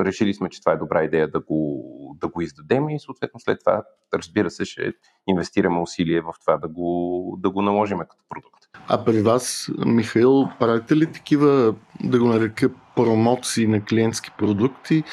решили 0.00 0.34
сме, 0.34 0.48
че 0.48 0.60
това 0.60 0.72
е 0.72 0.76
добра 0.76 1.04
идея 1.04 1.30
да 1.30 1.40
го, 1.40 2.16
да 2.20 2.28
го 2.28 2.40
издадем 2.40 2.88
и 2.88 3.00
съответно 3.00 3.40
след 3.40 3.58
това, 3.60 3.82
разбира 4.14 4.50
се, 4.50 4.64
ще 4.64 4.92
инвестираме 5.26 5.80
усилие 5.80 6.20
в 6.20 6.32
това 6.40 6.56
да 6.56 6.68
го, 6.68 7.38
да 7.40 7.50
го 7.50 7.62
наложим 7.62 7.98
като 7.98 8.24
продукт. 8.28 8.64
А 8.88 9.04
при 9.04 9.22
вас, 9.22 9.70
Михаил, 9.86 10.48
правите 10.58 10.96
ли 10.96 11.12
такива, 11.12 11.74
да 12.04 12.18
го 12.18 12.26
нарека, 12.26 12.70
промоции 12.96 13.66
на 13.66 13.84
клиентски 13.84 14.30
продукти, 14.38 15.04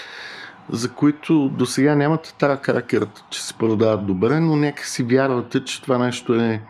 за 0.70 0.93
които 0.93 1.49
до 1.49 1.66
сега 1.66 1.95
нямате 1.95 2.34
тази 2.34 2.61
кракерата, 2.61 3.26
че 3.30 3.43
се 3.43 3.53
продават 3.53 4.07
добре, 4.07 4.39
но 4.39 4.55
някак 4.55 4.86
си 4.86 5.03
вярвате, 5.03 5.66
че 5.66 5.82
това 5.82 5.97
нещо 5.97 6.36
е, 6.36 6.47
е 6.47 6.61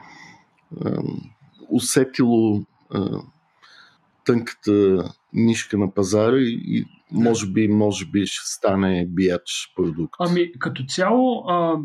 усетило 1.69 2.57
е, 2.95 2.99
тънката 4.25 5.03
нишка 5.35 5.77
на 5.77 5.93
пазара 5.93 6.37
и, 6.37 6.61
и 6.65 6.85
може 7.11 7.47
би, 7.47 7.67
може 7.67 8.05
би 8.05 8.25
ще 8.25 8.47
стане 8.47 9.07
бияч 9.09 9.73
продукт. 9.75 10.13
Ами, 10.19 10.51
като 10.59 10.83
цяло, 10.87 11.45
а, 11.47 11.77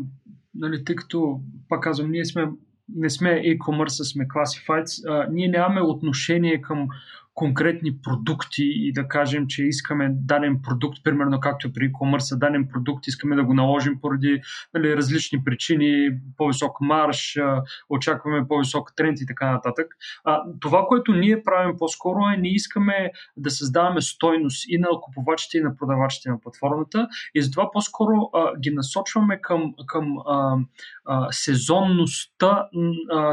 нали, 0.55 0.83
тъй 0.83 0.95
като, 0.95 1.39
пак 1.69 1.83
казвам, 1.83 2.11
ние 2.11 2.25
сме 2.25 2.47
не 2.95 3.09
сме 3.09 3.29
e-commerce, 3.29 4.13
сме 4.13 4.27
classifieds, 4.27 5.09
а, 5.09 5.27
ние 5.31 5.47
нямаме 5.47 5.81
отношение 5.81 6.61
към 6.61 6.87
конкретни 7.33 8.01
продукти 8.01 8.63
и 8.63 8.93
да 8.93 9.07
кажем, 9.07 9.47
че 9.47 9.63
искаме 9.63 10.09
даден 10.11 10.59
продукт, 10.63 10.97
примерно 11.03 11.39
както 11.39 11.73
при 11.73 11.91
e-commerce, 11.91 12.37
даден 12.37 12.67
продукт 12.67 13.07
искаме 13.07 13.35
да 13.35 13.43
го 13.43 13.53
наложим 13.53 13.99
поради 14.01 14.41
нали, 14.73 14.97
различни 14.97 15.43
причини, 15.43 16.09
по-висок 16.37 16.81
марш, 16.81 17.39
очакваме 17.89 18.47
по-висок 18.47 18.95
тренд 18.95 19.21
и 19.21 19.25
така 19.25 19.51
нататък. 19.51 19.87
А, 20.23 20.43
това, 20.59 20.85
което 20.87 21.13
ние 21.13 21.43
правим 21.43 21.75
по-скоро 21.77 22.19
е, 22.33 22.37
ние 22.37 22.51
искаме 22.51 23.11
да 23.37 23.49
създаваме 23.49 24.01
стойност 24.01 24.65
и 24.67 24.77
на 24.77 24.87
купувачите 25.01 25.57
и 25.57 25.61
на 25.61 25.75
продавачите 25.75 26.29
на 26.29 26.39
платформата 26.39 27.07
и 27.35 27.41
затова 27.41 27.71
по-скоро 27.71 28.29
а, 28.33 28.59
ги 28.59 28.71
насочваме 28.71 29.41
към, 29.41 29.73
към 29.87 30.17
а, 30.17 30.57
сезонността 31.31 32.67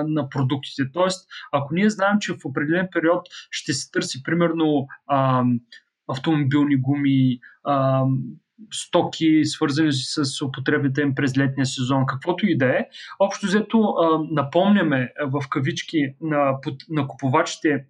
на 0.06 0.28
продуктите. 0.28 0.82
Тоест, 0.92 1.28
ако 1.52 1.74
ние 1.74 1.90
знаем, 1.90 2.18
че 2.20 2.32
в 2.32 2.38
определен 2.44 2.88
период 2.92 3.20
ще 3.50 3.72
се 3.72 3.90
търси 3.90 4.22
примерно 4.22 4.86
автомобилни 6.08 6.76
гуми, 6.76 7.38
стоки, 8.72 9.44
свързани 9.44 9.92
с 9.92 10.42
употребите 10.42 11.00
им 11.00 11.14
през 11.14 11.38
летния 11.38 11.66
сезон, 11.66 12.06
каквото 12.06 12.46
и 12.46 12.58
да 12.58 12.66
е. 12.66 12.86
Общо 13.20 13.46
взето 13.46 13.94
напомняме 14.30 15.12
в 15.26 15.48
кавички 15.50 16.14
на, 16.20 16.58
на 16.88 17.08
купувачите 17.08 17.84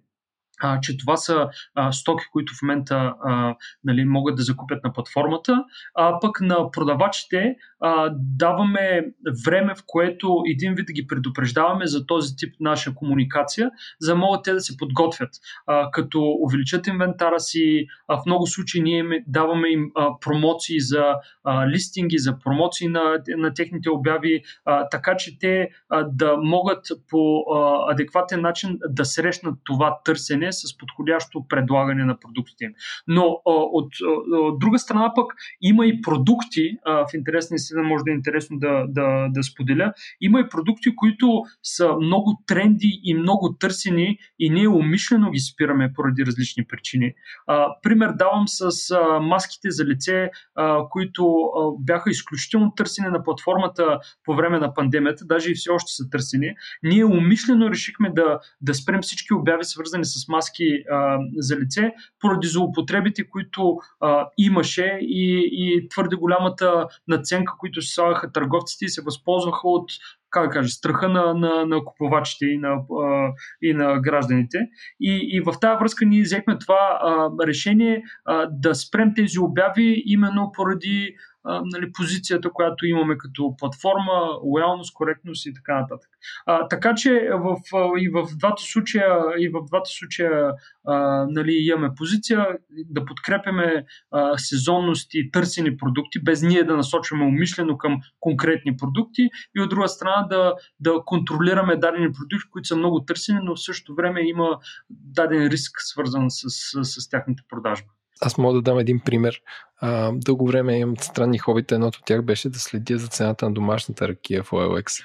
а, 0.59 0.79
че 0.81 0.97
това 0.97 1.17
са 1.17 1.49
а, 1.75 1.91
стоки, 1.91 2.23
които 2.31 2.53
в 2.53 2.61
момента 2.61 3.13
а, 3.23 3.55
нали, 3.83 4.05
могат 4.05 4.35
да 4.35 4.43
закупят 4.43 4.83
на 4.83 4.93
платформата, 4.93 5.63
а 5.95 6.19
пък 6.19 6.41
на 6.41 6.71
продавачите 6.71 7.55
а, 7.79 8.09
даваме 8.13 9.05
време, 9.45 9.75
в 9.75 9.83
което 9.87 10.43
един 10.51 10.73
вид 10.73 10.85
да 10.87 10.93
ги 10.93 11.07
предупреждаваме 11.07 11.87
за 11.87 12.05
този 12.05 12.35
тип 12.35 12.55
наша 12.59 12.95
комуникация, 12.95 13.71
за 13.99 14.11
да 14.11 14.17
могат 14.17 14.43
те 14.43 14.53
да 14.53 14.61
се 14.61 14.77
подготвят. 14.77 15.29
А, 15.67 15.91
като 15.91 16.21
увеличат 16.21 16.87
инвентара 16.87 17.39
си, 17.39 17.85
а, 18.07 18.17
в 18.17 18.25
много 18.25 18.47
случаи 18.47 18.81
ние 18.81 19.23
даваме 19.27 19.67
им 19.69 19.91
а, 19.95 20.19
промоции 20.19 20.79
за 20.79 21.15
а, 21.43 21.67
листинги, 21.67 22.17
за 22.17 22.39
промоции 22.39 22.87
на, 22.87 23.19
на 23.37 23.53
техните 23.53 23.89
обяви, 23.89 24.43
а, 24.65 24.89
така 24.89 25.17
че 25.17 25.39
те 25.39 25.69
а, 25.89 26.03
да 26.03 26.37
могат 26.37 26.85
по 27.09 27.39
а, 27.39 27.91
адекватен 27.91 28.41
начин 28.41 28.77
да 28.89 29.05
срещнат 29.05 29.55
това 29.63 29.97
търсене 30.05 30.48
с 30.51 30.77
подходящо 30.77 31.45
предлагане 31.49 32.05
на 32.05 32.19
продуктите 32.19 32.63
им. 32.63 32.73
Но 33.07 33.23
а, 33.23 33.51
от, 33.51 33.93
от 34.31 34.59
друга 34.59 34.79
страна 34.79 35.11
пък 35.15 35.33
има 35.61 35.85
и 35.85 36.01
продукти, 36.01 36.77
а, 36.85 37.05
в 37.07 37.13
интерес 37.13 37.51
наистина 37.51 37.83
може 37.83 38.03
да 38.03 38.11
е 38.11 38.13
интересно 38.13 38.59
да, 38.59 38.85
да, 38.87 39.27
да 39.29 39.43
споделя, 39.43 39.93
има 40.21 40.39
и 40.39 40.49
продукти, 40.49 40.95
които 40.95 41.43
са 41.63 41.95
много 42.01 42.43
тренди 42.47 42.99
и 43.03 43.13
много 43.13 43.55
търсени 43.59 44.17
и 44.39 44.49
ние 44.49 44.67
умишлено 44.67 45.31
ги 45.31 45.39
спираме 45.39 45.93
поради 45.95 46.25
различни 46.25 46.65
причини. 46.67 47.13
А, 47.47 47.67
пример 47.81 48.11
давам 48.11 48.47
с 48.47 48.91
а, 48.91 49.19
маските 49.19 49.71
за 49.71 49.85
лице, 49.85 50.29
а, 50.55 50.89
които 50.89 51.23
а, 51.25 51.71
бяха 51.79 52.09
изключително 52.09 52.73
търсени 52.75 53.07
на 53.07 53.23
платформата 53.23 53.99
по 54.25 54.35
време 54.35 54.59
на 54.59 54.73
пандемията, 54.73 55.25
даже 55.25 55.51
и 55.51 55.55
все 55.55 55.69
още 55.69 55.91
са 55.91 56.09
търсени. 56.09 56.55
Ние 56.83 57.05
умишлено 57.05 57.69
решихме 57.69 58.09
да, 58.09 58.39
да 58.61 58.73
спрем 58.73 59.01
всички 59.01 59.33
обяви, 59.33 59.63
свързани 59.63 60.05
с 60.05 60.27
маски 60.39 60.83
а, 60.91 61.17
за 61.37 61.55
лице, 61.55 61.91
поради 62.19 62.47
злоупотребите, 62.47 63.29
които 63.29 63.77
а, 63.99 64.27
имаше 64.37 64.99
и, 65.01 65.49
и 65.53 65.89
твърде 65.89 66.15
голямата 66.15 66.87
наценка, 67.07 67.53
които 67.59 67.81
се 67.81 67.93
слагаха 67.93 68.31
търговците 68.31 68.85
и 68.85 68.89
се 68.89 69.01
възползваха 69.01 69.67
от 69.67 69.91
как 70.31 70.47
да 70.47 70.49
кажа, 70.49 70.69
страха 70.69 71.09
на, 71.09 71.33
на, 71.33 71.65
на 71.65 71.85
купувачите 71.85 72.45
и 72.45 72.57
на, 72.57 72.69
а, 73.03 73.31
и 73.61 73.73
на 73.73 73.99
гражданите. 73.99 74.57
И, 75.01 75.29
и 75.31 75.41
в 75.41 75.53
тази 75.61 75.79
връзка 75.79 76.05
ние 76.05 76.21
взехме 76.21 76.57
това 76.57 76.99
а, 77.01 77.29
решение 77.47 78.03
а, 78.25 78.47
да 78.51 78.75
спрем 78.75 79.13
тези 79.15 79.39
обяви 79.39 80.03
именно 80.05 80.51
поради 80.55 81.15
нали, 81.45 81.91
позицията, 81.91 82.51
която 82.51 82.85
имаме 82.85 83.17
като 83.17 83.55
платформа, 83.57 84.39
лоялност, 84.43 84.93
коректност 84.93 85.45
и 85.45 85.53
така 85.53 85.79
нататък. 85.79 86.09
А, 86.45 86.67
така 86.67 86.95
че 86.95 87.29
в, 87.33 87.57
и 87.99 88.09
в 88.09 88.27
двата 88.37 88.61
случая, 88.61 89.17
и 89.39 89.49
в 89.49 89.65
двата 89.67 89.89
случая 89.89 90.53
а, 90.87 91.25
нали, 91.29 91.51
имаме 91.51 91.89
позиция 91.95 92.47
да 92.69 93.05
подкрепяме 93.05 93.85
а, 94.11 94.37
сезонност 94.37 95.13
и 95.13 95.31
търсени 95.31 95.77
продукти, 95.77 96.23
без 96.23 96.41
ние 96.41 96.63
да 96.63 96.77
насочваме 96.77 97.25
умишлено 97.25 97.77
към 97.77 97.99
конкретни 98.19 98.77
продукти 98.77 99.29
и 99.57 99.61
от 99.61 99.69
друга 99.69 99.87
страна 99.87 100.27
да, 100.29 100.53
да 100.79 100.93
контролираме 101.05 101.75
дадени 101.75 102.11
продукти, 102.11 102.49
които 102.51 102.67
са 102.67 102.75
много 102.75 103.05
търсени, 103.05 103.39
но 103.43 103.55
в 103.55 103.63
същото 103.63 103.95
време 103.95 104.21
има 104.29 104.59
даден 104.89 105.47
риск 105.47 105.71
свързан 105.81 106.25
с, 106.29 106.45
с, 106.49 107.01
с 107.01 107.09
тяхната 107.09 107.43
продажба. 107.49 107.89
Аз 108.21 108.37
мога 108.37 108.53
да 108.53 108.61
дам 108.61 108.79
един 108.79 108.99
пример. 108.99 109.41
А, 109.81 110.11
дълго 110.15 110.47
време 110.47 110.79
имам 110.79 110.97
странни 110.97 111.37
хобита. 111.37 111.75
Едното 111.75 111.99
от 111.99 112.05
тях 112.05 112.21
беше 112.21 112.49
да 112.49 112.59
следя 112.59 112.97
за 112.97 113.07
цената 113.07 113.45
на 113.45 113.53
домашната 113.53 114.07
ракия 114.07 114.43
в 114.43 114.51
OLX. 114.51 115.03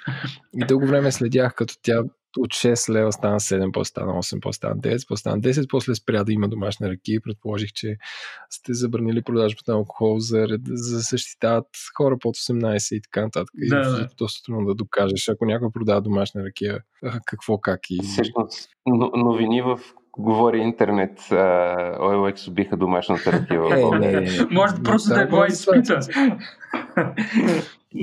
И 0.54 0.66
дълго 0.66 0.86
време 0.86 1.12
следях, 1.12 1.54
като 1.54 1.74
тя 1.82 2.02
от 2.38 2.50
6 2.50 2.92
лева 2.92 3.12
стана 3.12 3.40
7, 3.40 3.72
после 3.72 3.88
стана 3.88 4.12
8, 4.12 4.40
после 4.40 4.56
стана 4.56 4.76
9, 4.76 5.08
после 5.08 5.20
стана 5.20 5.40
10, 5.40 5.70
после 5.70 5.94
спря 5.94 6.24
да 6.24 6.32
има 6.32 6.48
домашна 6.48 6.88
ракия. 6.90 7.20
Предположих, 7.20 7.72
че 7.72 7.96
сте 8.50 8.74
забранили 8.74 9.22
продажбата 9.22 9.72
на 9.72 9.78
алкохол 9.78 10.18
за, 10.18 10.46
за 10.66 10.96
да 10.96 11.00
защитават 11.00 11.66
хора 11.96 12.16
под 12.20 12.36
18 12.36 12.94
и 12.94 13.00
така 13.02 13.22
нататък. 13.22 13.54
Да, 13.54 13.64
и 13.64 13.68
да. 13.68 14.08
доста 14.18 14.44
трудно 14.44 14.66
да 14.66 14.74
докажеш. 14.74 15.28
Ако 15.28 15.44
някой 15.44 15.68
продава 15.70 16.00
домашна 16.00 16.44
ракия, 16.44 16.80
какво, 17.26 17.58
как 17.58 17.80
и... 17.90 18.00
Всъщност, 18.02 18.68
новини 19.14 19.62
в 19.62 19.80
говори 20.18 20.58
интернет, 20.58 21.20
OLX 21.20 22.48
убиха 22.48 22.76
домашната 22.76 23.32
ракия. 23.32 23.60
Е, 23.78 23.98
не, 23.98 24.20
не, 24.20 24.46
Може 24.50 24.74
просто 24.84 25.14
да 25.14 25.22
е 25.22 25.26
била 25.26 25.46
изпита. 25.46 26.00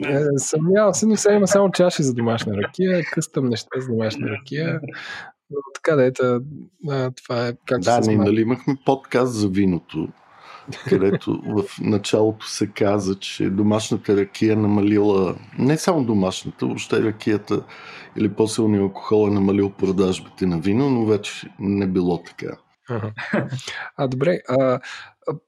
Е, 0.06 0.20
съмнявам 0.38 0.94
се, 0.94 1.06
но 1.06 1.16
сега 1.16 1.36
има 1.36 1.48
само 1.48 1.72
чаши 1.72 2.04
за 2.04 2.14
домашна 2.14 2.58
ракия, 2.58 3.02
къстъм 3.12 3.50
неща 3.50 3.70
за 3.80 3.88
домашна 3.88 4.28
ракия. 4.30 4.80
Но 5.50 5.58
така 5.76 5.96
да 5.96 6.06
ето, 6.06 6.42
това 7.24 7.48
е 7.48 7.54
как 7.66 7.82
Да, 7.82 8.00
не, 8.00 8.16
нали 8.16 8.42
имахме 8.42 8.76
подкаст 8.86 9.34
за 9.34 9.48
виното, 9.48 10.08
където 10.90 11.42
в 11.46 11.64
началото 11.82 12.48
се 12.48 12.68
каза, 12.68 13.20
че 13.20 13.50
домашната 13.50 14.18
ракия 14.18 14.58
намалила, 14.58 15.36
не 15.60 15.78
само 15.78 16.04
домашната, 16.04 16.66
въобще 16.66 17.04
ракията 17.04 17.64
или 18.18 18.34
по-силния 18.34 18.82
алкохол 18.82 19.28
е 19.28 19.34
намалил 19.34 19.70
продажбите 19.70 20.46
на 20.46 20.60
вино, 20.60 20.90
но 20.90 21.06
вече 21.06 21.48
не 21.60 21.88
било 21.88 22.24
така. 22.24 22.58
А, 23.98 24.08
добре, 24.08 24.40
а, 24.50 24.80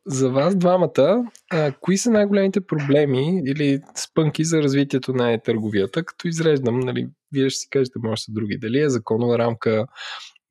за 0.05 0.29
вас 0.29 0.55
двамата, 0.55 1.25
а, 1.51 1.71
кои 1.81 1.97
са 1.97 2.11
най-големите 2.11 2.61
проблеми 2.61 3.41
или 3.45 3.81
спънки 3.95 4.43
за 4.43 4.63
развитието 4.63 5.13
на 5.13 5.39
търговията? 5.41 6.03
Като 6.03 6.27
изреждам, 6.27 6.79
нали, 6.79 7.09
вие 7.31 7.49
ще 7.49 7.59
си 7.59 7.67
кажете, 7.69 7.99
може 8.03 8.21
са 8.21 8.31
други. 8.31 8.57
Дали 8.57 8.79
е 8.79 8.89
законова 8.89 9.39
рамка, 9.39 9.85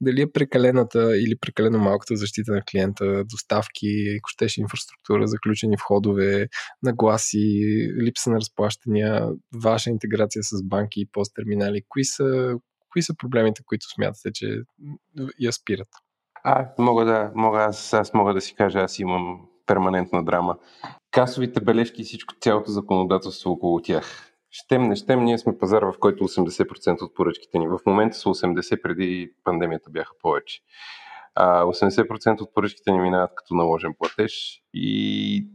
дали 0.02 0.22
е 0.22 0.32
прекалената 0.32 1.18
или 1.18 1.36
прекалено 1.40 1.78
малката 1.78 2.16
защита 2.16 2.52
на 2.52 2.62
клиента, 2.62 3.24
доставки, 3.24 4.18
щеше 4.26 4.60
инфраструктура, 4.60 5.26
заключени 5.26 5.76
входове, 5.76 6.48
нагласи, 6.82 7.62
липса 8.02 8.30
на 8.30 8.36
разплащания, 8.36 9.28
ваша 9.62 9.90
интеграция 9.90 10.42
с 10.42 10.62
банки 10.64 11.00
и 11.00 11.08
посттерминали. 11.12 11.82
Кои 11.88 12.04
са, 12.04 12.54
кои 12.92 13.02
са 13.02 13.14
проблемите, 13.16 13.62
които 13.66 13.86
смятате, 13.94 14.30
че 14.32 14.62
я 15.40 15.52
спират? 15.52 15.88
А, 16.44 16.68
мога 16.78 17.04
да, 17.04 17.32
мога, 17.34 17.58
аз, 17.58 17.92
аз 17.92 18.14
мога 18.14 18.34
да 18.34 18.40
си 18.40 18.54
кажа, 18.54 18.78
аз 18.78 18.98
имам 18.98 19.40
перманентна 19.66 20.24
драма. 20.24 20.58
Касовите 21.10 21.60
бележки 21.60 22.02
и 22.02 22.04
всичко, 22.04 22.34
цялото 22.40 22.70
законодателство 22.70 23.50
около 23.50 23.82
тях. 23.82 24.31
Щем, 24.52 24.88
не 24.88 24.96
щем, 24.96 25.24
ние 25.24 25.38
сме 25.38 25.58
пазар, 25.58 25.82
в 25.82 25.94
който 26.00 26.24
80% 26.24 27.02
от 27.02 27.14
поръчките 27.14 27.58
ни. 27.58 27.68
В 27.68 27.78
момента 27.86 28.16
са 28.16 28.28
80%, 28.28 28.82
преди 28.82 29.30
пандемията 29.44 29.90
бяха 29.90 30.12
повече. 30.22 30.60
А 31.34 31.64
80% 31.64 32.40
от 32.40 32.54
поръчките 32.54 32.92
ни 32.92 33.00
минават 33.00 33.30
като 33.34 33.54
наложен 33.54 33.94
платеж 33.98 34.62
и 34.74 35.46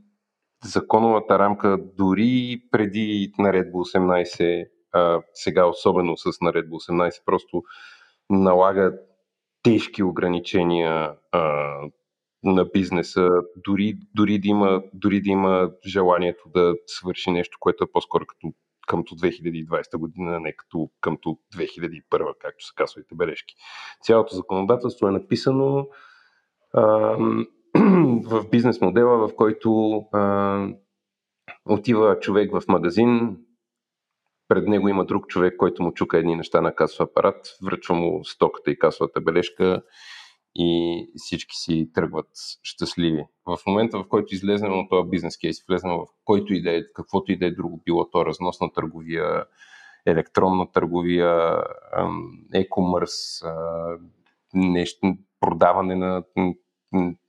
законовата 0.66 1.40
рамка 1.40 1.78
дори 1.98 2.62
преди 2.72 3.32
наредба 3.40 3.78
18, 3.78 4.68
а 4.94 5.22
сега 5.34 5.66
особено 5.66 6.18
с 6.18 6.42
наредба 6.42 6.76
18, 6.76 7.26
просто 7.26 7.64
налага 8.30 8.94
тежки 9.64 10.04
ограничения 10.04 11.12
а, 11.32 11.42
на 12.44 12.66
бизнеса, 12.66 13.30
дори, 13.56 13.98
дори, 14.16 14.40
да 14.40 14.48
има, 14.48 14.84
дори 14.94 15.22
да 15.22 15.30
има 15.30 15.72
желанието 15.86 16.50
да 16.56 16.76
свърши 16.88 17.32
нещо, 17.32 17.58
което 17.60 17.84
е 17.84 17.92
по-скоро 17.92 18.26
като 18.26 18.54
къмто 18.88 19.16
2020 19.16 19.98
година, 19.98 20.40
не 20.40 20.56
като 20.56 20.90
къмто 21.02 21.38
2001, 21.56 22.02
както 22.40 22.66
са 22.66 22.74
касовите 22.76 23.16
бележки. 23.16 23.56
Цялото 24.02 24.36
законодателство 24.36 25.08
е 25.08 25.12
написано 25.12 25.88
а, 26.74 26.82
в 28.24 28.50
бизнес 28.52 28.82
модела, 28.82 29.28
в 29.28 29.36
който 29.36 29.98
а, 30.14 30.68
отива 31.66 32.20
човек 32.20 32.52
в 32.52 32.68
магазин, 32.68 33.38
пред 34.48 34.68
него 34.68 34.90
има 34.90 35.06
друг 35.06 35.28
човек, 35.28 35.58
който 35.58 35.84
му 35.84 35.94
чука 35.94 36.18
едни 36.18 36.36
неща 36.36 36.62
на 36.62 36.76
касов 36.76 37.10
апарат, 37.10 37.58
връчва 37.66 37.96
му 37.96 38.26
стоката 38.26 38.72
и 38.72 38.80
касовата 38.80 39.22
бележка 39.22 39.82
и 40.60 41.08
всички 41.16 41.56
си 41.56 41.90
тръгват 41.94 42.30
щастливи. 42.64 43.26
В 43.46 43.58
момента, 43.68 43.98
в 43.98 44.08
който 44.08 44.36
излезнем 44.36 44.80
от 44.80 44.90
този 44.90 45.10
бизнес 45.10 45.38
кейс, 45.38 45.66
влезнем 45.68 45.94
в 45.94 46.06
който 46.26 46.54
и 46.54 46.62
да 46.62 46.78
е, 46.78 46.82
каквото 46.96 47.32
и 47.32 47.38
да 47.38 47.46
е 47.46 47.52
друго, 47.52 47.82
било 47.86 48.10
то 48.10 48.26
разносна 48.26 48.72
търговия, 48.74 49.46
електронна 50.06 50.72
търговия, 50.72 51.64
e-commerce, 52.54 53.46
нещо, 54.54 55.16
продаване 55.40 55.96
на 55.96 56.24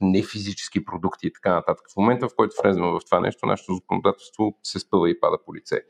не 0.00 0.22
физически 0.22 0.84
продукти 0.84 1.26
и 1.26 1.32
така 1.32 1.54
нататък. 1.54 1.86
В 1.92 1.96
момента, 1.96 2.28
в 2.28 2.36
който 2.36 2.54
влезем 2.62 2.84
в 2.84 3.00
това 3.06 3.20
нещо, 3.20 3.46
нашето 3.46 3.74
законодателство 3.74 4.58
се 4.62 4.78
спъва 4.78 5.10
и 5.10 5.20
пада 5.20 5.38
по 5.46 5.54
лице. 5.54 5.82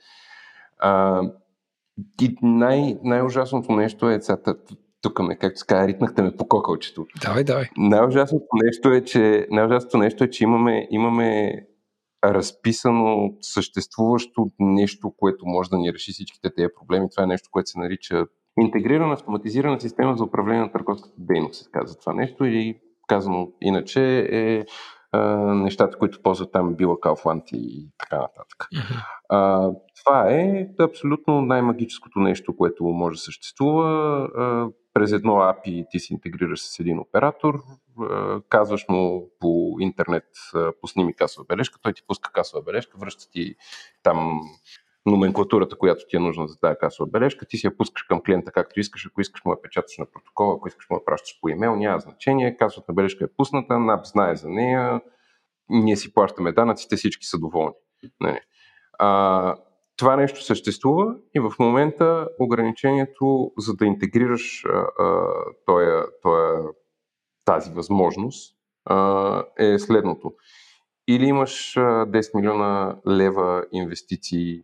А, 0.79 1.23
и 2.23 2.37
най- 2.43 2.97
най-ужасното 3.03 3.73
нещо 3.73 4.11
е, 4.11 4.21
сега, 4.21 4.55
тук 5.01 5.23
ме, 5.23 5.37
както 5.37 5.59
се 5.59 5.67
казва, 5.67 5.89
ритнахте 5.89 6.23
ме 6.23 6.37
по 6.37 6.49
кокълчето. 6.49 7.07
Давай, 7.23 7.45
давай. 7.45 7.65
Най-ужасното 7.77 8.47
нещо 8.65 8.93
е, 8.93 9.05
че, 9.05 9.47
най-ужасното 9.51 9.99
нещо 9.99 10.25
е, 10.25 10.31
че 10.31 10.45
имаме, 10.45 10.89
имаме 10.91 11.53
разписано, 12.25 13.31
съществуващо 13.41 14.47
нещо, 14.59 15.13
което 15.17 15.47
може 15.47 15.71
да 15.71 15.79
ни 15.79 15.93
реши 15.93 16.13
всичките 16.13 16.55
тези 16.55 16.69
проблеми. 16.81 17.11
Това 17.11 17.23
е 17.23 17.27
нещо, 17.27 17.49
което 17.53 17.71
се 17.71 17.79
нарича 17.79 18.27
интегрирана 18.61 19.13
автоматизирана 19.13 19.81
система 19.81 20.17
за 20.17 20.25
управление 20.25 20.63
на 20.63 20.73
търговската 20.73 21.15
дейност, 21.19 21.65
се 21.65 21.71
казва 21.71 21.99
това 22.01 22.13
нещо, 22.13 22.45
или 22.45 22.81
казано 23.07 23.49
иначе 23.61 24.29
е 24.33 24.65
а, 25.13 25.21
нещата, 25.55 25.99
които 25.99 26.23
ползват 26.23 26.53
там 26.53 26.75
Била 26.75 27.01
Кауфланд 27.01 27.45
и 27.53 27.89
така 27.99 28.19
нататък. 28.19 28.69
А, 29.29 29.71
това 30.05 30.31
е 30.31 30.69
абсолютно 30.81 31.41
най-магическото 31.43 32.19
нещо, 32.19 32.57
което 32.57 32.85
може 32.85 33.17
да 33.17 33.23
съществува. 33.23 33.89
А, 34.37 34.69
през 34.95 35.13
едно 35.13 35.33
API 35.33 35.87
ти 35.91 35.99
се 35.99 36.15
интегрираш 36.15 36.61
с 36.61 36.81
един 36.81 36.99
оператор, 36.99 37.55
а, 38.01 38.41
казваш 38.49 38.89
му 38.89 39.31
по 39.41 39.77
интернет, 39.81 40.25
пусни 40.81 41.05
ми 41.05 41.15
касова 41.15 41.45
бележка, 41.49 41.79
той 41.83 41.93
ти 41.93 42.03
пуска 42.07 42.33
касова 42.33 42.63
бележка, 42.63 42.99
връща 42.99 43.31
ти 43.31 43.55
там 44.03 44.41
номенклатурата, 45.11 45.79
която 45.79 46.05
ти 46.09 46.17
е 46.17 46.21
нужна 46.21 46.49
за 46.49 46.59
тази 46.61 46.79
касова 46.81 47.11
бележка, 47.11 47.47
ти 47.47 47.57
си 47.57 47.67
я 47.67 47.77
пускаш 47.77 48.03
към 48.03 48.23
клиента 48.23 48.53
както 48.53 48.81
искаш, 48.81 49.07
ако 49.07 49.21
искаш 49.21 49.45
му 49.45 49.53
я 49.53 49.63
печаташ 49.63 49.99
на 49.99 50.07
протокола, 50.07 50.55
ако 50.55 50.69
искаш 50.69 50.91
му 50.91 50.97
я 50.97 51.05
пращаш 51.05 51.39
по 51.41 51.49
имейл, 51.49 51.77
няма 51.77 52.01
значение, 52.01 52.57
касовата 52.57 52.93
бележка 52.93 53.25
е 53.25 53.35
пусната, 53.37 53.79
НАП 53.79 54.07
знае 54.07 54.37
за 54.37 54.49
нея, 54.49 55.01
ние 55.69 55.97
си 55.97 56.15
плащаме 56.15 56.53
данъците, 56.53 56.97
всички 56.97 57.27
са 57.27 57.39
доволни. 57.39 57.75
Не. 58.03 58.11
Нали? 58.21 58.41
А, 58.99 59.57
това 59.97 60.17
нещо 60.17 60.45
съществува 60.45 61.15
и 61.35 61.41
в 61.41 61.53
момента 61.59 62.29
ограничението, 62.41 63.53
за 63.59 63.75
да 63.75 63.87
интегрираш 63.87 64.65
а, 64.65 64.87
а, 64.99 65.27
тоя, 65.67 66.05
тоя, 66.23 66.63
тази 67.45 67.71
възможност, 67.71 68.57
а, 68.85 69.45
е 69.59 69.79
следното. 69.79 70.33
Или 71.09 71.25
имаш 71.25 71.75
10 71.75 72.35
милиона 72.35 72.97
лева 73.09 73.65
инвестиции 73.73 74.63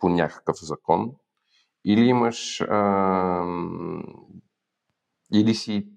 по 0.00 0.08
някакъв 0.08 0.56
закон, 0.62 1.12
или 1.84 2.00
имаш 2.00 2.60
а, 2.60 3.44
или 5.34 5.54
си 5.54 5.88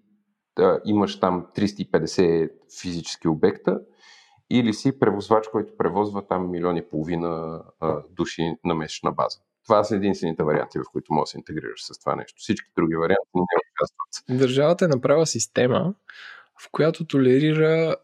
а, 0.59 0.79
имаш 0.85 1.19
там 1.19 1.47
350 1.55 2.49
физически 2.81 3.27
обекта, 3.27 3.79
или 4.49 4.73
си 4.73 4.99
превозвач, 4.99 5.47
който 5.47 5.77
превозва 5.77 6.27
там 6.27 6.51
милиони 6.51 6.79
и 6.79 6.89
половина 6.89 7.63
а, 7.79 8.03
души 8.09 8.55
на 8.63 8.75
месечна 8.75 9.11
база. 9.11 9.39
Това 9.63 9.83
са 9.83 9.95
единствените 9.95 10.43
варианти, 10.43 10.79
в 10.79 10.91
които 10.91 11.13
можеш 11.13 11.29
да 11.29 11.31
се 11.31 11.37
интегрираш 11.37 11.83
с 11.83 11.99
това 11.99 12.15
нещо. 12.15 12.33
Всички 12.37 12.71
други 12.77 12.95
варианти 12.95 13.29
не 13.35 13.41
участват. 13.41 14.39
Държавата 14.39 14.85
е 14.85 14.87
направила 14.87 15.25
система, 15.25 15.93
в 16.61 16.69
която 16.71 17.05
толерира 17.05 17.95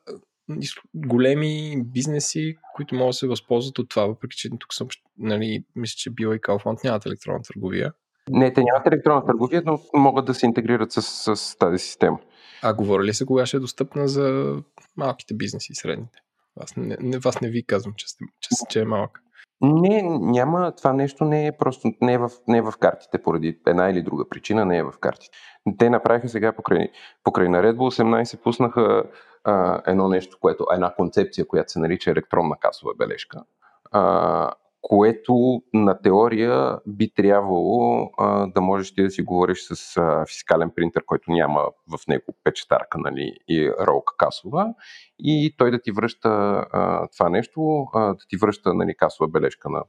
големи 0.95 1.83
бизнеси, 1.85 2.57
които 2.75 2.95
могат 2.95 3.09
да 3.09 3.13
се 3.13 3.27
възползват 3.27 3.79
от 3.79 3.89
това, 3.89 4.05
въпреки 4.05 4.37
че 4.37 4.49
тук 4.59 4.73
съм, 4.73 4.87
нали, 5.17 5.63
мисля, 5.75 5.95
че 5.97 6.09
Била 6.09 6.35
и 6.35 6.39
Kaufland 6.39 6.83
нямат 6.83 7.05
електронна 7.05 7.41
търговия. 7.41 7.93
Не, 8.29 8.53
те 8.53 8.63
нямат 8.63 8.87
електронна 8.87 9.25
търговия, 9.25 9.63
но 9.65 9.79
могат 9.93 10.25
да 10.25 10.33
се 10.33 10.45
интегрират 10.45 10.91
с, 10.91 11.35
с 11.35 11.57
тази 11.57 11.77
система. 11.77 12.19
А 12.61 12.73
говори 12.73 13.03
ли 13.03 13.13
се 13.13 13.25
кога 13.25 13.45
ще 13.45 13.57
е 13.57 13.59
достъпна 13.59 14.07
за 14.07 14.55
малките 14.97 15.33
бизнеси 15.33 15.71
и 15.71 15.75
средните? 15.75 16.19
Аз 16.59 16.77
не, 16.77 16.97
не, 16.99 17.17
вас 17.17 17.41
не 17.41 17.49
ви 17.49 17.65
казвам, 17.65 17.93
че, 17.97 18.07
сте, 18.07 18.25
че, 18.41 18.49
че 18.69 18.79
е 18.79 18.85
малък. 18.85 19.19
Не, 19.61 20.01
няма. 20.19 20.73
Това 20.77 20.93
нещо 20.93 21.25
не 21.25 21.47
е 21.47 21.51
просто 21.51 21.91
не 22.01 22.13
е 22.13 22.17
в, 22.17 22.29
не 22.47 22.57
е 22.57 22.61
в 22.61 22.73
картите, 22.79 23.21
поради 23.23 23.59
една 23.67 23.89
или 23.89 24.01
друга 24.01 24.29
причина 24.29 24.65
не 24.65 24.77
е 24.77 24.83
в 24.83 24.93
картите. 25.01 25.37
Те 25.77 25.89
направиха 25.89 26.29
сега 26.29 26.51
покрай, 26.51 26.87
покрай 27.23 27.49
наредба 27.49 27.83
18, 27.83 28.43
пуснаха 28.43 29.03
а, 29.43 29.81
едно 29.87 30.07
нещо, 30.07 30.37
което, 30.41 30.65
една 30.73 30.93
концепция, 30.93 31.47
която 31.47 31.71
се 31.71 31.79
нарича 31.79 32.11
електронна 32.11 32.55
касова 32.59 32.93
бележка, 32.97 33.43
а, 33.91 34.53
което 34.81 35.61
на 35.73 36.01
теория 36.01 36.79
би 36.87 37.13
трябвало 37.13 38.09
а, 38.17 38.47
да 38.47 38.61
можеш 38.61 38.93
ти 38.93 39.03
да 39.03 39.09
си 39.09 39.21
говориш 39.21 39.67
с 39.71 39.97
а, 39.97 40.25
фискален 40.25 40.71
принтер, 40.75 41.05
който 41.05 41.31
няма 41.31 41.61
в 41.87 42.07
него 42.07 42.25
печатарка 42.43 42.97
нали, 42.97 43.37
и 43.47 43.71
ролка 43.79 44.13
касова 44.17 44.73
и 45.19 45.55
той 45.57 45.71
да 45.71 45.81
ти 45.81 45.91
връща 45.91 46.29
а, 46.71 47.07
това 47.17 47.29
нещо, 47.29 47.85
а, 47.93 47.99
да 48.05 48.25
ти 48.29 48.37
връща 48.37 48.73
нали, 48.73 48.95
касова 48.95 49.27
бележка 49.27 49.69
на 49.69 49.83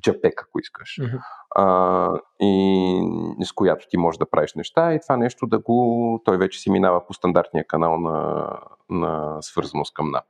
JPEG, 0.00 0.32
ако 0.42 0.58
искаш, 0.60 0.98
mm-hmm. 1.00 1.20
а, 1.56 2.20
и 2.40 3.44
с 3.44 3.52
която 3.52 3.86
ти 3.88 3.96
можеш 3.96 4.18
да 4.18 4.30
правиш 4.30 4.54
неща 4.54 4.94
и 4.94 5.00
това 5.00 5.16
нещо 5.16 5.46
да 5.46 5.58
го, 5.58 6.20
той 6.24 6.38
вече 6.38 6.60
си 6.60 6.70
минава 6.70 7.06
по 7.06 7.14
стандартния 7.14 7.66
канал 7.66 7.98
на, 7.98 8.48
на 8.90 9.42
свързаност 9.42 9.94
към 9.94 10.06
NAP. 10.06 10.24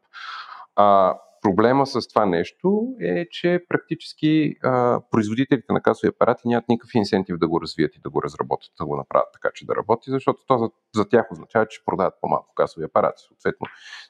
А, 0.76 1.14
Проблема 1.42 1.86
с 1.86 2.08
това 2.08 2.26
нещо 2.26 2.86
е, 3.00 3.28
че 3.30 3.64
практически 3.68 4.54
а, 4.62 5.00
производителите 5.10 5.72
на 5.72 5.80
касови 5.82 6.08
апарати 6.08 6.48
нямат 6.48 6.68
никакъв 6.68 6.94
инсентив 6.94 7.38
да 7.38 7.48
го 7.48 7.60
развият 7.60 7.96
и 7.96 8.00
да 8.00 8.10
го 8.10 8.22
разработят, 8.22 8.72
да 8.80 8.86
го 8.86 8.96
направят 8.96 9.28
така, 9.32 9.48
че 9.54 9.66
да 9.66 9.76
работи, 9.76 10.10
защото 10.10 10.42
то 10.46 10.58
за, 10.58 10.70
за 10.94 11.08
тях 11.08 11.32
означава, 11.32 11.66
че 11.66 11.84
продават 11.84 12.14
по-малко 12.20 12.54
касови 12.54 12.84
апарати. 12.84 13.22
Съответно, 13.28 13.66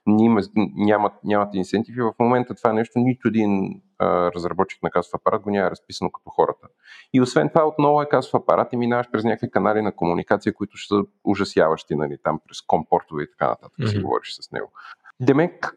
нямат, 0.06 0.50
нямат, 0.56 1.12
нямат 1.24 1.54
инсентиви. 1.54 2.02
В 2.02 2.14
момента 2.18 2.54
това 2.54 2.72
нещо 2.72 2.98
нито 2.98 3.28
един 3.28 3.82
а, 3.98 4.32
разработчик 4.32 4.82
на 4.82 4.90
касов 4.90 5.14
апарат 5.14 5.42
го 5.42 5.50
няма 5.50 5.70
разписано 5.70 6.10
като 6.10 6.30
хората. 6.30 6.66
И 7.12 7.20
освен 7.20 7.48
това, 7.48 7.66
отново 7.66 8.02
е 8.02 8.08
касов 8.08 8.34
апарат 8.34 8.72
и 8.72 8.76
минаваш 8.76 9.10
през 9.12 9.24
някакви 9.24 9.50
канали 9.50 9.82
на 9.82 9.96
комуникация, 9.96 10.54
които 10.54 10.76
ще 10.76 10.94
са 10.94 11.02
ужасяващи, 11.24 11.94
нали, 11.94 12.16
там 12.22 12.40
през 12.48 12.62
компортове 12.62 13.22
и 13.22 13.30
така 13.30 13.48
нататък, 13.48 13.78
mm-hmm. 13.78 13.90
си 13.90 13.98
говориш 13.98 14.34
с 14.40 14.52
него. 14.52 14.72
Демек, 15.20 15.76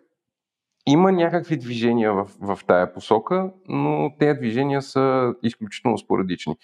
има 0.86 1.12
някакви 1.12 1.58
движения 1.58 2.14
в, 2.14 2.30
в 2.42 2.60
тая 2.68 2.94
посока, 2.94 3.52
но 3.68 4.12
тези 4.20 4.40
движения 4.40 4.82
са 4.82 5.34
изключително 5.44 5.98
спорадични. 5.98 6.56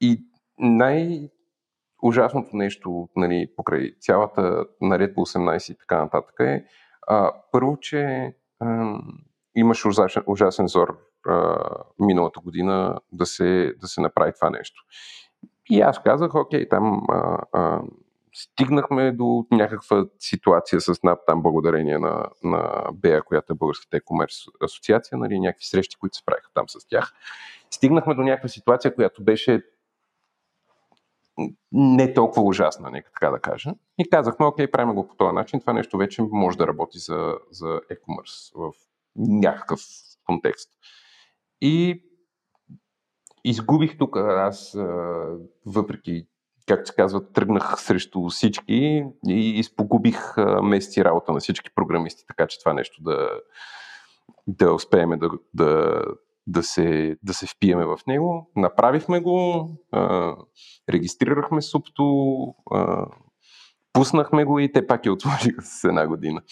И 0.00 0.24
най- 0.58 1.28
ужасното 2.02 2.56
нещо 2.56 3.08
нали, 3.16 3.48
покрай 3.56 3.94
цялата 4.00 4.64
наредба 4.80 5.20
18 5.20 5.72
и 5.72 5.78
така 5.78 5.98
нататък 5.98 6.34
е 6.40 6.64
а, 7.06 7.32
първо, 7.52 7.76
че 7.80 8.32
а, 8.60 8.98
имаше 9.54 9.88
ужасен, 9.88 10.22
ужасен 10.26 10.68
зор 10.68 10.98
а, 11.26 11.56
миналата 11.98 12.40
година 12.40 13.00
да 13.12 13.26
се, 13.26 13.74
да 13.80 13.86
се 13.86 14.00
направи 14.00 14.32
това 14.32 14.50
нещо. 14.50 14.82
И 15.70 15.80
аз 15.80 16.02
казах, 16.02 16.34
окей, 16.34 16.68
там 16.68 17.02
а, 17.08 17.38
а, 17.52 17.82
стигнахме 18.32 19.12
до 19.12 19.46
някаква 19.50 20.04
ситуация 20.18 20.80
с 20.80 21.02
НАП 21.02 21.18
там 21.26 21.42
благодарение 21.42 21.98
на, 21.98 22.26
на 22.44 22.84
БЕА, 22.94 23.22
която 23.22 23.52
е 23.52 23.56
Българската 23.56 24.00
e-commerce 24.00 24.64
асоциация, 24.64 25.18
нали, 25.18 25.40
някакви 25.40 25.64
срещи, 25.64 25.96
които 25.96 26.16
се 26.16 26.24
правиха 26.24 26.50
там 26.54 26.68
с 26.68 26.88
тях. 26.88 27.12
Стигнахме 27.70 28.14
до 28.14 28.22
някаква 28.22 28.48
ситуация, 28.48 28.94
която 28.94 29.24
беше 29.24 29.62
не 31.72 32.14
толкова 32.14 32.42
ужасна, 32.42 32.90
нека 32.90 33.10
така 33.12 33.30
да 33.30 33.40
кажа. 33.40 33.70
И 33.98 34.10
казахме, 34.10 34.46
окей, 34.46 34.70
правим 34.70 34.94
го 34.94 35.08
по 35.08 35.14
този 35.14 35.34
начин, 35.34 35.60
това 35.60 35.72
нещо 35.72 35.98
вече 35.98 36.22
може 36.22 36.58
да 36.58 36.66
работи 36.66 36.98
за, 36.98 37.34
за 37.50 37.66
e-commerce 37.66 38.52
в 38.54 38.72
някакъв 39.16 39.80
контекст. 40.26 40.70
И 41.60 42.02
изгубих 43.44 43.98
тук 43.98 44.16
аз, 44.16 44.78
въпреки 45.66 46.26
както 46.66 46.88
се 46.88 46.94
казва, 46.94 47.32
тръгнах 47.32 47.80
срещу 47.80 48.28
всички 48.28 49.04
и 49.28 49.58
изпогубих 49.58 50.36
месеци 50.62 51.04
работа 51.04 51.32
на 51.32 51.40
всички 51.40 51.70
програмисти, 51.74 52.24
така 52.26 52.46
че 52.46 52.58
това 52.58 52.72
нещо 52.72 53.02
да, 53.02 53.28
да 54.46 54.72
успеем 54.72 55.10
да, 55.10 55.30
да, 55.54 56.02
да, 56.46 56.62
се, 56.62 57.16
да 57.22 57.34
се 57.34 57.46
впиеме 57.46 57.84
в 57.84 57.98
него. 58.06 58.50
Направихме 58.56 59.20
го, 59.20 59.68
а, 59.92 60.36
регистрирахме 60.90 61.62
супто, 61.62 62.04
а, 62.70 63.06
пуснахме 63.92 64.44
го 64.44 64.58
и 64.58 64.72
те 64.72 64.86
пак 64.86 65.06
я 65.06 65.12
отложиха 65.12 65.62
с 65.62 65.84
една 65.84 66.06
година. 66.06 66.42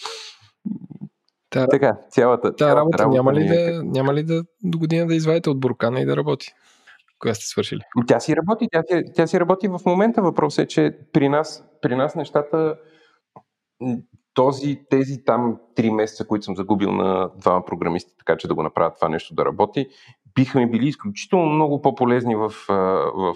Та, 1.49 1.67
така, 1.67 1.97
цялата, 2.09 2.55
та 2.55 2.75
работа, 2.75 2.97
работа 2.97 3.17
няма, 3.17 3.33
ли 3.33 3.47
е 3.47 3.71
да, 3.71 3.83
няма 3.83 4.13
ли 4.13 4.23
да 4.23 4.43
до 4.63 4.79
година 4.79 5.07
да 5.07 5.15
извадите 5.15 5.49
от 5.49 5.59
буркана 5.59 6.01
и 6.01 6.05
да 6.05 6.17
работи? 6.17 6.53
Кога 7.21 7.33
сте 7.33 7.45
свършили? 7.45 7.81
Тя 8.07 8.19
си 8.19 8.35
работи, 8.35 8.67
тя, 8.71 8.83
си, 8.87 9.03
тя 9.15 9.27
си 9.27 9.39
работи 9.39 9.67
в 9.67 9.79
момента. 9.85 10.21
Въпрос 10.21 10.57
е, 10.57 10.67
че 10.67 10.97
при 11.13 11.29
нас, 11.29 11.63
при 11.81 11.95
нас 11.95 12.15
нещата 12.15 12.75
този, 14.33 14.81
тези 14.89 15.23
там 15.25 15.57
три 15.75 15.89
месеца, 15.89 16.27
които 16.27 16.45
съм 16.45 16.55
загубил 16.55 16.91
на 16.91 17.29
двама 17.37 17.65
програмисти, 17.65 18.13
така 18.17 18.37
че 18.37 18.47
да 18.47 18.55
го 18.55 18.63
направят 18.63 18.95
това 18.95 19.09
нещо 19.09 19.33
да 19.33 19.45
работи, 19.45 19.87
биха 20.35 20.59
ми 20.59 20.71
били 20.71 20.87
изключително 20.87 21.45
много 21.45 21.81
по-полезни 21.81 22.35
в, 22.35 22.49
в, 22.49 23.35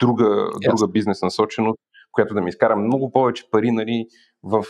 друга, 0.00 0.24
yes. 0.24 0.68
друга 0.68 0.88
бизнес 0.92 1.22
насоченост, 1.22 1.78
която 2.12 2.34
да 2.34 2.40
ми 2.40 2.48
изкара 2.48 2.76
много 2.76 3.12
повече 3.12 3.50
пари 3.50 3.70
нали, 3.70 4.06
в 4.42 4.64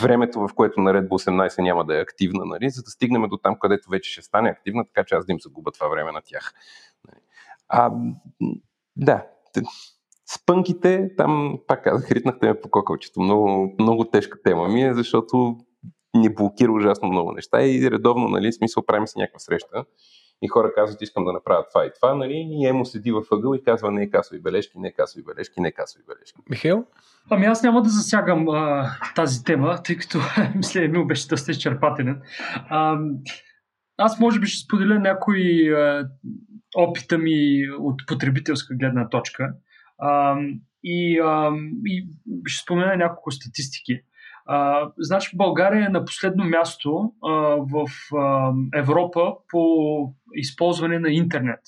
времето, 0.00 0.48
в 0.48 0.54
което 0.54 0.80
наредба 0.80 1.14
18 1.14 1.62
няма 1.62 1.84
да 1.84 1.98
е 1.98 2.00
активна, 2.00 2.44
нали, 2.44 2.70
за 2.70 2.82
да 2.82 2.90
стигнем 2.90 3.28
до 3.28 3.36
там, 3.36 3.56
където 3.60 3.90
вече 3.90 4.12
ще 4.12 4.22
стане 4.22 4.48
активна, 4.48 4.84
така 4.84 5.04
че 5.04 5.14
аз 5.14 5.26
да 5.26 5.32
им 5.32 5.40
загуба 5.40 5.72
това 5.72 5.88
време 5.88 6.12
на 6.12 6.20
тях. 6.24 6.52
А, 7.68 7.90
да, 8.96 9.26
спънките, 10.34 11.10
там, 11.16 11.58
пак 11.66 11.84
казах, 11.84 12.10
ритнахте 12.10 12.46
ме 12.46 12.60
по 12.60 12.70
кокълчето. 12.70 13.20
Много, 13.20 13.74
много 13.80 14.04
тежка 14.04 14.42
тема 14.42 14.68
ми 14.68 14.82
е, 14.82 14.94
защото 14.94 15.56
ни 16.14 16.34
блокира 16.34 16.72
ужасно 16.72 17.08
много 17.08 17.32
неща 17.32 17.62
и 17.62 17.90
редовно, 17.90 18.28
нали, 18.28 18.52
смисъл, 18.52 18.86
правим 18.86 19.06
си 19.06 19.18
някаква 19.18 19.38
среща 19.38 19.84
и 20.42 20.48
хора 20.48 20.72
казват, 20.74 21.02
искам 21.02 21.24
да 21.24 21.32
направя 21.32 21.64
това 21.68 21.86
и 21.86 21.90
това, 22.00 22.14
нали, 22.14 22.46
и 22.50 22.66
Емо 22.66 22.84
седи 22.84 23.12
във 23.12 23.26
ъгъл 23.32 23.54
и 23.54 23.62
казва, 23.62 23.90
не 23.90 24.10
касови 24.10 24.40
бележки, 24.40 24.78
не 24.78 24.92
касови 24.92 25.24
бележки, 25.24 25.60
не 25.60 25.72
касови 25.72 26.04
бележки. 26.08 26.40
Михаил? 26.50 26.84
Ами 27.30 27.46
аз 27.46 27.62
няма 27.62 27.82
да 27.82 27.88
засягам 27.88 28.48
а, 28.48 28.90
тази 29.14 29.44
тема, 29.44 29.82
тъй 29.84 29.96
като 29.96 30.18
мисля, 30.56 30.84
Емил 30.84 31.06
беше 31.06 31.28
доста 31.28 31.50
изчерпателен. 31.50 32.22
А, 32.68 32.98
аз 33.98 34.20
може 34.20 34.40
би 34.40 34.46
ще 34.46 34.64
споделя 34.64 34.98
някои 34.98 35.74
а, 35.74 36.08
опита 36.76 37.18
ми 37.18 37.68
от 37.78 38.06
потребителска 38.06 38.74
гледна 38.74 39.08
точка 39.08 39.54
а, 39.98 40.36
и, 40.84 41.18
а, 41.18 41.52
и 41.86 42.08
ще 42.46 42.62
спомена 42.62 42.96
няколко 42.96 43.30
статистики. 43.30 44.00
А, 44.46 44.88
значи 44.98 45.36
България 45.36 45.86
е 45.86 45.92
на 45.92 46.04
последно 46.04 46.44
място 46.44 47.12
а, 47.24 47.30
в 47.56 47.86
а, 48.16 48.52
Европа 48.74 49.34
по 49.48 49.64
използване 50.34 50.98
на 50.98 51.10
интернет. 51.10 51.60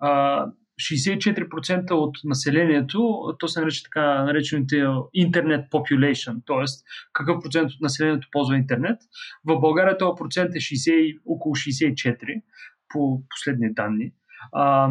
А, 0.00 0.46
64% 0.78 1.90
от 1.90 2.16
населението, 2.24 3.34
то 3.38 3.48
се 3.48 3.60
нарича 3.60 3.82
така 3.84 4.24
наречените 4.24 4.86
интернет 5.14 5.70
population, 5.70 6.42
т.е. 6.46 6.64
какъв 7.12 7.42
процент 7.42 7.70
от 7.70 7.80
населението 7.80 8.28
ползва 8.32 8.56
интернет. 8.56 8.98
В 9.44 9.60
България 9.60 9.98
този 9.98 10.18
процент 10.18 10.54
е 10.54 10.58
60, 10.58 11.18
около 11.26 11.54
64 11.54 12.42
по 12.88 13.22
последни 13.28 13.74
данни. 13.74 14.12
А, 14.52 14.90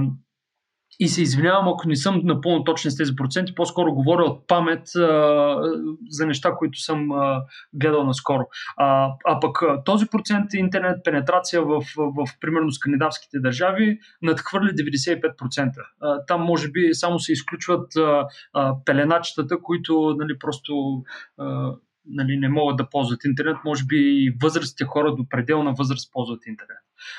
и 1.00 1.08
се 1.08 1.22
извинявам, 1.22 1.68
ако 1.68 1.88
не 1.88 1.96
съм 1.96 2.22
напълно 2.24 2.64
точен 2.64 2.92
с 2.92 2.98
тези 2.98 3.16
проценти, 3.16 3.56
по-скоро 3.56 3.94
говоря 3.94 4.24
от 4.24 4.48
памет 4.48 4.96
а, 4.96 5.62
за 6.10 6.26
неща, 6.26 6.56
които 6.58 6.80
съм 6.80 7.12
а, 7.12 7.42
гледал 7.74 8.04
наскоро. 8.04 8.48
А, 8.78 9.12
а 9.26 9.40
пък 9.40 9.64
този 9.86 10.06
процент 10.06 10.54
интернет 10.54 11.04
пенетрация 11.04 11.62
в, 11.62 11.84
в 11.98 12.28
примерно 12.42 12.72
скандинавските 12.72 13.40
държави 13.40 14.00
надхвърли 14.22 14.70
95%. 14.70 15.72
А, 16.02 16.26
там 16.26 16.42
може 16.42 16.72
би 16.72 16.90
само 16.94 17.20
се 17.20 17.32
изключват 17.32 17.96
а, 17.96 18.28
а, 18.54 18.76
пеленачетата, 18.86 19.62
които 19.62 20.16
нали, 20.20 20.40
просто 20.40 21.04
а, 21.38 21.74
нали, 22.10 22.38
не 22.38 22.50
могат 22.50 22.78
да 22.78 22.90
ползват 22.90 23.24
интернет, 23.26 23.58
може 23.66 23.86
би 23.86 23.96
и 23.96 24.34
възрастните 24.42 24.84
хора 24.84 25.16
до 25.16 25.30
пределна 25.30 25.74
възраст 25.74 26.14
ползват 26.14 26.48
интернет. 26.48 26.78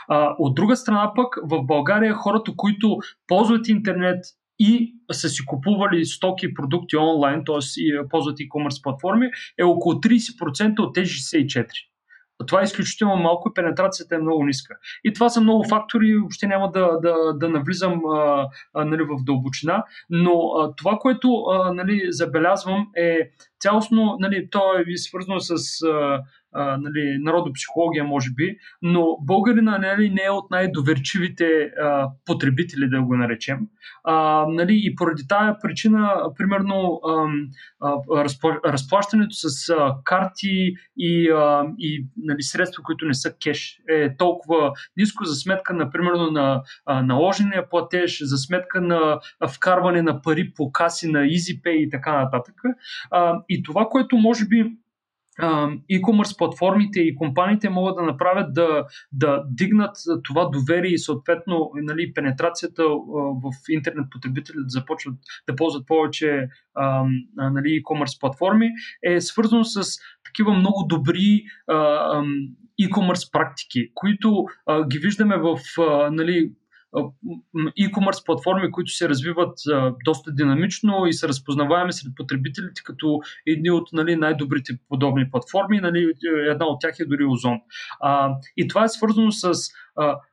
А, 0.09 0.35
от 0.39 0.55
друга 0.55 0.77
страна 0.77 1.13
пък, 1.17 1.37
в 1.43 1.63
България 1.63 2.15
хората, 2.15 2.53
които 2.57 2.99
ползват 3.27 3.69
интернет 3.69 4.25
и 4.59 4.95
са 5.13 5.29
си 5.29 5.45
купували 5.47 6.05
стоки 6.05 6.47
и 6.47 6.55
продукти 6.55 6.97
онлайн, 6.97 7.43
т.е. 7.47 8.09
ползват 8.11 8.39
e-commerce 8.39 8.83
платформи, 8.83 9.27
е 9.59 9.65
около 9.65 9.95
30% 9.95 10.79
от 10.79 10.95
тези 10.95 11.11
64. 11.11 11.67
Това 12.47 12.61
е 12.61 12.65
изключително 12.65 13.17
малко 13.17 13.49
и 13.49 13.55
пенетрацията 13.55 14.15
е 14.15 14.19
много 14.19 14.45
ниска. 14.45 14.75
И 15.05 15.13
това 15.13 15.29
са 15.29 15.41
много 15.41 15.69
фактори, 15.69 16.19
въобще 16.19 16.47
няма 16.47 16.71
да, 16.71 16.99
да, 17.03 17.33
да 17.35 17.49
навлизам 17.49 18.03
а, 18.07 18.47
а, 18.75 18.85
нали, 18.85 19.03
в 19.03 19.25
дълбочина, 19.25 19.85
но 20.11 20.33
а, 20.33 20.75
това, 20.77 20.99
което 21.01 21.29
а, 21.35 21.73
нали, 21.73 22.07
забелязвам 22.09 22.87
е 22.97 23.31
цялостно, 23.61 24.17
нали, 24.21 24.49
то 24.51 24.63
е 24.79 24.97
свързано 24.97 25.41
с 25.41 25.83
а, 25.83 26.21
а, 26.59 26.77
нали, 26.77 27.19
народопсихология, 27.21 28.05
може 28.05 28.31
би, 28.31 28.57
но 28.83 29.17
българина 29.21 29.79
нали, 29.79 30.11
не 30.11 30.23
е 30.27 30.31
от 30.31 30.51
най-доверчивите 30.51 31.45
а, 31.83 32.09
потребители, 32.27 32.89
да 32.89 33.03
го 33.03 33.17
наречем. 33.17 33.59
А, 34.05 34.47
нали, 34.49 34.81
и 34.85 34.95
поради 34.95 35.27
тази 35.29 35.59
причина, 35.63 36.23
примерно, 36.39 37.01
а, 37.05 37.27
а, 37.81 38.25
разплащането 38.73 39.35
с 39.35 39.69
а, 39.69 39.95
карти 40.05 40.75
и, 40.97 41.31
а, 41.31 41.67
и 41.79 42.07
нали, 42.17 42.43
средства, 42.43 42.83
които 42.83 43.07
не 43.07 43.15
са 43.15 43.35
кеш, 43.43 43.79
е 43.89 44.17
толкова 44.17 44.73
ниско 44.97 45.25
за 45.25 45.35
сметка, 45.35 45.75
например, 45.75 46.13
на 46.33 46.63
наложения 47.03 47.69
платеж, 47.69 48.21
за 48.23 48.37
сметка 48.37 48.81
на 48.81 49.21
вкарване 49.55 50.03
на 50.03 50.23
пари 50.23 50.53
по 50.57 50.73
каси 50.73 51.11
на 51.11 51.19
EasyPay 51.19 51.71
и 51.71 51.91
така 51.91 52.23
нататък. 52.23 52.55
А, 53.11 53.43
и 53.49 53.63
това, 53.63 53.89
което 53.91 54.17
може 54.17 54.47
би 54.47 54.73
e-commerce 55.91 56.39
платформите 56.39 57.01
и 57.01 57.15
компаниите 57.15 57.71
могат 57.71 57.97
да 57.97 58.03
направят 58.03 58.55
да, 58.55 58.85
да 59.13 59.45
дигнат 59.51 59.97
това 60.25 60.45
доверие 60.45 60.93
и 60.93 60.99
съответно 60.99 61.71
нали, 61.75 62.15
пенетрацията 62.15 62.85
в 63.43 63.53
интернет 63.69 64.07
потребители 64.11 64.57
да 64.57 64.69
започват 64.69 65.15
да 65.49 65.57
ползват 65.57 65.87
повече 65.87 66.49
нали, 67.37 67.83
e-commerce 67.83 68.21
платформи 68.21 68.71
е 69.03 69.21
свързано 69.21 69.65
с 69.65 69.99
такива 70.25 70.53
много 70.53 70.87
добри 70.89 71.43
e-commerce 72.81 73.33
практики, 73.33 73.91
които 73.95 74.45
ги 74.89 74.99
виждаме 74.99 75.37
в 75.37 75.59
нали, 76.13 76.51
e-commerce 77.79 78.27
платформи, 78.27 78.71
които 78.71 78.91
се 78.91 79.09
развиват 79.09 79.59
доста 80.05 80.33
динамично 80.33 81.07
и 81.07 81.13
са 81.13 81.29
разпознаваеми 81.29 81.93
сред 81.93 82.13
потребителите 82.17 82.83
като 82.85 83.21
едни 83.47 83.71
от 83.71 83.89
нали, 83.93 84.17
най-добрите 84.17 84.79
подобни 84.89 85.31
платформи. 85.31 85.81
Нали, 85.81 86.13
една 86.51 86.67
от 86.67 86.81
тях 86.81 86.95
е 87.01 87.05
дори 87.05 87.25
Озон. 87.25 87.59
И 88.57 88.69
това 88.69 88.85
е 88.85 88.89
свързано 88.89 89.33
с 89.33 89.53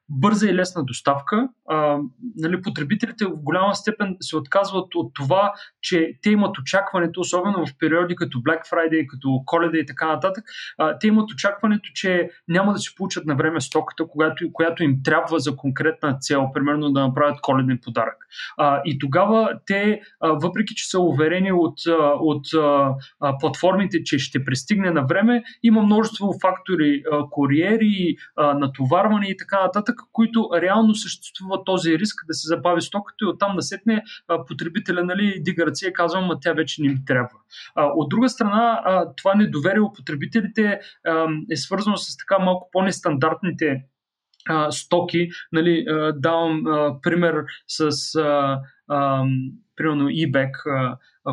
бърза 0.10 0.50
и 0.50 0.56
лесна 0.56 0.84
доставка. 0.84 1.50
А, 1.70 2.00
нали, 2.36 2.62
потребителите 2.62 3.26
в 3.26 3.36
голяма 3.36 3.76
степен 3.76 4.18
се 4.22 4.38
отказват 4.38 4.96
от 4.96 5.14
това, 5.14 5.54
че 5.82 6.14
те 6.22 6.30
имат 6.30 6.58
очакването, 6.58 7.20
особено 7.20 7.66
в 7.66 7.78
периоди 7.80 8.16
като 8.16 8.38
Black 8.38 8.72
Friday, 8.72 9.08
като 9.08 9.42
Коледа 9.46 9.78
и 9.78 9.86
така 9.86 10.08
нататък, 10.08 10.44
а, 10.78 11.00
те 11.00 11.08
имат 11.08 11.32
очакването, 11.32 11.90
че 11.94 12.30
няма 12.48 12.74
да 12.74 12.80
си 12.80 12.96
получат 12.96 13.26
на 13.26 13.36
време 13.36 13.62
стоката, 13.62 14.08
когато, 14.08 14.52
която 14.54 14.84
им 14.84 15.00
трябва 15.04 15.40
за 15.40 15.56
конкретна 15.56 16.18
цел, 16.20 16.50
примерно 16.54 16.92
да 16.92 17.02
направят 17.02 17.42
коледен 17.42 17.80
подарък. 17.84 18.25
А, 18.58 18.82
и 18.86 19.00
тогава 19.00 19.50
те, 19.66 20.02
а, 20.22 20.30
въпреки 20.30 20.76
че 20.76 20.90
са 20.90 21.00
уверени 21.00 21.52
от, 21.52 21.78
от 22.20 22.54
а, 22.54 22.94
платформите, 23.40 24.04
че 24.04 24.20
ще 24.20 24.46
пристигне 24.46 24.92
на 24.92 25.06
време, 25.06 25.44
има 25.64 25.82
множество 25.82 26.34
фактори, 26.42 27.04
а, 27.12 27.24
куриери, 27.30 28.16
а, 28.36 28.54
натоварване 28.54 29.28
и 29.28 29.38
така 29.38 29.62
нататък, 29.62 29.96
които 30.12 30.50
реално 30.62 30.96
съществува 30.96 31.64
този 31.64 32.00
риск 32.00 32.26
да 32.28 32.34
се 32.34 32.48
забави 32.48 32.82
стоката 32.82 33.26
и 33.26 33.28
оттам 33.28 33.56
насетне 33.56 34.04
потребителя 34.48 35.04
нали, 35.04 35.36
дига 35.40 35.66
ръце 35.66 35.88
и 35.88 35.94
казва, 35.94 36.22
ма 36.22 36.38
тя 36.42 36.54
вече 36.54 36.82
не 36.82 36.90
ми 36.90 37.06
трябва. 37.06 37.30
От 37.76 38.10
друга 38.10 38.30
страна, 38.30 38.82
това 39.18 39.36
недоверие 39.36 39.82
у 39.82 39.94
потребителите 39.94 40.80
е 41.52 41.56
свързано 41.56 41.98
с 41.98 42.18
така 42.18 42.44
малко 42.44 42.70
по-нестандартните 42.72 43.84
стоки. 44.70 45.30
Нали, 45.52 45.86
давам 46.16 46.64
пример 47.04 47.46
с 47.68 47.92
примерно 49.76 50.10
eBay, 50.10 50.52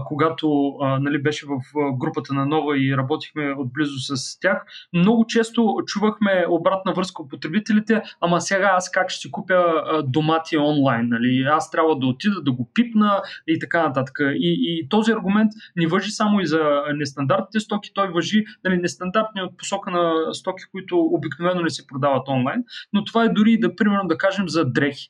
когато 0.06 0.76
нали, 1.00 1.22
беше 1.22 1.46
в 1.46 1.60
групата 1.98 2.34
на 2.34 2.46
Нова 2.46 2.78
и 2.78 2.96
работихме 2.96 3.54
отблизо 3.58 4.16
с 4.16 4.40
тях, 4.40 4.64
много 4.92 5.26
често 5.26 5.76
чувахме 5.86 6.46
обратна 6.48 6.92
връзка 6.92 7.22
от 7.22 7.30
потребителите, 7.30 8.02
ама 8.20 8.40
сега 8.40 8.70
аз 8.72 8.90
как 8.90 9.10
ще 9.10 9.20
си 9.20 9.30
купя 9.30 9.82
домати 10.06 10.58
онлайн, 10.58 11.08
нали? 11.08 11.46
аз 11.50 11.70
трябва 11.70 11.98
да 11.98 12.06
отида 12.06 12.42
да 12.42 12.52
го 12.52 12.70
пипна 12.74 13.22
и 13.46 13.58
така 13.58 13.82
нататък. 13.82 14.18
И, 14.20 14.58
и 14.60 14.88
този 14.88 15.12
аргумент 15.12 15.52
не 15.76 15.86
въжи 15.86 16.10
само 16.10 16.40
и 16.40 16.46
за 16.46 16.82
нестандартните 16.94 17.60
стоки, 17.60 17.90
той 17.94 18.08
въжи 18.08 18.44
нали, 18.64 18.76
нестандартни 18.76 19.42
от 19.42 19.58
посока 19.58 19.90
на 19.90 20.34
стоки, 20.34 20.64
които 20.72 20.98
обикновено 20.98 21.60
не 21.62 21.70
се 21.70 21.86
продават 21.86 22.28
онлайн, 22.28 22.64
но 22.92 23.04
това 23.04 23.24
е 23.24 23.28
дори 23.28 23.58
да, 23.60 23.76
примерно, 23.76 24.08
да 24.08 24.18
кажем 24.18 24.48
за 24.48 24.64
дрехи. 24.64 25.08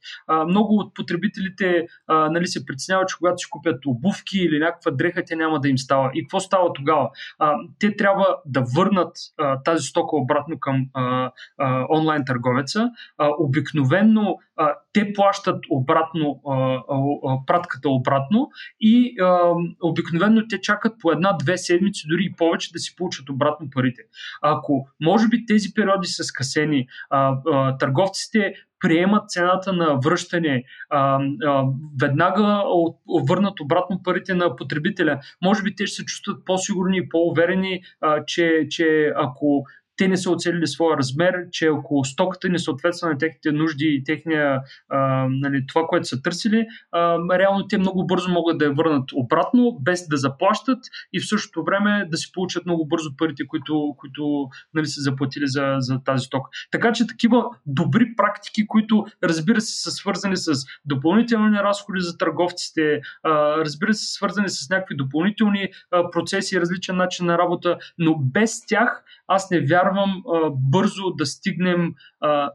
Много 0.49 0.75
от 0.75 0.95
потребителите 0.95 1.87
нали, 2.09 2.47
се 2.47 2.67
притесняват, 2.67 3.09
че 3.09 3.17
когато 3.19 3.39
си 3.39 3.51
купят 3.51 3.87
обувки 3.87 4.39
или 4.39 4.59
някаква 4.73 4.91
дреха, 4.91 5.23
тя 5.27 5.37
няма 5.37 5.61
да 5.61 5.69
им 5.69 5.79
става. 5.79 6.11
И 6.15 6.23
какво 6.25 6.41
става 6.41 6.73
тогава? 6.73 7.11
А, 7.39 7.55
те 7.79 7.97
трябва 7.97 8.37
да 8.47 8.65
върнат 8.77 9.17
а, 9.39 9.63
тази 9.63 9.83
стока 9.83 10.17
обратно 10.17 10.61
към 10.61 10.87
а, 10.95 11.31
а, 11.59 11.87
онлайн 11.91 12.23
търговеца. 12.27 12.91
А, 13.19 13.31
обикновенно 13.39 14.39
а, 14.57 14.75
те 14.93 15.13
плащат 15.13 15.65
обратно 15.71 16.41
а, 16.49 16.55
а, 16.55 17.39
пратката 17.47 17.89
обратно 17.89 18.51
и 18.81 19.17
а, 19.21 19.53
обикновено 19.83 20.43
те 20.49 20.61
чакат 20.61 20.93
по 21.01 21.13
една-две 21.13 21.59
седмици, 21.59 22.07
дори 22.09 22.25
и 22.25 22.37
повече 22.37 22.73
да 22.73 22.79
си 22.79 22.97
получат 22.97 23.29
обратно 23.29 23.71
парите. 23.75 24.03
Ако 24.43 24.89
може 25.01 25.29
би 25.29 25.47
тези 25.47 25.75
периоди 25.75 26.07
са 26.07 26.25
скъсени, 26.25 26.87
а, 27.11 27.37
а, 27.53 27.79
търговците 27.79 28.55
приемат 28.83 29.31
цената 29.31 29.73
на 29.73 29.99
връщане, 30.05 30.65
а, 30.91 31.21
а, 31.45 31.65
веднага 32.01 32.63
от, 32.67 32.97
върнат 33.29 33.61
обратно 33.61 34.03
парите 34.03 34.35
на 34.35 34.57
потребителя. 34.57 35.21
Може 35.43 35.63
би 35.63 35.75
те 35.75 35.87
ще 35.87 35.97
се 35.97 36.05
чувстват 36.05 36.45
по-сигурни 36.45 36.97
и 36.97 37.09
по-уверени, 37.09 37.83
а, 38.01 38.25
че, 38.25 38.67
че 38.71 39.13
ако 39.17 39.65
те 39.97 40.09
не 40.09 40.17
са 40.17 40.31
оцелили 40.31 40.67
своя 40.67 40.97
размер, 40.97 41.35
че 41.53 41.67
ако 41.67 42.05
стоката 42.05 42.49
не 42.49 42.59
съответства 42.59 43.09
на 43.09 43.19
техните 43.19 43.53
нужди 43.53 43.87
и 43.87 44.05
техния, 44.05 44.61
а, 44.89 45.27
нали, 45.31 45.67
това, 45.67 45.87
което 45.87 46.09
са 46.09 46.23
търсили, 46.23 46.67
а, 46.93 47.19
реално 47.39 47.67
те 47.69 47.79
много 47.79 48.07
бързо 48.07 48.31
могат 48.31 48.59
да 48.59 48.65
я 48.65 48.73
върнат 48.73 49.11
обратно, 49.15 49.79
без 49.81 50.09
да 50.09 50.17
заплащат 50.17 50.79
и 51.13 51.21
в 51.21 51.29
същото 51.29 51.65
време 51.65 52.09
да 52.11 52.17
си 52.17 52.33
получат 52.33 52.67
много 52.67 52.87
бързо 52.87 53.17
парите, 53.17 53.47
които, 53.47 53.95
които 53.99 54.49
нали, 54.75 54.87
са 54.87 55.01
заплатили 55.01 55.47
за, 55.47 55.77
за 55.79 56.01
тази 56.05 56.25
стока. 56.25 56.51
Така 56.71 56.93
че 56.93 57.07
такива 57.07 57.45
добри 57.67 58.17
практики, 58.17 58.67
които 58.67 59.07
разбира 59.25 59.61
се 59.61 59.83
са 59.83 59.91
свързани 59.91 60.37
с 60.37 60.53
допълнителни 60.85 61.59
разходи 61.59 62.01
за 62.01 62.19
търговците, 62.19 63.01
а, 63.23 63.57
разбира 63.57 63.95
се, 63.95 64.13
свързани 64.13 64.49
с 64.49 64.71
някакви 64.71 64.97
допълнителни 64.97 65.69
а, 65.91 66.11
процеси 66.11 66.61
различен 66.61 66.97
начин 66.97 67.27
на 67.27 67.39
работа, 67.39 67.79
но 67.99 68.19
без 68.19 68.67
тях 68.67 69.05
аз 69.29 69.51
не 69.51 69.61
вярвам 69.61 69.82
а, 69.87 70.51
бързо 70.51 71.11
да 71.11 71.27
стигнем 71.27 71.95
а, 72.21 72.51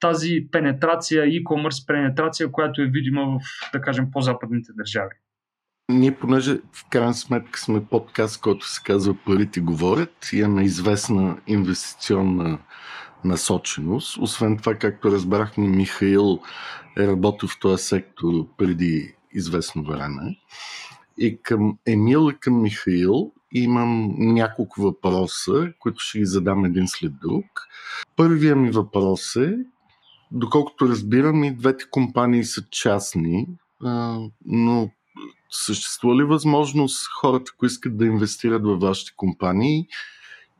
тази 0.00 0.46
пенетрация, 0.52 1.24
e-commerce 1.24 1.86
пенетрация, 1.86 2.52
която 2.52 2.82
е 2.82 2.86
видима 2.86 3.26
в, 3.26 3.40
да 3.72 3.80
кажем, 3.80 4.10
по-западните 4.10 4.72
държави. 4.72 5.14
Ние, 5.88 6.14
понеже 6.14 6.58
в 6.72 6.88
крайна 6.90 7.14
сметка 7.14 7.60
сме 7.60 7.84
подкаст, 7.84 8.40
който 8.40 8.66
се 8.66 8.82
казва 8.84 9.16
Парите 9.26 9.60
говорят, 9.60 10.32
имаме 10.32 10.62
известна 10.62 11.36
инвестиционна 11.46 12.58
насоченост. 13.24 14.18
Освен 14.18 14.58
това, 14.58 14.74
както 14.74 15.12
разбрахме, 15.12 15.68
Михаил 15.68 16.40
е 16.98 17.06
работил 17.06 17.48
в 17.48 17.58
този 17.60 17.84
сектор 17.84 18.32
преди 18.56 19.14
известно 19.32 19.82
време. 19.82 20.36
И 21.18 21.42
към 21.42 21.78
Емил 21.86 22.30
и 22.30 22.38
към 22.38 22.62
Михаил 22.62 23.32
имам 23.52 24.14
няколко 24.18 24.82
въпроса, 24.82 25.72
които 25.78 25.98
ще 25.98 26.18
ги 26.18 26.26
задам 26.26 26.64
един 26.64 26.88
след 26.88 27.12
друг. 27.22 27.46
Първият 28.16 28.58
ми 28.58 28.70
въпрос 28.70 29.36
е, 29.36 29.56
доколкото 30.30 30.88
разбирам 30.88 31.44
и 31.44 31.56
двете 31.56 31.84
компании 31.90 32.44
са 32.44 32.62
частни, 32.70 33.46
но 34.46 34.90
съществува 35.50 36.16
ли 36.16 36.24
възможност 36.24 37.06
хората, 37.20 37.52
които 37.58 37.72
искат 37.72 37.96
да 37.96 38.06
инвестират 38.06 38.62
във 38.62 38.80
вашите 38.80 39.12
компании 39.16 39.86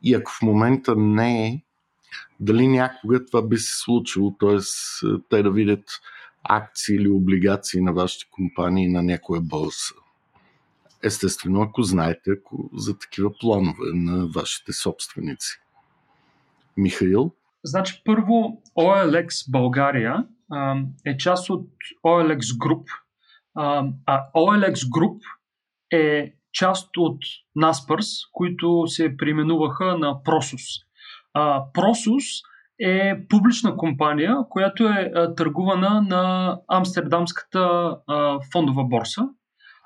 и 0.03 0.13
ако 0.13 0.31
в 0.31 0.41
момента 0.41 0.95
не 0.95 1.47
е, 1.47 1.61
дали 2.39 2.67
някога 2.67 3.25
това 3.25 3.41
би 3.41 3.57
се 3.57 3.79
случило, 3.83 4.35
т.е. 4.39 4.57
те 5.29 5.43
да 5.43 5.51
видят 5.51 5.83
акции 6.43 6.95
или 6.95 7.09
облигации 7.09 7.81
на 7.81 7.93
вашите 7.93 8.25
компании 8.31 8.87
на 8.87 9.03
някоя 9.03 9.41
борса? 9.41 9.93
Естествено, 11.03 11.61
ако 11.61 11.83
знаете 11.83 12.31
ако 12.31 12.69
за 12.73 12.97
такива 12.97 13.31
планове 13.39 13.85
на 13.93 14.27
вашите 14.27 14.73
собственици. 14.73 15.61
Михаил? 16.77 17.31
Значи, 17.63 18.01
първо, 18.05 18.61
OLX 18.77 19.51
България 19.51 20.25
е 21.05 21.17
част 21.17 21.49
от 21.49 21.67
OLX 22.05 22.39
Group, 22.39 22.83
а, 23.55 23.85
а 24.05 24.21
OLX 24.35 24.73
Group 24.73 25.19
е 25.91 26.33
част 26.53 26.97
от 26.97 27.23
Naspers, 27.57 28.29
които 28.31 28.83
се 28.87 29.17
преименуваха 29.17 29.97
на. 29.97 30.19
А, 31.33 31.63
Prosus 31.73 32.43
е 32.79 33.27
публична 33.29 33.77
компания, 33.77 34.35
която 34.49 34.87
е 34.87 35.11
търгувана 35.37 36.01
на 36.01 36.57
Амстердамската 36.67 37.95
фондова 38.53 38.83
борса. 38.83 39.29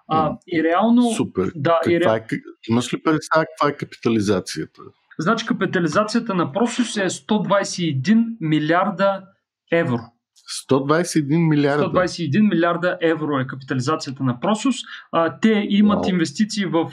А, 0.08 0.38
и 0.48 0.64
реално. 0.64 1.02
Супер. 1.02 1.52
Да, 1.56 1.80
каква 1.84 2.16
и 2.16 2.20
ре... 2.20 2.26
е, 2.32 2.38
имаш 2.70 2.94
ли 2.94 3.04
представа 3.04 3.46
каква 3.46 3.70
е 3.70 3.78
капитализацията? 3.78 4.82
Значи 5.20 5.46
капитализацията 5.46 6.34
на 6.34 6.52
Prosus 6.52 7.06
е 7.06 7.10
121 7.10 8.26
милиарда 8.40 9.24
евро. 9.72 10.00
121 10.70 11.50
милиарда. 11.50 11.84
121 11.84 12.50
милиарда 12.50 12.98
евро 13.02 13.40
е 13.40 13.48
капитализацията 13.48 14.24
на 14.24 14.40
Prosus. 14.40 14.86
А, 15.12 15.40
те 15.40 15.66
имат 15.70 16.06
wow. 16.06 16.10
инвестиции 16.10 16.66
в 16.66 16.92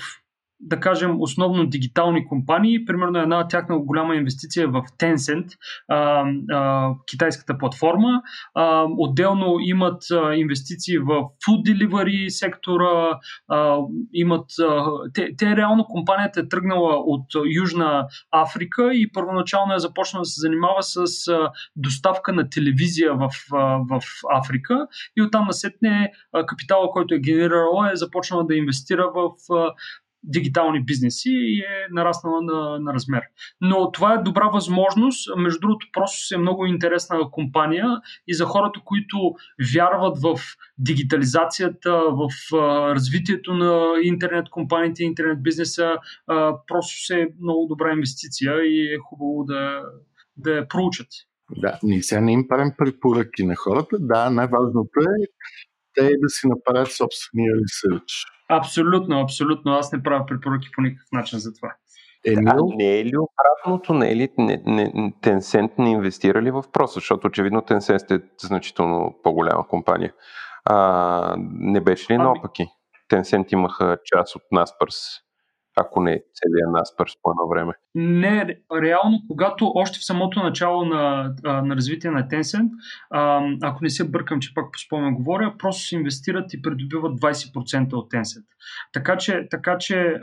да 0.62 0.80
кажем, 0.80 1.16
основно 1.20 1.66
дигитални 1.66 2.26
компании. 2.26 2.84
Примерно 2.84 3.18
една 3.18 3.48
тяхна 3.48 3.78
голяма 3.78 4.16
инвестиция 4.16 4.64
е 4.64 4.66
в 4.66 4.82
Tencent, 4.98 5.46
а, 5.88 6.24
а, 6.50 6.90
китайската 7.06 7.58
платформа. 7.58 8.22
А, 8.54 8.86
отделно 8.98 9.56
имат 9.60 10.02
а, 10.12 10.34
инвестиции 10.34 10.98
в 10.98 11.04
food 11.04 11.62
delivery 11.66 12.28
сектора. 12.28 13.18
А, 13.48 13.78
имат, 14.12 14.46
а, 14.60 14.84
те, 15.14 15.28
те 15.38 15.56
реално 15.56 15.84
компанията 15.84 16.40
е 16.40 16.48
тръгнала 16.48 16.96
от 16.96 17.26
Южна 17.56 18.06
Африка 18.30 18.94
и 18.94 19.12
първоначално 19.12 19.74
е 19.74 19.78
започнала 19.78 20.22
да 20.22 20.26
се 20.26 20.40
занимава 20.40 20.82
с 20.82 21.28
а, 21.28 21.50
доставка 21.76 22.32
на 22.32 22.48
телевизия 22.48 23.14
в, 23.14 23.30
а, 23.52 23.58
в 23.90 24.02
Африка 24.32 24.86
и 25.16 25.22
оттам 25.22 25.46
насетне 25.46 26.12
капитала, 26.46 26.90
който 26.90 27.14
е 27.14 27.18
генерирала 27.18 27.90
е 27.92 27.96
започнала 27.96 28.44
да 28.44 28.54
инвестира 28.54 29.10
в 29.14 29.30
дигитални 30.24 30.84
бизнеси 30.84 31.30
и 31.30 31.60
е 31.60 31.86
нараснала 31.90 32.42
на, 32.42 32.78
на 32.78 32.94
размер. 32.94 33.22
Но 33.60 33.92
това 33.92 34.14
е 34.14 34.22
добра 34.22 34.48
възможност. 34.48 35.30
Между 35.36 35.60
другото, 35.60 35.86
просто 35.92 36.34
е 36.34 36.38
много 36.38 36.66
интересна 36.66 37.30
компания 37.30 37.86
и 38.28 38.34
за 38.34 38.44
хората, 38.44 38.80
които 38.84 39.16
вярват 39.74 40.18
в 40.18 40.40
дигитализацията, 40.78 41.92
в 41.92 42.56
а, 42.56 42.94
развитието 42.94 43.54
на 43.54 43.94
интернет 44.02 44.48
компаниите, 44.50 45.04
интернет 45.04 45.42
бизнеса, 45.42 45.96
а, 46.26 46.56
просто 46.66 47.14
е 47.14 47.28
много 47.40 47.66
добра 47.66 47.92
инвестиция 47.92 48.52
и 48.64 48.94
е 48.94 48.98
хубаво 48.98 49.44
да, 49.44 49.82
да 50.36 50.50
я 50.50 50.68
проучат. 50.68 51.08
Да, 51.56 51.78
ние 51.82 52.02
сега 52.02 52.20
не 52.20 52.32
им 52.32 52.48
правим 52.48 52.72
препоръки 52.78 53.44
на 53.44 53.56
хората. 53.56 53.96
Да, 54.00 54.30
най-важното 54.30 55.00
е 55.00 55.26
те 55.94 56.10
да 56.18 56.28
си 56.28 56.48
направят 56.48 56.92
собствения 56.92 57.52
ресърч. 57.62 58.24
Абсолютно, 58.56 59.20
абсолютно. 59.20 59.72
Аз 59.72 59.92
не 59.92 60.02
правя 60.02 60.26
препоръки 60.26 60.68
по 60.74 60.80
никакъв 60.80 61.12
начин 61.12 61.38
за 61.38 61.54
това. 61.54 61.74
Емил? 62.26 62.70
А 62.72 62.76
не 62.76 62.98
е 62.98 63.04
ли 63.04 63.12
обратното? 63.16 63.94
Не 63.94 64.10
е 64.10 64.16
ли 64.16 64.28
не, 64.38 64.62
не, 64.66 64.92
Tencent 65.22 65.70
не 65.78 65.90
инвестира 65.90 66.42
ли 66.42 66.50
в 66.50 66.64
просто? 66.72 66.94
Защото 66.94 67.26
очевидно 67.26 67.60
Tencent 67.60 68.16
е 68.16 68.22
значително 68.40 69.14
по-голяма 69.22 69.68
компания. 69.68 70.12
А, 70.64 71.34
не 71.38 71.80
беше 71.80 72.12
ли 72.12 72.14
ами... 72.14 72.24
наопаки? 72.24 72.66
Tencent 73.12 73.52
имаха 73.52 73.98
част 74.04 74.36
от 74.36 74.42
Naspers 74.52 75.22
ако 75.76 76.00
не 76.00 76.10
целият 76.10 76.70
Наспърс 76.72 77.12
по 77.22 77.30
едно 77.30 77.48
време. 77.48 77.72
Не, 77.94 78.60
реално, 78.82 79.22
когато 79.28 79.72
още 79.74 79.98
в 79.98 80.04
самото 80.04 80.42
начало 80.42 80.84
на, 80.84 81.34
на 81.44 81.76
развитие 81.76 82.10
на 82.10 82.28
Tencent, 82.28 82.70
ако 83.62 83.84
не 83.84 83.90
се 83.90 84.10
бъркам, 84.10 84.40
че 84.40 84.54
пак 84.54 84.64
по 84.72 84.78
спомен 84.78 85.14
говоря, 85.14 85.54
просто 85.58 85.82
се 85.82 85.96
инвестират 85.96 86.54
и 86.54 86.62
придобиват 86.62 87.20
20% 87.20 87.92
от 87.92 88.10
Tencent. 88.10 88.44
Така 88.92 89.16
че, 89.16 89.46
така 89.50 89.78
че 89.78 90.20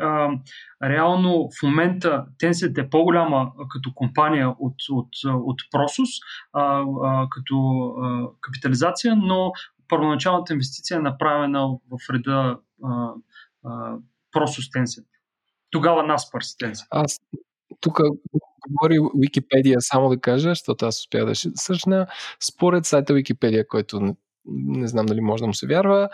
реално 0.84 1.50
в 1.60 1.64
момента 1.64 2.26
Tencent 2.39 2.86
е 2.86 2.89
по-голяма 2.89 3.52
като 3.70 3.91
компания 3.95 4.50
от, 4.60 4.76
от, 4.91 5.10
от 5.26 5.62
Prosus, 5.74 6.24
като 7.30 7.56
капитализация, 8.41 9.16
но 9.16 9.52
първоначалната 9.88 10.54
инвестиция 10.54 10.97
е 10.97 11.02
направена 11.02 11.68
в 11.68 12.14
реда 12.14 12.58
Prosus 14.36 14.80
Tencent. 14.80 15.18
Тогава 15.72 16.03
нас 16.03 16.32
пърстен. 16.32 16.74
Аз 16.89 17.20
тук 17.80 17.99
говори 18.70 18.97
Википедия, 19.15 19.78
само 19.80 20.09
да 20.09 20.20
кажа, 20.20 20.49
защото 20.49 20.86
аз 20.86 20.99
успях 20.99 21.26
да 21.26 21.36
сърчна. 21.36 22.07
Според 22.49 22.86
сайта 22.86 23.13
Википедия, 23.13 23.67
който 23.67 23.99
не, 23.99 24.15
не 24.65 24.88
знам 24.88 25.05
дали 25.05 25.22
може 25.22 25.41
да 25.41 25.47
му 25.47 25.53
се 25.53 25.67
вярва, 25.67 26.09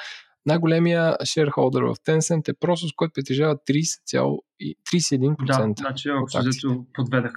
най-големия 0.46 1.18
шерхолдър 1.24 1.84
в 1.84 1.96
Tencent 1.96 2.50
е 2.50 2.54
Prosus, 2.54 2.96
който 2.96 3.14
притежава 3.14 3.56
30,31%. 3.56 5.46
Да, 5.46 5.74
значи 5.78 6.12
общо 6.12 6.86
подведах. 6.94 7.34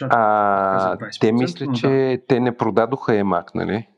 А, 0.00 0.98
те 1.20 1.32
мисля, 1.32 1.72
че 1.72 1.88
да. 1.88 2.18
те 2.28 2.40
не 2.40 2.56
продадоха 2.56 3.12
EMAC, 3.12 3.44
нали? 3.54 3.88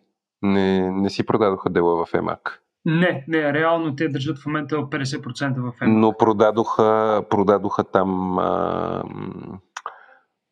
Не, 0.42 0.90
не 0.90 1.10
си 1.10 1.26
продадоха 1.26 1.70
дела 1.70 2.06
в 2.06 2.12
EMAC. 2.12 2.40
Не, 2.84 3.24
не, 3.28 3.52
реално 3.52 3.96
те 3.96 4.08
държат 4.08 4.38
в 4.38 4.46
момента 4.46 4.76
50% 4.76 5.60
в 5.60 5.74
МК. 5.80 5.86
Но 5.88 6.16
продадоха, 6.16 7.22
продадоха 7.30 7.84
там 7.84 8.38
а, 8.38 9.02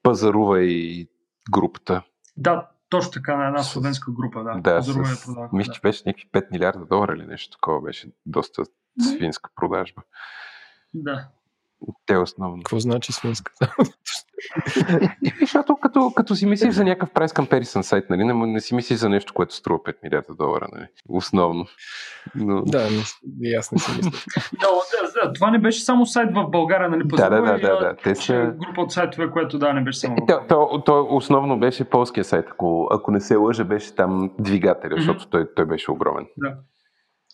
Пазарува 0.03 0.63
и 0.63 1.09
групата. 1.51 2.03
Да, 2.37 2.69
точно 2.89 3.13
така, 3.13 3.37
на 3.37 3.47
една 3.47 3.63
словенска 3.63 4.13
група, 4.13 4.43
да. 4.43 4.61
Да, 4.61 4.83
с, 4.83 5.25
продаваха, 5.25 5.57
мисля, 5.57 5.73
че 5.73 5.81
беше 5.81 6.03
някакви 6.07 6.29
5 6.33 6.51
милиарда 6.53 6.87
долара 6.87 7.15
или 7.15 7.27
нещо 7.27 7.57
такова, 7.57 7.81
беше 7.81 8.09
доста 8.27 8.63
свинска 9.01 9.51
продажба. 9.57 10.03
Да. 10.95 11.29
Те 12.07 12.17
основно. 12.17 12.57
Какво 12.57 12.79
значи 12.79 13.13
свинска? 13.13 13.53
защото 15.41 15.77
като, 15.77 16.13
като 16.17 16.35
си 16.35 16.47
мислиш 16.47 16.75
за 16.75 16.85
някакъв 16.85 17.11
прайс 17.11 17.33
comparison 17.33 17.81
сайт, 17.81 18.11
нали, 18.11 18.25
не, 18.25 18.35
не 18.35 18.61
си 18.61 18.75
мислиш 18.75 18.99
за 18.99 19.09
нещо, 19.09 19.35
което 19.35 19.55
струва 19.55 19.79
5 19.79 19.97
милиарда 20.03 20.35
долара, 20.35 20.69
нали, 20.73 20.87
основно. 21.09 21.67
Но... 22.35 22.63
Да, 22.63 22.89
не, 23.41 23.57
аз 23.59 23.73
не 23.73 23.79
си 23.79 23.91
мисля. 23.97 24.11
да, 24.61 25.27
да, 25.27 25.33
това 25.33 25.51
не 25.51 25.59
беше 25.59 25.85
само 25.85 26.07
сайт 26.07 26.35
в 26.35 26.51
България, 26.51 26.89
нали? 26.89 27.03
Да, 27.05 27.31
да, 27.31 27.43
да, 27.43 27.59
да, 27.59 27.79
да. 27.79 27.97
Те 28.03 28.15
са... 28.15 28.55
Група 28.67 28.81
от 28.81 28.93
сайтове, 28.93 29.31
което 29.31 29.59
да, 29.59 29.73
не 29.73 29.85
беше 29.85 29.99
само. 29.99 30.17
То, 30.29 30.41
то, 30.49 30.83
то, 30.87 31.07
основно 31.11 31.59
беше 31.59 31.85
полския 31.85 32.25
сайт, 32.25 32.47
ако, 32.51 32.89
ако 32.91 33.11
не 33.11 33.21
се 33.21 33.37
лъжа, 33.37 33.65
беше 33.65 33.95
там 33.95 34.31
двигателя, 34.39 34.95
защото 34.97 35.29
той, 35.29 35.55
той 35.55 35.67
беше 35.67 35.91
огромен. 35.91 36.27
Да, 36.37 36.57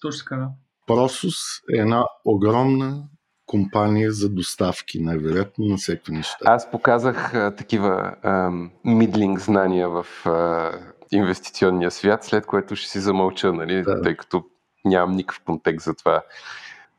точно 0.03 0.25
така, 0.25 0.37
да. 0.37 0.49
Просус 0.87 1.35
е 1.75 1.79
една 1.79 2.05
огромна 2.25 3.05
компания 3.53 4.13
за 4.13 4.29
доставки, 4.29 5.03
най-вероятно 5.03 5.65
на 5.65 5.77
всеки 5.77 6.13
неща. 6.13 6.37
Аз 6.45 6.71
показах 6.71 7.35
а, 7.35 7.55
такива 7.57 8.15
мидлинг 8.85 9.41
знания 9.41 9.89
в 9.89 10.07
а, 10.27 10.71
инвестиционния 11.11 11.91
свят, 11.91 12.25
след 12.25 12.47
което 12.47 12.77
ще 12.77 12.89
си 12.91 13.01
замълча, 13.01 13.53
нали, 13.53 13.83
да. 13.83 14.03
тъй 14.03 14.17
като 14.17 14.45
нямам 14.85 15.17
никакъв 15.17 15.41
контекст 15.45 15.85
за 15.85 15.95
това. 15.95 16.23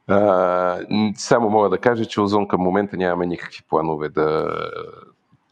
А, 0.08 0.80
само 1.16 1.50
мога 1.50 1.70
да 1.70 1.78
кажа, 1.78 2.06
че 2.06 2.22
Озон 2.22 2.48
към 2.48 2.62
момента 2.62 2.98
нямаме 2.98 3.26
никакви 3.26 3.64
планове 3.70 4.10
да, 4.10 4.58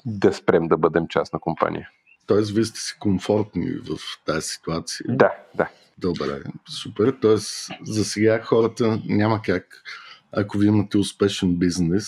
да 0.05 0.33
спрем 0.33 0.67
да 0.67 0.77
бъдем 0.77 1.07
част 1.07 1.33
на 1.33 1.39
компания. 1.39 1.89
Тоест, 2.27 2.51
вие 2.51 2.65
сте 2.65 2.79
си 2.79 2.95
комфортни 2.99 3.71
в 3.71 3.97
тази 4.25 4.47
ситуация. 4.47 5.05
Да, 5.09 5.31
да. 5.55 5.67
Добре, 5.97 6.43
супер. 6.69 7.15
Тоест, 7.21 7.71
за 7.83 8.05
сега 8.05 8.41
хората 8.43 8.99
няма 9.05 9.41
как 9.41 9.83
ако 10.34 10.57
ви 10.57 10.67
имате 10.67 10.97
успешен 10.97 11.55
бизнес, 11.55 12.07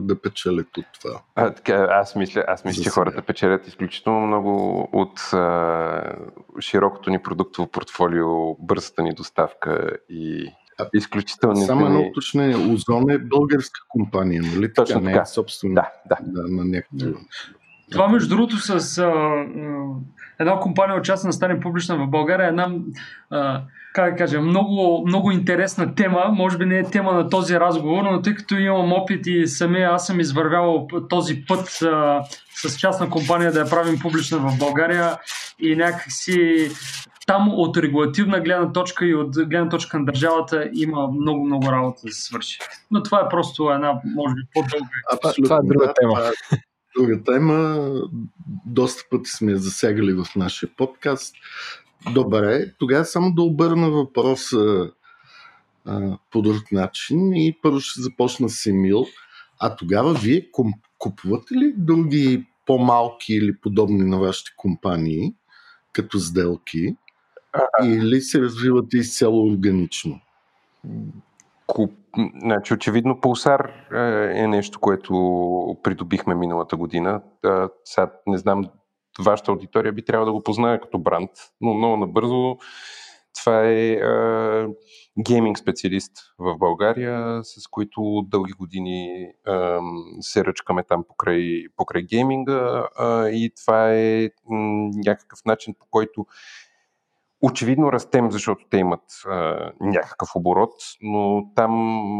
да 0.00 0.20
печелят 0.20 0.76
от 0.76 0.84
това. 1.00 1.20
А, 1.34 1.50
така, 1.50 1.86
аз 1.90 2.16
мисля, 2.16 2.44
аз 2.48 2.64
мисля 2.64 2.82
че 2.82 2.90
хората 2.90 3.22
печелят 3.22 3.68
изключително 3.68 4.26
много 4.26 4.80
от 4.92 5.20
а, 5.32 6.16
широкото 6.60 7.10
ни 7.10 7.22
продуктово 7.22 7.68
портфолио, 7.68 8.54
бързата 8.54 9.02
ни 9.02 9.14
доставка 9.14 9.90
и 10.08 10.52
изключително. 10.94 11.56
Само 11.56 11.86
едно 11.86 12.00
уточнение. 12.00 12.56
Озон 12.56 13.10
е 13.10 13.18
българска 13.18 13.80
компания, 13.88 14.42
нали? 14.42 14.74
Точно 14.74 15.00
така. 15.00 15.10
Не 15.10 15.22
е 15.22 15.26
собствена 15.26 15.74
да, 15.74 15.90
да. 16.08 16.16
да, 16.22 16.48
на 16.48 16.64
някакво. 16.64 17.18
Това, 17.90 18.08
между 18.08 18.28
другото, 18.28 18.56
с 18.56 18.98
а, 18.98 19.12
една 20.40 20.60
компания 20.60 20.98
участна 20.98 21.28
да 21.28 21.32
стане 21.32 21.60
публична 21.60 21.96
в 21.96 22.10
България, 22.10 22.48
една 22.48 22.70
а, 23.30 23.62
как 23.92 24.10
да 24.10 24.18
кажа, 24.18 24.40
много, 24.40 25.04
много 25.06 25.30
интересна 25.30 25.94
тема. 25.94 26.24
Може 26.32 26.58
би 26.58 26.66
не 26.66 26.78
е 26.78 26.90
тема 26.90 27.12
на 27.12 27.28
този 27.28 27.60
разговор, 27.60 28.02
но 28.02 28.22
тъй 28.22 28.34
като 28.34 28.54
имам 28.54 28.92
опит 28.92 29.26
и 29.26 29.46
самия 29.46 29.90
аз 29.90 30.06
съм 30.06 30.20
извървявал 30.20 30.88
този 31.08 31.44
път 31.48 31.82
а, 31.82 32.22
с 32.54 32.78
частна 32.78 33.10
компания 33.10 33.52
да 33.52 33.58
я 33.58 33.70
правим 33.70 33.98
публична 33.98 34.38
в 34.38 34.58
България 34.58 35.18
и 35.58 35.76
някакси 35.76 36.70
там 37.26 37.48
от 37.48 37.76
регулативна 37.76 38.40
гледна 38.40 38.72
точка 38.72 39.06
и 39.06 39.14
от 39.14 39.34
гледна 39.48 39.68
точка 39.68 39.98
на 39.98 40.04
държавата 40.04 40.70
има 40.74 41.08
много, 41.08 41.44
много 41.44 41.72
работа 41.72 42.00
да 42.04 42.12
се 42.12 42.22
свърши. 42.22 42.58
Но 42.90 43.02
това 43.02 43.20
е 43.20 43.28
просто 43.28 43.70
една, 43.70 43.92
може 44.04 44.34
би, 44.34 44.40
по-дълга. 44.54 44.86
Абсолютно, 45.12 45.44
това 45.44 45.56
е 45.56 45.66
друга 45.66 45.94
тема. 46.00 46.30
Друга 46.96 47.22
тема. 47.24 47.90
Доста 48.66 49.02
пъти 49.10 49.30
сме 49.30 49.52
я 49.52 49.58
засягали 49.58 50.12
в 50.12 50.26
нашия 50.36 50.70
подкаст. 50.76 51.34
Добре, 52.14 52.72
тогава 52.78 53.04
само 53.04 53.34
да 53.34 53.42
обърна 53.42 53.90
въпроса 53.90 54.90
а, 55.84 56.18
по 56.30 56.42
друг 56.42 56.72
начин 56.72 57.32
и 57.32 57.58
първо 57.62 57.80
ще 57.80 58.00
започна 58.00 58.48
с 58.48 58.66
Емил. 58.66 59.06
А 59.60 59.76
тогава 59.76 60.14
вие 60.14 60.48
купувате 60.98 61.54
ли 61.54 61.74
други 61.76 62.46
по-малки 62.66 63.34
или 63.34 63.56
подобни 63.56 64.04
на 64.04 64.18
вашите 64.18 64.50
компании 64.56 65.34
като 65.92 66.18
сделки 66.18 66.96
или 67.84 68.20
се 68.20 68.40
развивате 68.40 68.96
изцяло 68.96 69.52
органично? 69.52 70.20
Куп... 71.66 71.92
Значи, 72.42 72.74
очевидно 72.74 73.20
Пулсар 73.20 73.72
е 74.34 74.46
нещо, 74.46 74.80
което 74.80 75.12
придобихме 75.82 76.34
миналата 76.34 76.76
година. 76.76 77.22
Сега 77.84 78.12
не 78.26 78.38
знам 78.38 78.64
вашата 79.20 79.50
аудитория 79.50 79.92
би 79.92 80.04
трябвало 80.04 80.26
да 80.26 80.32
го 80.32 80.42
познае 80.42 80.80
като 80.80 80.98
бранд, 80.98 81.30
но 81.60 81.74
много 81.74 81.96
набързо 81.96 82.56
това 83.40 83.64
е 83.64 83.92
а, 83.92 84.68
гейминг 85.18 85.58
специалист 85.58 86.12
в 86.38 86.58
България, 86.58 87.40
с 87.42 87.68
които 87.70 88.22
дълги 88.28 88.52
години 88.52 89.26
а, 89.46 89.80
се 90.20 90.44
ръчкаме 90.44 90.82
там 90.82 91.04
покрай, 91.08 91.64
покрай 91.76 92.02
гейминга 92.02 92.88
а, 92.98 93.28
и 93.28 93.52
това 93.62 93.94
е 93.94 94.30
м, 94.50 94.90
някакъв 95.06 95.38
начин 95.46 95.74
по 95.78 95.86
който 95.90 96.26
Очевидно 97.44 97.92
растем, 97.92 98.30
защото 98.30 98.64
те 98.70 98.76
имат 98.76 99.02
а, 99.26 99.72
някакъв 99.80 100.28
оборот, 100.36 100.74
но 101.00 101.52
там 101.56 101.72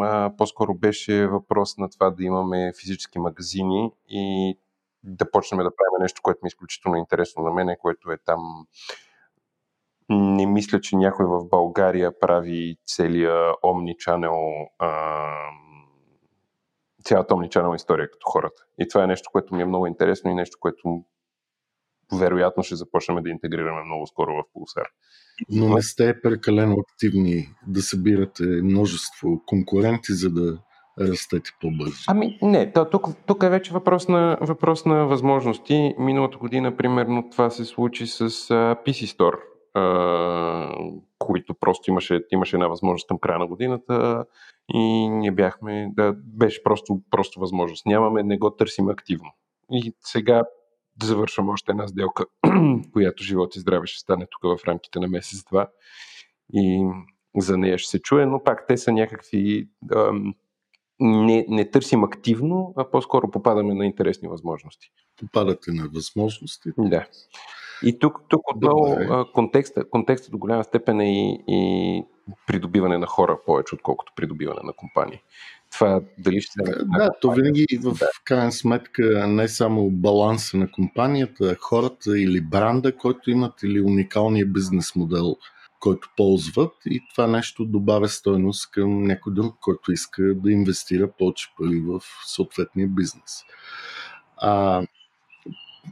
а, 0.02 0.32
по-скоро 0.38 0.74
беше 0.74 1.26
въпрос 1.26 1.78
на 1.78 1.90
това 1.90 2.10
да 2.10 2.24
имаме 2.24 2.72
физически 2.80 3.18
магазини 3.18 3.92
и 4.08 4.58
да 5.04 5.30
почнем 5.30 5.58
да 5.58 5.76
правим 5.76 6.02
нещо, 6.02 6.22
което 6.22 6.38
ми 6.42 6.46
е 6.46 6.48
изключително 6.48 6.96
интересно 6.96 7.42
на 7.42 7.50
мен, 7.50 7.76
което 7.80 8.12
е 8.12 8.16
там. 8.18 8.66
Не 10.08 10.46
мисля, 10.46 10.80
че 10.80 10.96
някой 10.96 11.26
в 11.26 11.48
България 11.48 12.20
прави 12.20 12.76
целия 12.86 13.52
Omnichannel, 13.52 14.66
цялата 17.04 17.34
Omnichannel 17.34 17.76
история 17.76 18.10
като 18.10 18.30
хората. 18.30 18.62
И 18.78 18.88
това 18.88 19.04
е 19.04 19.06
нещо, 19.06 19.30
което 19.32 19.54
ми 19.54 19.62
е 19.62 19.66
много 19.66 19.86
интересно 19.86 20.30
и 20.30 20.34
нещо, 20.34 20.56
което 20.60 21.04
вероятно 22.12 22.62
ще 22.62 22.76
започнем 22.76 23.22
да 23.22 23.30
интегрираме 23.30 23.84
много 23.84 24.06
скоро 24.06 24.32
в 24.32 24.42
Pulsar. 24.54 24.86
Но 25.50 25.74
не 25.74 25.82
сте 25.82 26.20
прекалено 26.20 26.76
активни 26.90 27.48
да 27.66 27.82
събирате 27.82 28.44
множество 28.44 29.42
конкуренти, 29.46 30.12
за 30.12 30.30
да 30.30 30.58
растете 31.00 31.50
по-бързо? 31.60 32.04
Ами 32.08 32.38
не, 32.42 32.72
то, 32.72 32.90
тук, 32.90 33.06
тук 33.26 33.42
е 33.42 33.48
вече 33.48 33.72
въпрос 33.72 34.08
на, 34.08 34.38
въпрос 34.40 34.84
на 34.84 35.06
възможности. 35.06 35.94
Миналата 35.98 36.38
година, 36.38 36.76
примерно, 36.76 37.30
това 37.30 37.50
се 37.50 37.64
случи 37.64 38.06
с 38.06 38.30
uh, 38.30 38.86
PC 38.86 39.16
Store, 39.16 39.36
uh, 39.76 41.00
които 41.18 41.54
просто 41.54 41.90
имаше, 41.90 42.20
имаше 42.30 42.56
една 42.56 42.68
възможност 42.68 43.08
към 43.08 43.18
края 43.18 43.38
на 43.38 43.46
годината 43.46 44.24
и 44.74 45.08
ние 45.08 45.30
бяхме, 45.30 45.90
да, 45.96 46.14
беше 46.24 46.62
просто, 46.62 47.00
просто 47.10 47.40
възможност. 47.40 47.86
Нямаме, 47.86 48.22
не 48.22 48.38
го 48.38 48.50
търсим 48.50 48.88
активно. 48.88 49.30
И 49.70 49.92
сега 50.00 50.42
да 50.96 51.06
завършвам 51.06 51.48
още 51.48 51.72
една 51.72 51.86
сделка, 51.86 52.24
която 52.92 53.22
живот 53.22 53.56
и 53.56 53.60
здраве 53.60 53.86
ще 53.86 54.00
стане 54.00 54.26
тук 54.30 54.60
в 54.60 54.64
рамките 54.64 55.00
на 55.00 55.08
месец-два. 55.08 55.68
И 56.52 56.86
за 57.36 57.58
нея 57.58 57.78
ще 57.78 57.90
се 57.90 58.02
чуе, 58.02 58.26
но 58.26 58.42
пак 58.44 58.66
те 58.66 58.76
са 58.76 58.92
някакви 58.92 59.68
ам, 59.96 60.34
не, 61.00 61.46
не 61.48 61.70
търсим 61.70 62.04
активно, 62.04 62.74
а 62.76 62.90
по-скоро 62.90 63.30
попадаме 63.30 63.74
на 63.74 63.86
интересни 63.86 64.28
възможности. 64.28 64.92
Попадате 65.20 65.72
на 65.72 65.88
възможности? 65.94 66.70
Да. 66.78 67.06
И 67.84 67.98
тук, 67.98 68.20
тук 68.28 68.50
отново 68.54 68.96
контекста, 69.32 69.90
контекста 69.90 70.30
до 70.30 70.38
голяма 70.38 70.64
степен 70.64 71.00
е 71.00 71.12
и, 71.12 71.44
и 71.48 72.04
придобиване 72.46 72.98
на 72.98 73.06
хора 73.06 73.38
повече, 73.46 73.74
отколкото 73.74 74.12
придобиване 74.16 74.60
на 74.64 74.72
компании. 74.72 75.22
Това 75.72 76.00
дали 76.18 76.40
ще 76.40 76.52
се... 76.52 76.72
Да, 76.98 77.10
то 77.20 77.30
винаги 77.30 77.66
в 77.82 77.96
крайна 78.24 78.52
сметка 78.52 79.28
не 79.28 79.48
само 79.48 79.90
баланса 79.90 80.56
на 80.56 80.70
компанията, 80.70 81.56
хората 81.60 82.18
или 82.18 82.40
бранда, 82.40 82.96
който 82.96 83.30
имат, 83.30 83.62
или 83.62 83.80
уникалния 83.80 84.46
бизнес 84.46 84.96
модел, 84.96 85.36
който 85.80 86.08
ползват 86.16 86.72
и 86.86 87.00
това 87.14 87.26
нещо 87.26 87.64
добавя 87.64 88.08
стойност 88.08 88.70
към 88.70 89.02
някой 89.02 89.34
друг, 89.34 89.56
който 89.60 89.92
иска 89.92 90.22
да 90.34 90.52
инвестира 90.52 91.10
повече 91.18 91.48
пари 91.58 91.80
в 91.86 92.00
съответния 92.26 92.88
бизнес. 92.88 93.42
А, 94.36 94.82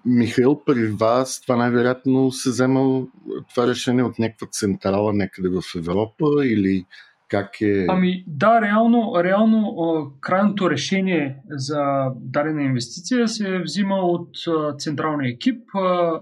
Михаил, 0.05 0.65
при 0.67 0.87
вас 0.87 1.41
това 1.41 1.57
най-вероятно 1.57 2.33
се 2.33 2.51
взема 2.51 3.07
това 3.51 3.67
решение 3.67 4.03
от 4.03 4.19
някаква 4.19 4.47
централа 4.47 5.13
някъде 5.13 5.49
в 5.49 5.63
Европа 5.77 6.27
или 6.43 6.87
как 7.31 7.61
е? 7.61 7.87
Ами 7.89 8.25
да, 8.27 8.61
реално, 8.61 9.13
реално 9.25 9.77
крайното 10.21 10.71
решение 10.71 11.37
за 11.49 12.07
дадена 12.17 12.63
инвестиция 12.63 13.29
се 13.29 13.59
взима 13.59 13.97
от 13.97 14.29
централния 14.79 15.31
екип. 15.31 15.63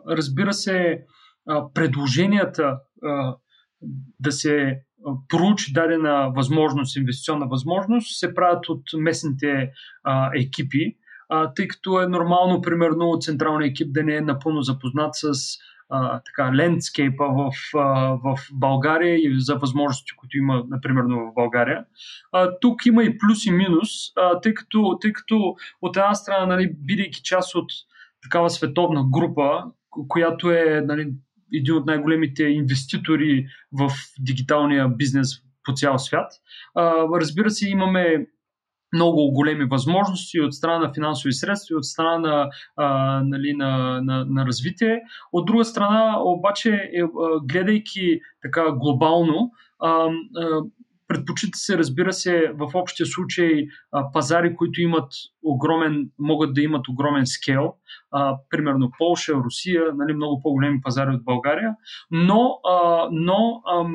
Разбира 0.08 0.52
се, 0.52 1.04
предложенията 1.74 2.78
да 4.20 4.32
се 4.32 4.80
проучи 5.28 5.72
дадена 5.72 6.32
възможност, 6.36 6.96
инвестиционна 6.96 7.46
възможност, 7.46 8.18
се 8.18 8.34
правят 8.34 8.68
от 8.68 8.82
местните 8.98 9.70
екипи, 10.34 10.96
тъй 11.56 11.68
като 11.68 12.02
е 12.02 12.06
нормално, 12.06 12.62
примерно, 12.62 13.18
централния 13.20 13.68
екип 13.68 13.92
да 13.92 14.02
не 14.02 14.16
е 14.16 14.20
напълно 14.20 14.62
запознат 14.62 15.10
с 15.12 15.32
така, 16.24 16.54
лендскейпа 16.54 17.24
в, 17.24 17.52
в 18.24 18.38
България 18.52 19.16
и 19.16 19.34
за 19.38 19.54
възможности, 19.54 20.16
които 20.16 20.38
има, 20.38 20.64
например, 20.68 21.02
в 21.02 21.34
България. 21.34 21.84
А, 22.32 22.58
тук 22.60 22.86
има 22.86 23.04
и 23.04 23.18
плюс 23.18 23.46
и 23.46 23.50
минус, 23.50 23.88
а, 24.16 24.40
тъй, 24.40 24.54
като, 24.54 24.98
тъй 25.00 25.12
като 25.12 25.54
от 25.82 25.96
една 25.96 26.14
страна, 26.14 26.46
нали, 26.46 26.72
бидейки 26.78 27.22
част 27.22 27.54
от 27.54 27.70
такава 28.22 28.50
световна 28.50 29.04
група, 29.10 29.64
която 30.08 30.50
е 30.50 30.82
нали, 30.86 31.12
един 31.54 31.74
от 31.74 31.86
най-големите 31.86 32.44
инвеститори 32.44 33.46
в 33.72 33.90
дигиталния 34.20 34.88
бизнес 34.88 35.28
по 35.64 35.72
цял 35.72 35.98
свят. 35.98 36.32
А, 36.74 37.06
разбира 37.20 37.50
се, 37.50 37.68
имаме 37.68 38.26
много 38.92 39.32
големи 39.32 39.64
възможности 39.64 40.40
от 40.40 40.54
страна 40.54 40.78
на 40.78 40.94
финансови 40.94 41.32
средства 41.32 41.74
и 41.74 41.76
от 41.76 41.84
страна 41.84 42.18
на, 42.18 42.50
а, 42.76 43.20
нали, 43.24 43.54
на, 43.54 44.00
на, 44.02 44.24
на 44.24 44.46
развитие. 44.46 45.00
От 45.32 45.46
друга 45.46 45.64
страна, 45.64 46.16
обаче, 46.20 46.70
е, 46.70 47.02
гледайки 47.42 48.20
така 48.42 48.72
глобално, 48.72 49.50
а, 49.80 49.88
а, 49.88 50.10
предпочита 51.08 51.58
се, 51.58 51.78
разбира 51.78 52.12
се, 52.12 52.52
в 52.54 52.70
общия 52.74 53.06
случай 53.06 53.66
а, 53.92 54.12
пазари, 54.12 54.56
които 54.56 54.80
имат 54.80 55.12
огромен, 55.42 56.10
могат 56.18 56.54
да 56.54 56.62
имат 56.62 56.88
огромен 56.88 57.26
скел, 57.26 57.74
а, 58.10 58.36
примерно 58.50 58.90
Полша, 58.98 59.34
Русия, 59.34 59.82
нали, 59.94 60.12
много 60.14 60.42
по-големи 60.42 60.80
пазари 60.80 61.10
от 61.10 61.24
България, 61.24 61.74
но, 62.10 62.60
а, 62.70 63.08
но 63.12 63.62
ам, 63.74 63.94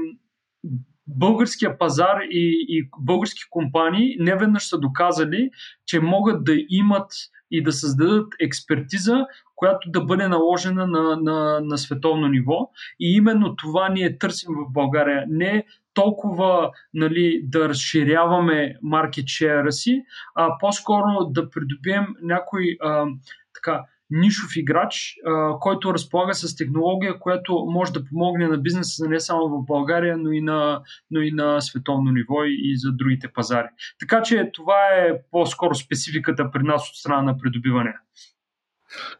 българския 1.07 1.77
пазар 1.77 2.19
и, 2.31 2.65
и 2.69 2.89
български 2.99 3.41
компании 3.49 4.15
не 4.19 4.35
веднъж 4.35 4.63
са 4.63 4.79
доказали, 4.79 5.49
че 5.85 5.99
могат 5.99 6.43
да 6.43 6.53
имат 6.69 7.11
и 7.51 7.63
да 7.63 7.71
създадат 7.71 8.33
експертиза, 8.39 9.25
която 9.55 9.91
да 9.91 10.01
бъде 10.01 10.27
наложена 10.27 10.87
на, 10.87 11.15
на, 11.15 11.59
на 11.63 11.77
световно 11.77 12.27
ниво. 12.27 12.69
И 12.99 13.15
именно 13.15 13.55
това 13.55 13.89
ние 13.89 14.17
търсим 14.17 14.49
в 14.49 14.73
България. 14.73 15.25
Не 15.29 15.65
толкова 15.93 16.71
нали, 16.93 17.41
да 17.43 17.69
разширяваме 17.69 18.75
маркет 18.81 19.25
си, 19.69 20.03
а 20.35 20.57
по-скоро 20.59 21.25
да 21.29 21.49
придобием 21.49 22.07
някой 22.21 22.77
а, 22.81 23.05
така, 23.53 23.83
нишов 24.13 24.55
играч, 24.55 25.15
а, 25.25 25.59
който 25.59 25.93
разполага 25.93 26.33
с 26.33 26.55
технология, 26.55 27.19
която 27.19 27.65
може 27.65 27.93
да 27.93 28.05
помогне 28.05 28.47
на 28.47 28.57
бизнеса 28.57 29.07
не 29.09 29.19
само 29.19 29.49
в 29.49 29.65
България, 29.65 30.17
но 30.17 30.31
и 30.31 30.41
на, 30.41 30.81
но 31.11 31.21
и 31.21 31.31
на 31.31 31.61
световно 31.61 32.11
ниво 32.11 32.43
и, 32.43 32.77
за 32.77 32.91
другите 32.91 33.27
пазари. 33.27 33.67
Така 33.99 34.21
че 34.21 34.49
това 34.53 34.75
е 34.75 35.21
по-скоро 35.31 35.75
спецификата 35.75 36.51
при 36.51 36.63
нас 36.63 36.89
от 36.89 36.95
страна 36.95 37.21
на 37.21 37.37
придобиване. 37.37 37.93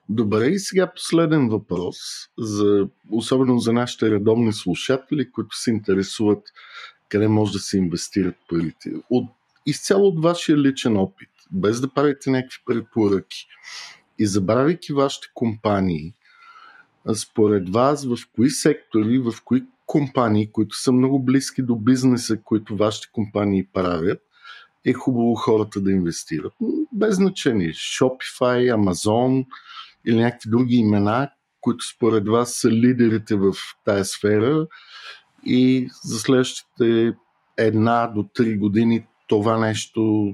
Добре, 0.09 0.45
и 0.45 0.59
сега 0.59 0.91
последен 0.95 1.49
въпрос, 1.49 1.97
за, 2.37 2.87
особено 3.11 3.59
за 3.59 3.73
нашите 3.73 4.11
редовни 4.11 4.53
слушатели, 4.53 5.31
които 5.31 5.55
се 5.55 5.71
интересуват 5.71 6.43
къде 7.13 7.27
може 7.27 7.51
да 7.51 7.59
се 7.59 7.77
инвестират 7.77 8.35
парите. 8.49 8.91
От, 9.09 9.29
изцяло 9.65 10.07
от 10.07 10.23
вашия 10.23 10.57
личен 10.57 10.97
опит, 10.97 11.29
без 11.51 11.81
да 11.81 11.93
правите 11.93 12.29
някакви 12.29 12.57
препоръки 12.65 13.47
и 14.19 14.25
забравяйки 14.25 14.93
вашите 14.93 15.27
компании, 15.33 16.13
според 17.15 17.69
вас 17.69 18.05
в 18.05 18.17
кои 18.35 18.49
сектори, 18.49 19.19
в 19.19 19.33
кои 19.45 19.63
компании, 19.85 20.51
които 20.51 20.75
са 20.75 20.91
много 20.91 21.19
близки 21.19 21.61
до 21.61 21.75
бизнеса, 21.75 22.37
които 22.43 22.77
вашите 22.77 23.07
компании 23.11 23.67
правят, 23.73 24.21
е 24.85 24.93
хубаво 24.93 25.35
хората 25.35 25.81
да 25.81 25.91
инвестират. 25.91 26.53
Без 26.91 27.15
значение. 27.15 27.69
Shopify, 27.69 28.75
Amazon 28.75 29.45
или 30.05 30.15
някакви 30.15 30.49
други 30.49 30.75
имена, 30.75 31.29
които 31.61 31.85
според 31.85 32.27
вас 32.27 32.53
са 32.53 32.71
лидерите 32.71 33.35
в 33.35 33.53
тая 33.85 34.05
сфера 34.05 34.67
и 35.45 35.89
за 36.03 36.19
следващите 36.19 37.13
една 37.57 38.07
до 38.07 38.23
три 38.33 38.57
години 38.57 39.05
това 39.27 39.57
нещо 39.57 40.33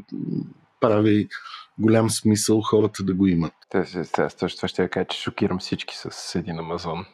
прави 0.80 1.28
голям 1.80 2.10
смисъл 2.10 2.62
хората 2.62 3.04
да 3.04 3.14
го 3.14 3.28
имат. 3.28 3.54
Това 3.70 4.50
ще 4.50 4.90
кажа, 4.90 5.08
че 5.08 5.22
шокирам 5.22 5.60
всички 5.60 5.96
с 5.98 6.36
един 6.36 6.60
Амазон 6.60 7.06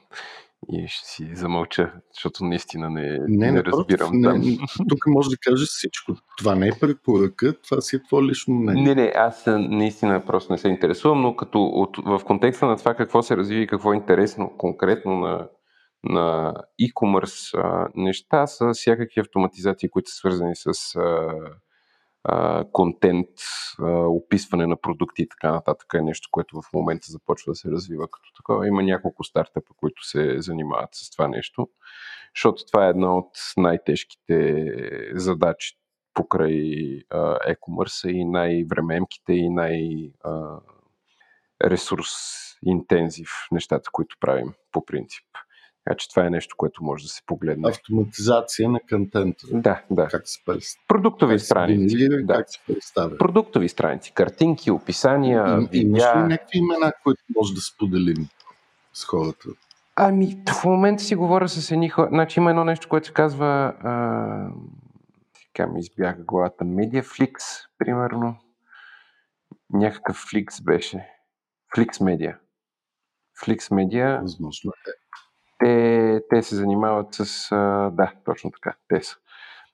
и 0.72 0.88
ще 0.88 1.08
си 1.08 1.36
замълча, 1.36 1.92
защото 2.14 2.46
наистина 2.46 2.90
не, 2.90 3.20
не, 3.28 3.52
не 3.52 3.64
разбирам. 3.64 4.10
Не, 4.14 4.28
там. 4.28 4.58
тук 4.90 5.08
може 5.08 5.30
да 5.30 5.38
кажеш 5.38 5.68
всичко. 5.68 6.14
Това 6.38 6.56
не 6.56 6.68
е 6.68 6.72
препоръка, 6.80 7.54
това 7.54 7.82
си 7.82 7.96
е 7.96 8.04
твое 8.04 8.24
лично 8.24 8.56
мнение. 8.56 8.84
Не, 8.84 8.96
не, 8.96 9.12
аз 9.16 9.44
наистина 9.48 10.26
просто 10.26 10.54
не 10.54 10.58
се 10.58 10.68
интересувам, 10.68 11.22
но 11.22 11.36
като 11.36 11.64
от, 11.64 11.98
в 12.06 12.22
контекста 12.26 12.66
на 12.66 12.78
това 12.78 12.94
какво 12.94 13.22
се 13.22 13.38
развива 13.38 13.62
и 13.62 13.68
какво 13.68 13.94
е 13.94 13.96
интересно 13.96 14.54
конкретно 14.58 15.20
на, 15.20 15.48
на 16.04 16.54
e-commerce 16.82 17.60
а, 17.64 17.90
неща 17.96 18.48
са 18.48 18.70
всякакви 18.74 19.22
автоматизации, 19.22 19.90
които 19.90 20.10
са 20.10 20.16
свързани 20.16 20.56
с 20.56 20.96
а, 20.96 21.34
контент, 22.72 23.30
описване 23.90 24.68
на 24.68 24.78
продукти 24.82 25.22
и 25.22 25.30
така 25.30 25.52
нататък 25.52 25.94
е 25.94 26.02
нещо, 26.02 26.30
което 26.32 26.62
в 26.62 26.74
момента 26.74 27.08
започва 27.10 27.52
да 27.52 27.56
се 27.56 27.72
развива 27.72 28.08
като 28.08 28.34
такова. 28.38 28.68
Има 28.68 28.84
няколко 28.84 29.24
стартъпа, 29.24 29.74
които 29.78 30.08
се 30.08 30.42
занимават 30.42 30.90
с 30.92 31.12
това 31.12 31.28
нещо, 31.28 31.70
защото 32.36 32.66
това 32.66 32.86
е 32.86 32.90
една 32.90 33.18
от 33.18 33.32
най-тежките 33.58 34.66
задачи 35.14 35.78
покрай 36.14 36.54
e-commerce 37.48 38.08
и 38.10 38.26
най-времеемките 38.26 39.34
и 39.34 39.50
най- 39.50 40.12
ресурс 41.64 42.10
интензив 42.66 43.30
нещата, 43.52 43.90
които 43.92 44.16
правим 44.20 44.54
по 44.72 44.86
принцип. 44.86 45.26
Така 45.86 45.98
че 45.98 46.10
това 46.10 46.26
е 46.26 46.30
нещо, 46.30 46.56
което 46.58 46.84
може 46.84 47.04
да 47.04 47.10
се 47.10 47.22
погледне. 47.26 47.70
Автоматизация 47.70 48.70
на 48.70 48.80
контента. 48.90 49.48
Да, 49.52 49.84
да. 49.92 50.08
Как 50.08 50.28
се 50.28 50.40
представя? 50.46 50.88
Продуктови 50.88 51.34
как 51.34 51.42
страници. 51.42 51.98
Се 51.98 52.24
да. 52.24 52.34
Как 52.34 52.50
се 52.50 52.60
представя? 52.68 53.18
Продуктови 53.18 53.70
страници, 53.70 54.14
картинки, 54.14 54.72
описания, 54.72 55.68
и, 55.72 55.80
Имаш 55.80 56.04
ли 56.04 56.20
някакви 56.20 56.58
имена, 56.58 56.94
които 57.04 57.24
може 57.36 57.54
да 57.54 57.62
споделим 57.62 58.28
с 58.94 59.06
хората? 59.06 59.50
Ами, 59.96 60.44
в 60.62 60.66
момента 60.66 61.04
си 61.04 61.16
говоря 61.16 61.50
с 61.50 61.72
едни 61.72 61.90
хора. 61.90 62.08
Значи 62.12 62.40
има 62.40 62.50
едно 62.50 62.64
нещо, 62.64 62.90
което 62.90 63.08
се 63.08 63.14
казва 63.14 63.74
а... 63.84 64.50
сега 65.48 65.68
ми 65.68 65.80
избяга 65.80 66.24
главата. 66.24 66.64
Mediaflix, 66.64 67.34
примерно. 67.78 68.36
Някакъв 69.70 70.26
Flix 70.26 70.64
беше. 70.64 71.10
Flix 71.76 71.92
Media. 71.92 72.38
Flix 73.44 73.58
Media. 73.58 74.22
Възможно 74.22 74.72
е. 74.72 75.05
Те, 75.60 76.22
те 76.30 76.44
се 76.44 76.56
занимават 76.56 77.08
с... 77.12 77.50
Да, 77.94 78.14
точно 78.26 78.52
така. 78.52 78.76
Те 78.88 79.04
са. 79.04 79.16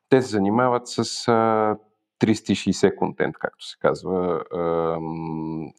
Те 0.10 0.22
се 0.22 0.28
занимават 0.28 0.88
с 0.88 1.28
а, 1.28 1.78
360 2.22 2.96
контент, 2.96 3.36
както 3.40 3.66
се 3.66 3.78
казва, 3.80 4.44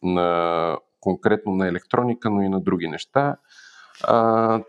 на, 0.03 0.79
конкретно 1.01 1.53
на 1.53 1.69
електроника, 1.69 2.31
но 2.31 2.43
и 2.43 2.49
на 2.49 2.61
други 2.61 2.89
неща. 2.89 3.37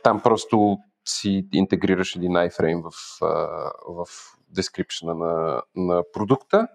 Там 0.04 0.22
просто 0.24 0.78
си 1.06 1.48
интегрираш 1.54 2.16
един 2.16 2.32
iFrame 2.32 2.82
в, 2.82 2.92
в 3.88 4.06
description 4.56 5.14
на, 5.14 5.62
на 5.76 6.04
продукта 6.14 6.68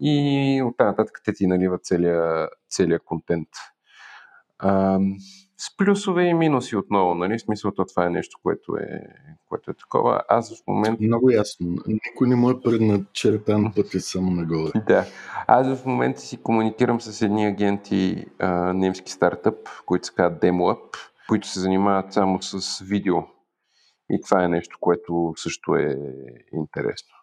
и 0.00 0.62
оттам 0.64 0.86
нататък 0.86 1.20
те 1.24 1.32
ти 1.32 1.46
наливат 1.46 1.84
целият 1.84 2.50
целия 2.68 3.00
контент. 3.00 3.48
С 5.56 5.76
плюсове 5.76 6.24
и 6.24 6.34
минуси 6.34 6.76
отново, 6.76 7.14
нали? 7.14 7.38
Смисъл, 7.38 7.70
то 7.70 7.84
това 7.84 8.06
е 8.06 8.10
нещо, 8.10 8.38
което 8.42 8.76
е, 8.76 9.00
което 9.48 9.70
е 9.70 9.74
такова. 9.74 10.22
Аз 10.28 10.62
в 10.62 10.66
момента... 10.66 11.02
Много 11.02 11.30
ясно. 11.30 11.76
Никой 11.86 12.28
не 12.28 12.36
му 12.36 12.50
е 12.50 12.60
предначертан 12.60 13.72
пътя 13.76 14.00
само 14.00 14.30
нагоре. 14.30 14.72
Да. 14.86 15.06
Аз 15.46 15.76
в 15.76 15.86
момента 15.86 16.20
си 16.20 16.42
комуникирам 16.42 17.00
с 17.00 17.22
едни 17.22 17.46
агенти 17.46 18.26
а, 18.38 18.72
немски 18.72 19.12
стартъп, 19.12 19.56
които 19.86 20.06
се 20.06 20.14
казват 20.14 20.42
DemoUp, 20.42 20.96
които 21.28 21.48
се 21.48 21.60
занимават 21.60 22.12
само 22.12 22.42
с 22.42 22.84
видео. 22.84 23.16
И 24.10 24.20
това 24.20 24.44
е 24.44 24.48
нещо, 24.48 24.78
което 24.80 25.32
също 25.36 25.74
е 25.74 25.96
интересно. 26.52 27.13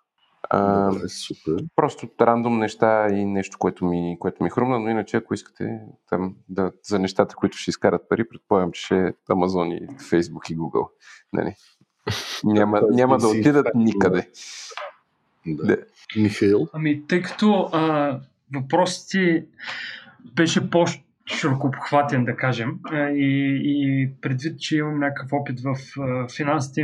А, 0.49 0.91
Добре, 0.91 1.07
супер. 1.07 1.65
Просто 1.75 2.09
рандом 2.21 2.59
неща 2.59 3.07
и 3.11 3.25
нещо, 3.25 3.57
което 3.57 3.85
ми, 3.85 4.17
което 4.19 4.43
ми 4.43 4.49
хрумна, 4.49 4.79
но 4.79 4.89
иначе 4.89 5.17
ако 5.17 5.33
искате 5.33 5.79
там, 6.09 6.35
да, 6.49 6.71
за 6.83 6.99
нещата, 6.99 7.35
които 7.35 7.57
ще 7.57 7.69
изкарат 7.69 8.09
пари, 8.09 8.29
предполагам, 8.29 8.71
че 8.71 8.81
ще 8.81 8.95
е 8.95 9.11
Amazon 9.29 9.73
и 9.73 9.87
Facebook 9.87 10.51
и 10.51 10.57
Google. 10.57 10.89
Нали? 11.33 11.55
Няма, 12.43 12.81
няма 12.91 13.17
да 13.17 13.27
отидат 13.27 13.67
никъде. 13.75 14.29
Да. 15.47 15.65
да. 15.65 15.77
Михаил? 16.17 16.67
Ами, 16.73 17.07
тъй 17.07 17.21
като 17.21 17.69
а, 17.73 18.19
въпросът 18.55 19.09
ти 19.09 19.45
беше 20.35 20.69
по 20.69 20.85
широкопохватен, 21.27 22.25
да 22.25 22.35
кажем, 22.35 22.79
и, 22.93 23.61
и 23.65 24.09
предвид, 24.21 24.59
че 24.59 24.77
имам 24.77 24.99
някакъв 24.99 25.33
опит 25.33 25.59
в 25.59 25.75
финансите 26.35 26.81
и 26.81 26.83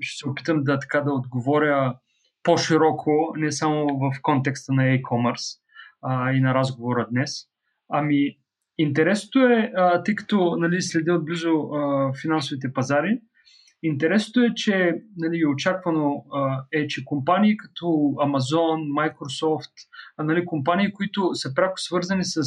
ще 0.00 0.18
се 0.18 0.28
опитам 0.28 0.64
да 0.64 0.78
така 0.78 1.00
да 1.00 1.12
отговоря 1.12 1.96
по-широко, 2.42 3.32
не 3.36 3.52
само 3.52 3.86
в 3.86 4.22
контекста 4.22 4.72
на 4.72 4.82
e-commerce 4.82 5.58
а, 6.02 6.32
и 6.32 6.40
на 6.40 6.54
разговора 6.54 7.06
днес. 7.10 7.30
Ами, 7.88 8.36
интересното 8.78 9.38
е, 9.38 9.72
а, 9.76 10.02
тъй 10.02 10.14
като 10.14 10.56
нали, 10.56 10.82
следя 10.82 11.14
отблизо 11.14 11.50
а, 11.50 12.12
финансовите 12.22 12.72
пазари, 12.72 13.20
интересното 13.82 14.40
е, 14.40 14.54
че 14.54 14.94
нали, 15.16 15.46
очаквано 15.46 16.24
а, 16.32 16.64
е, 16.72 16.86
че 16.86 17.04
компании 17.04 17.56
като 17.56 17.86
Amazon, 18.26 18.78
Microsoft, 18.98 19.72
а, 20.16 20.24
нали, 20.24 20.46
компании, 20.46 20.92
които 20.92 21.34
са 21.34 21.54
пряко 21.54 21.74
свързани 21.76 22.24
с 22.24 22.40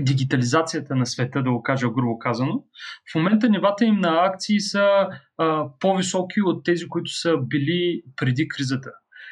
дигитализацията 0.00 0.96
на 0.96 1.06
света, 1.06 1.42
да 1.42 1.50
го 1.50 1.62
кажа 1.62 1.88
грубо 1.88 2.18
казано. 2.18 2.64
В 3.12 3.14
момента 3.14 3.48
нивата 3.48 3.84
им 3.84 3.96
на 4.00 4.24
акции 4.24 4.60
са 4.60 5.08
а, 5.38 5.68
по-високи 5.80 6.42
от 6.42 6.64
тези, 6.64 6.88
които 6.88 7.10
са 7.10 7.36
били 7.36 8.02
преди 8.16 8.48
кризата. 8.48 8.90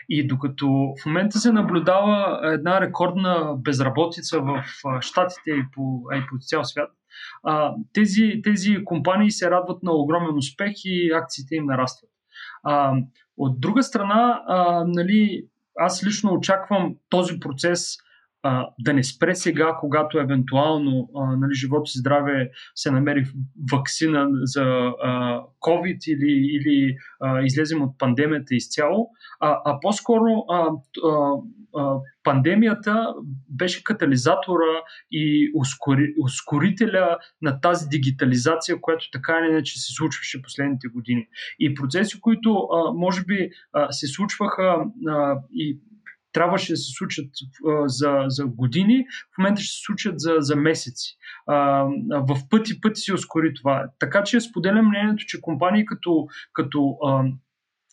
И 0.09 0.26
докато 0.26 0.66
в 1.02 1.06
момента 1.06 1.39
се 1.39 1.52
наблюдава 1.52 2.40
една 2.52 2.80
рекордна 2.80 3.55
безработица 3.59 4.40
в 4.40 4.64
Штатите 5.01 5.51
и 5.51 5.64
по, 5.72 6.02
и 6.14 6.20
по 6.30 6.36
цял 6.40 6.64
свят, 6.64 6.90
а, 7.43 7.74
тези, 7.93 8.40
тези 8.44 8.84
компании 8.84 9.30
се 9.30 9.51
радват 9.51 9.82
на 9.82 9.93
огромен 9.93 10.36
успех 10.36 10.72
и 10.84 11.12
акциите 11.14 11.55
им 11.55 11.64
нарастват. 11.64 12.10
А, 12.62 12.94
от 13.36 13.60
друга 13.60 13.82
страна, 13.82 14.43
а, 14.47 14.84
нали, 14.86 15.47
аз 15.78 16.06
лично 16.06 16.32
очаквам 16.32 16.97
този 17.09 17.40
процес 17.40 17.97
да 18.81 18.93
не 18.93 19.05
спре 19.05 19.35
сега, 19.35 19.77
когато 19.81 20.19
евентуално 20.19 21.10
а, 21.16 21.36
нали, 21.36 21.55
живото 21.55 21.90
и 21.94 21.98
здраве 21.98 22.51
се 22.74 22.90
намери 22.90 23.27
вакцина 23.73 24.28
за 24.43 24.62
а, 24.62 25.40
COVID 25.60 26.09
или, 26.09 26.56
или 26.56 26.97
а, 27.20 27.43
излезем 27.43 27.82
от 27.82 27.98
пандемията 27.98 28.55
изцяло, 28.55 29.09
а, 29.40 29.60
а 29.64 29.81
по-скоро 29.81 30.44
а, 30.51 30.69
а, 31.05 31.32
а, 31.77 31.98
пандемията 32.24 33.14
беше 33.48 33.85
катализатора 33.85 34.82
и 35.12 35.52
ускори, 35.55 36.14
ускорителя 36.23 37.19
на 37.43 37.60
тази 37.60 37.89
дигитализация, 37.89 38.81
която 38.81 39.10
така 39.12 39.32
или 39.32 39.51
иначе 39.51 39.81
се 39.81 39.93
случваше 39.93 40.43
последните 40.43 40.89
години. 40.89 41.28
И 41.59 41.74
процеси, 41.74 42.20
които 42.20 42.55
а, 42.55 42.93
може 42.93 43.24
би 43.24 43.51
а, 43.73 43.93
се 43.93 44.06
случваха 44.06 44.85
а, 45.09 45.39
и 45.55 45.78
трябваше 46.32 46.72
да 46.72 46.76
се 46.76 46.92
случат 46.92 47.30
а, 47.68 47.88
за, 47.88 48.24
за 48.26 48.46
години, 48.46 49.06
в 49.34 49.38
момента 49.38 49.62
ще 49.62 49.74
се 49.74 49.82
случат 49.84 50.20
за, 50.20 50.34
за 50.38 50.56
месеци. 50.56 51.16
А, 51.46 51.84
в 52.10 52.48
пъти 52.50 52.80
пъти 52.80 53.00
се 53.00 53.14
ускори 53.14 53.54
това. 53.54 53.86
Така 53.98 54.22
че 54.22 54.40
споделям 54.40 54.88
мнението, 54.88 55.24
че 55.26 55.40
компании 55.40 55.86
като, 55.86 56.26
като 56.52 56.96
а, 57.06 57.24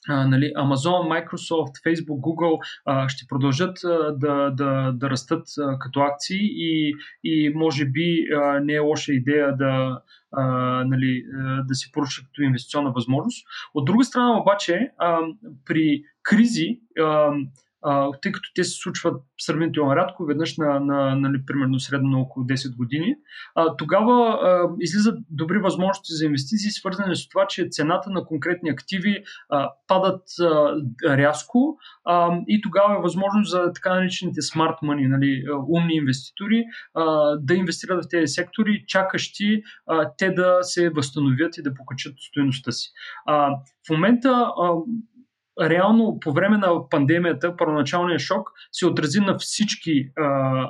а, 0.07 0.27
нали, 0.27 0.53
Amazon, 0.57 1.07
Microsoft, 1.07 1.73
Facebook, 1.85 2.19
Google 2.19 2.59
а, 2.85 3.09
ще 3.09 3.27
продължат 3.27 3.77
а, 3.83 4.11
да, 4.17 4.49
да, 4.49 4.91
да 4.91 5.09
растат 5.09 5.47
а, 5.59 5.79
като 5.79 5.99
акции 5.99 6.39
и, 6.41 6.93
и 7.23 7.53
може 7.55 7.85
би 7.85 8.27
а, 8.35 8.59
не 8.59 8.73
е 8.73 8.79
лоша 8.79 9.13
идея 9.13 9.57
да, 9.57 10.01
а, 10.31 10.43
нали, 10.85 11.23
а, 11.39 11.63
да 11.63 11.75
си 11.75 11.91
поръчат 11.91 12.25
като 12.25 12.41
инвестиционна 12.41 12.91
възможност. 12.91 13.47
От 13.73 13.85
друга 13.85 14.03
страна 14.03 14.39
обаче, 14.39 14.91
а, 14.97 15.19
при 15.65 16.03
кризи 16.23 16.79
а, 16.99 17.31
тъй 18.22 18.31
като 18.31 18.49
те 18.56 18.64
се 18.64 18.81
случват 18.81 19.23
сравнително 19.38 19.95
рядко, 19.95 20.26
веднъж 20.26 20.57
на, 20.57 20.80
на 20.80 21.15
нали, 21.15 21.45
примерно 21.45 21.80
средно 21.80 22.19
около 22.19 22.45
10 22.45 22.76
години, 22.76 23.15
а, 23.56 23.76
тогава 23.76 24.30
а, 24.30 24.69
излизат 24.80 25.19
добри 25.30 25.57
възможности 25.57 26.14
за 26.14 26.26
инвестиции, 26.26 26.72
свързани 26.72 27.15
с 27.15 27.30
това, 27.30 27.47
че 27.47 27.68
цената 27.72 28.10
на 28.10 28.26
конкретни 28.26 28.69
активи 28.69 29.23
а, 29.49 29.69
падат 29.88 30.22
а, 30.41 30.73
рязко 31.18 31.77
а, 32.06 32.38
и 32.47 32.61
тогава 32.61 32.95
е 32.95 33.01
възможно 33.01 33.43
за 33.43 33.73
така 33.73 33.93
наречените 33.93 34.41
smart 34.41 34.81
money, 34.84 35.07
нали, 35.07 35.43
умни 35.68 35.95
инвеститори, 35.95 36.64
а, 36.93 37.35
да 37.38 37.53
инвестират 37.53 38.06
в 38.06 38.10
тези 38.10 38.27
сектори, 38.27 38.84
чакащи 38.88 39.61
а, 39.88 40.11
те 40.18 40.31
да 40.31 40.57
се 40.61 40.89
възстановят 40.89 41.57
и 41.57 41.64
да 41.64 41.73
покачат 41.73 42.14
стоеността 42.19 42.72
си. 42.72 42.89
А, 43.26 43.56
в 43.88 43.89
момента 43.89 44.30
а, 44.30 44.72
реално 45.61 46.19
по 46.19 46.34
време 46.34 46.57
на 46.57 46.90
пандемията, 46.90 47.57
първоначалният 47.57 48.22
шок 48.22 48.52
се 48.72 48.86
отрази 48.86 49.19
на 49.19 49.38
всички 49.38 50.10
а, 50.18 50.23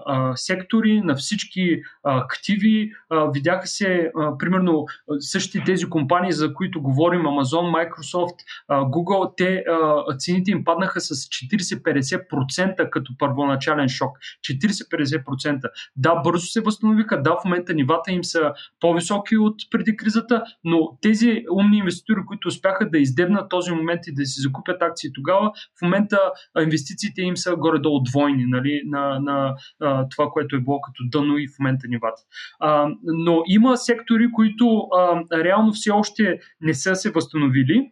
а, 0.05 0.35
сектори, 0.35 1.01
на 1.01 1.15
всички 1.15 1.81
а, 2.03 2.17
активи. 2.17 2.91
А, 3.09 3.31
видяха 3.31 3.67
се, 3.67 4.11
а, 4.17 4.37
примерно, 4.37 4.85
същите 5.19 5.63
тези 5.65 5.85
компании, 5.85 6.31
за 6.31 6.53
които 6.53 6.81
говорим, 6.81 7.21
Amazon, 7.21 7.89
Microsoft, 7.89 8.35
а, 8.67 8.81
Google, 8.81 9.33
те 9.37 9.63
а, 9.71 10.17
цените 10.17 10.51
им 10.51 10.63
паднаха 10.63 11.01
с 11.01 11.09
40-50% 11.13 12.89
като 12.89 13.13
първоначален 13.17 13.89
шок. 13.89 14.17
40-50%. 14.41 15.69
Да, 15.95 16.15
бързо 16.15 16.45
се 16.45 16.61
възстановиха, 16.61 17.21
да, 17.21 17.31
в 17.31 17.45
момента 17.45 17.73
нивата 17.73 18.11
им 18.11 18.23
са 18.23 18.53
по-високи 18.79 19.37
от 19.37 19.55
преди 19.71 19.97
кризата, 19.97 20.43
но 20.63 20.97
тези 21.01 21.43
умни 21.51 21.77
инвеститори, 21.77 22.25
които 22.27 22.47
успяха 22.47 22.89
да 22.89 22.97
издебнат 22.97 23.49
този 23.49 23.71
момент 23.71 24.07
и 24.07 24.13
да 24.13 24.25
си 24.25 24.41
закупят 24.41 24.78
купят 24.79 24.91
акции 24.91 25.09
тогава. 25.13 25.51
В 25.79 25.81
момента 25.81 26.19
инвестициите 26.61 27.21
им 27.21 27.37
са 27.37 27.55
горе-долу 27.55 28.03
двойни 28.03 28.45
нали, 28.47 28.81
на, 28.85 29.19
на 29.19 29.55
а, 29.81 30.09
това, 30.09 30.29
което 30.29 30.55
е 30.55 30.59
било 30.59 30.81
като 30.81 31.03
дъно 31.11 31.37
и 31.37 31.47
в 31.47 31.59
момента 31.59 31.87
нивата. 31.87 32.21
А, 32.59 32.89
но 33.03 33.43
има 33.47 33.77
сектори, 33.77 34.31
които 34.31 34.87
а, 34.97 35.23
реално 35.43 35.71
все 35.71 35.91
още 35.91 36.39
не 36.61 36.73
са 36.73 36.95
се 36.95 37.11
възстановили 37.11 37.91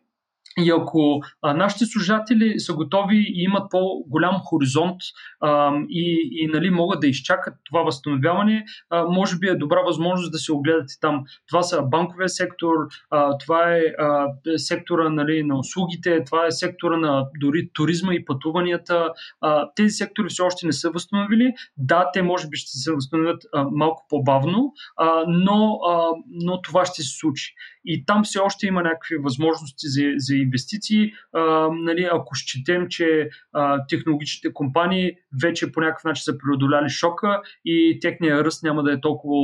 и 0.58 0.72
ако 0.72 1.22
а, 1.42 1.54
нашите 1.54 1.86
служатели 1.86 2.60
са 2.60 2.74
готови 2.74 3.18
и 3.18 3.44
имат 3.44 3.72
по-голям 3.72 4.36
хоризонт 4.40 5.02
а, 5.42 5.72
и, 5.90 6.30
и 6.32 6.48
нали, 6.48 6.70
могат 6.70 7.00
да 7.00 7.08
изчакат 7.08 7.54
това 7.66 7.82
възстановяване, 7.82 8.66
а, 8.90 9.04
може 9.04 9.38
би 9.38 9.48
е 9.48 9.56
добра 9.56 9.82
възможност 9.82 10.32
да 10.32 10.38
се 10.38 10.54
огледате 10.54 10.94
там. 11.02 11.24
Това 11.48 11.64
са 11.64 11.82
банковия 11.82 12.30
сектор, 12.30 12.76
а, 13.10 13.38
това 13.38 13.76
е 13.76 13.82
а, 14.00 14.28
сектора 14.58 15.10
нали, 15.10 15.44
на 15.44 15.60
услугите, 15.60 16.24
това 16.24 16.46
е 16.46 16.52
сектора 16.52 16.98
на 16.98 17.28
дори 17.40 17.70
туризма 17.74 18.14
и 18.14 18.26
пътуванията. 18.26 19.10
А, 19.42 19.70
тези 19.76 19.90
сектори 19.90 20.30
все 20.30 20.42
още 20.42 20.66
не 20.66 20.74
са 20.74 20.90
възстановили. 20.90 21.54
Да, 21.78 22.10
те 22.14 22.22
може 22.22 22.48
би 22.48 22.58
ще 22.58 22.78
се 22.78 22.92
възстановят 22.92 23.44
а, 23.54 23.68
малко 23.72 24.06
по-бавно, 24.10 24.74
а, 24.98 25.24
но, 25.28 25.80
а, 25.90 26.10
но 26.30 26.62
това 26.62 26.86
ще 26.86 27.02
се 27.02 27.18
случи 27.20 27.54
и 27.88 28.06
там 28.06 28.24
все 28.24 28.40
още 28.40 28.68
има 28.68 28.84
някакви 28.84 29.16
възможности 29.24 29.88
за, 29.88 30.02
за 30.18 30.36
инвестиции. 30.48 31.12
А, 31.34 31.70
нали, 31.72 32.10
ако 32.12 32.36
счетем, 32.36 32.88
че 32.90 33.30
а, 33.54 33.86
технологичните 33.88 34.54
компании 34.54 35.12
вече 35.42 35.72
по 35.72 35.82
някакъв 35.82 36.04
начин 36.04 36.22
са 36.24 36.38
преодоляли 36.38 36.90
шока 36.90 37.42
и 37.66 38.00
техния 38.02 38.44
ръст 38.44 38.64
няма 38.64 38.84
да 38.84 38.94
е 38.94 39.02
толкова 39.02 39.36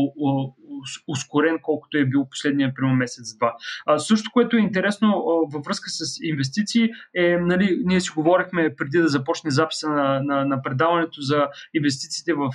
ускорен, 1.07 1.59
колкото 1.61 1.97
е 1.97 2.05
бил 2.05 2.25
последния 2.29 2.73
примерно 2.73 2.95
месец-два. 2.95 3.53
Също, 3.97 4.29
което 4.33 4.57
е 4.57 4.59
интересно 4.59 5.23
във 5.51 5.63
връзка 5.63 5.89
с 5.89 6.19
инвестиции 6.23 6.89
е, 7.15 7.37
нали, 7.37 7.81
ние 7.85 8.01
си 8.01 8.09
говорихме 8.15 8.75
преди 8.75 8.97
да 8.97 9.07
започне 9.07 9.51
записа 9.51 9.89
на, 9.89 10.21
на, 10.23 10.45
на 10.45 10.61
предаването 10.61 11.21
за 11.21 11.47
инвестициите 11.73 12.33
в, 12.33 12.49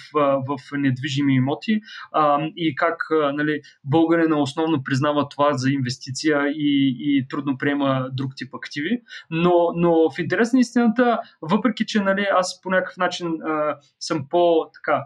в 0.49 0.59
недвижими 0.73 1.35
имоти 1.35 1.81
а, 2.13 2.49
и 2.57 2.75
как 2.75 2.97
нали, 3.35 3.61
българина 3.85 4.37
основно 4.37 4.83
признава 4.83 5.29
това 5.29 5.53
за 5.53 5.71
инвестиция 5.71 6.49
и, 6.49 6.97
и 7.01 7.29
трудно 7.29 7.59
приема 7.59 8.09
друг 8.13 8.33
тип 8.37 8.55
активи. 8.55 9.01
Но, 9.31 9.73
но 9.77 10.11
в 10.11 10.19
интерес 10.19 10.53
на 10.53 10.61
истината, 10.61 11.21
въпреки 11.43 11.87
че 11.87 12.01
нали, 12.01 12.27
аз 12.33 12.61
по 12.63 12.71
някакъв 12.71 12.97
начин 12.97 13.43
а, 13.43 13.77
съм 14.01 14.27
по-така 14.31 15.05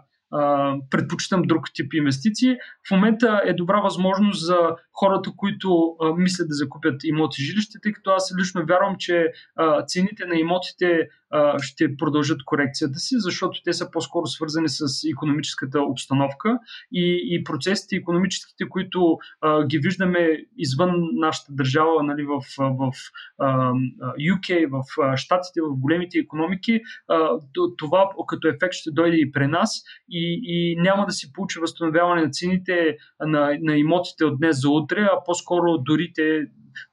предпочитам 0.89 1.41
друг 1.41 1.63
тип 1.73 1.93
инвестиции. 1.93 2.55
В 2.87 2.91
момента 2.91 3.41
е 3.45 3.53
добра 3.53 3.81
възможност 3.81 4.45
за 4.45 4.57
хората, 4.93 5.31
които 5.37 5.95
а, 6.01 6.13
мислят 6.13 6.47
да 6.47 6.53
закупят 6.53 7.03
имоти 7.03 7.43
жилище, 7.43 7.79
тъй 7.83 7.93
като 7.93 8.11
аз 8.11 8.33
лично 8.39 8.65
вярвам, 8.65 8.95
че 8.99 9.31
а, 9.55 9.85
цените 9.85 10.25
на 10.25 10.35
имотите 10.35 11.07
а, 11.29 11.59
ще 11.59 11.97
продължат 11.97 12.43
корекцията 12.45 12.99
си, 12.99 13.15
защото 13.17 13.63
те 13.63 13.73
са 13.73 13.91
по-скоро 13.91 14.27
свързани 14.27 14.69
с 14.69 14.85
економическата 15.13 15.81
обстановка 15.81 16.59
и, 16.91 17.21
и 17.29 17.43
процесите 17.43 17.95
економическите, 17.95 18.69
които 18.69 19.17
а, 19.41 19.65
ги 19.67 19.79
виждаме 19.79 20.29
извън 20.57 20.91
нашата 21.13 21.53
държава, 21.53 22.03
нали, 22.03 22.25
в, 22.25 22.41
в, 22.57 22.91
а, 23.37 23.73
UK, 24.19 24.69
в 24.71 24.83
Штатите, 25.17 25.61
в 25.61 25.79
големите 25.79 26.17
економики, 26.17 26.81
а, 27.07 27.29
това 27.77 28.09
като 28.27 28.47
ефект 28.47 28.73
ще 28.73 28.91
дойде 28.91 29.17
и 29.17 29.31
при 29.31 29.47
нас 29.47 29.83
и, 30.09 30.41
и 30.43 30.75
няма 30.81 31.05
да 31.05 31.11
си 31.11 31.33
получи 31.33 31.59
възстановяване 31.59 32.21
на 32.21 32.29
цените 32.29 32.97
на, 33.19 33.57
на 33.61 33.77
имотите 33.77 34.25
от 34.25 34.39
днес 34.39 34.61
за 34.61 34.69
утре, 34.69 34.82
а 34.91 35.23
по-скоро 35.25 35.77
дори 35.77 36.13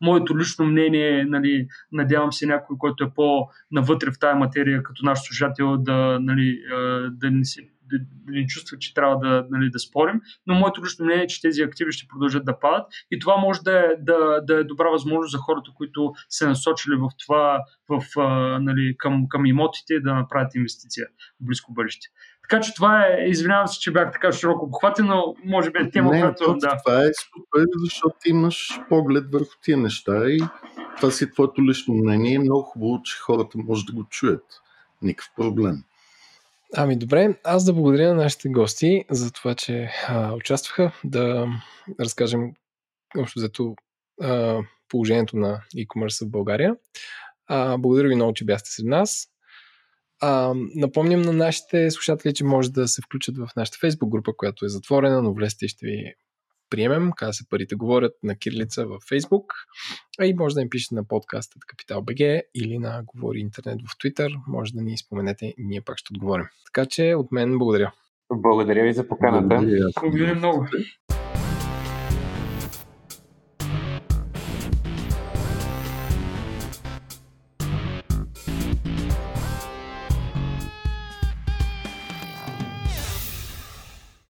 моето 0.00 0.38
лично 0.38 0.66
мнение, 0.66 1.24
нали, 1.24 1.66
надявам 1.92 2.32
се 2.32 2.46
някой, 2.46 2.76
който 2.78 3.04
е 3.04 3.14
по-навътре 3.14 4.10
в 4.10 4.18
тая 4.20 4.36
материя, 4.36 4.82
като 4.82 5.04
наш 5.04 5.18
служател, 5.18 5.76
да, 5.76 6.18
нали, 6.20 6.58
да, 7.10 7.30
не 7.30 7.44
си, 7.44 7.70
да, 7.90 7.98
да 8.26 8.32
ни 8.32 8.46
чувства, 8.46 8.78
че 8.78 8.94
трябва 8.94 9.18
да, 9.18 9.46
нали, 9.50 9.70
да 9.70 9.78
спорим, 9.78 10.20
но 10.46 10.54
моето 10.54 10.84
лично 10.84 11.04
мнение 11.04 11.24
е, 11.24 11.26
че 11.26 11.40
тези 11.40 11.62
активи 11.62 11.92
ще 11.92 12.08
продължат 12.08 12.44
да 12.44 12.58
падат 12.58 12.86
и 13.10 13.18
това 13.18 13.36
може 13.36 13.60
да 13.60 13.78
е, 13.78 13.88
да, 14.00 14.40
да 14.40 14.54
е 14.54 14.64
добра 14.64 14.90
възможност 14.90 15.32
за 15.32 15.38
хората, 15.38 15.70
които 15.74 16.12
се 16.28 16.46
насочили 16.46 16.94
в 16.96 17.08
това, 17.24 17.60
в, 17.88 18.04
а, 18.18 18.58
нали, 18.60 18.94
към, 18.98 19.28
към 19.28 19.46
имотите 19.46 20.00
да 20.00 20.14
направят 20.14 20.54
инвестиция 20.54 21.06
в 21.40 21.46
близко 21.46 21.72
бъдеще. 21.72 22.06
Така 22.50 22.62
че 22.62 22.74
това 22.74 23.06
е, 23.06 23.28
извинявам 23.28 23.68
се, 23.68 23.78
че 23.78 23.92
бях 23.92 24.12
така 24.12 24.32
широко 24.32 24.64
обхватен, 24.64 25.06
но 25.06 25.34
може 25.44 25.70
би 25.70 25.78
е 25.78 25.90
тема, 25.90 26.10
Не, 26.10 26.20
която... 26.20 26.56
Да. 26.60 26.76
Това 26.84 27.02
е 27.02 27.10
супер, 27.14 27.66
защото 27.84 28.16
имаш 28.26 28.80
поглед 28.88 29.24
върху 29.32 29.54
тия 29.62 29.76
неща 29.76 30.30
и 30.30 30.40
това 30.96 31.10
си 31.10 31.24
е 31.24 31.30
твоето 31.30 31.64
лично 31.64 31.94
мнение. 31.94 32.38
Много 32.38 32.62
хубаво, 32.62 33.02
че 33.02 33.18
хората 33.18 33.58
може 33.58 33.84
да 33.86 33.92
го 33.92 34.04
чуят. 34.10 34.44
Никакъв 35.02 35.30
проблем. 35.36 35.84
Ами 36.76 36.96
добре, 36.96 37.38
аз 37.44 37.64
да 37.64 37.72
благодаря 37.72 38.08
на 38.08 38.22
нашите 38.22 38.48
гости 38.48 39.04
за 39.10 39.32
това, 39.32 39.54
че 39.54 39.90
а, 40.08 40.34
участваха, 40.34 40.92
да 41.04 41.46
разкажем 42.00 42.52
общо 43.18 43.38
взето 43.38 43.74
положението 44.88 45.36
на 45.36 45.62
e-commerce 45.76 46.26
в 46.26 46.30
България. 46.30 46.76
А, 47.46 47.78
благодаря 47.78 48.08
ви 48.08 48.14
много, 48.14 48.34
че 48.34 48.44
бяхте 48.44 48.70
сред 48.70 48.86
нас. 48.86 49.26
А, 50.20 50.54
напомням 50.74 51.22
на 51.22 51.32
нашите 51.32 51.90
слушатели, 51.90 52.34
че 52.34 52.44
може 52.44 52.72
да 52.72 52.88
се 52.88 53.02
включат 53.02 53.36
в 53.36 53.48
нашата 53.56 53.78
Facebook 53.78 54.08
група, 54.08 54.32
която 54.36 54.64
е 54.64 54.68
затворена, 54.68 55.22
но 55.22 55.34
влезте 55.34 55.64
и 55.64 55.68
ще 55.68 55.86
ви 55.86 56.14
приемем. 56.70 57.10
Каза 57.16 57.32
се 57.32 57.48
парите 57.48 57.74
говорят 57.74 58.12
на 58.22 58.36
Кирлица 58.36 58.86
в 58.86 58.98
Facebook. 59.00 59.44
А 60.20 60.26
и 60.26 60.34
може 60.34 60.54
да 60.54 60.62
им 60.62 60.70
пишете 60.70 60.94
на 60.94 61.04
подкаста 61.04 61.58
Капитал 61.66 62.02
БГ 62.02 62.20
или 62.54 62.78
на 62.78 63.02
Говори 63.06 63.40
Интернет 63.40 63.80
в 63.80 63.98
Twitter. 63.98 64.40
Може 64.48 64.72
да 64.72 64.82
ни 64.82 64.98
споменете 64.98 65.46
и 65.46 65.64
ние 65.64 65.80
пак 65.80 65.98
ще 65.98 66.12
отговорим. 66.14 66.46
Така 66.66 66.86
че 66.86 67.14
от 67.14 67.32
мен 67.32 67.58
благодаря. 67.58 67.92
Благодаря 68.34 68.82
ви 68.84 68.92
за 68.92 69.08
поканата. 69.08 69.46
Благодаря. 69.46 69.88
Благодаря 70.00 70.34
много. 70.34 70.66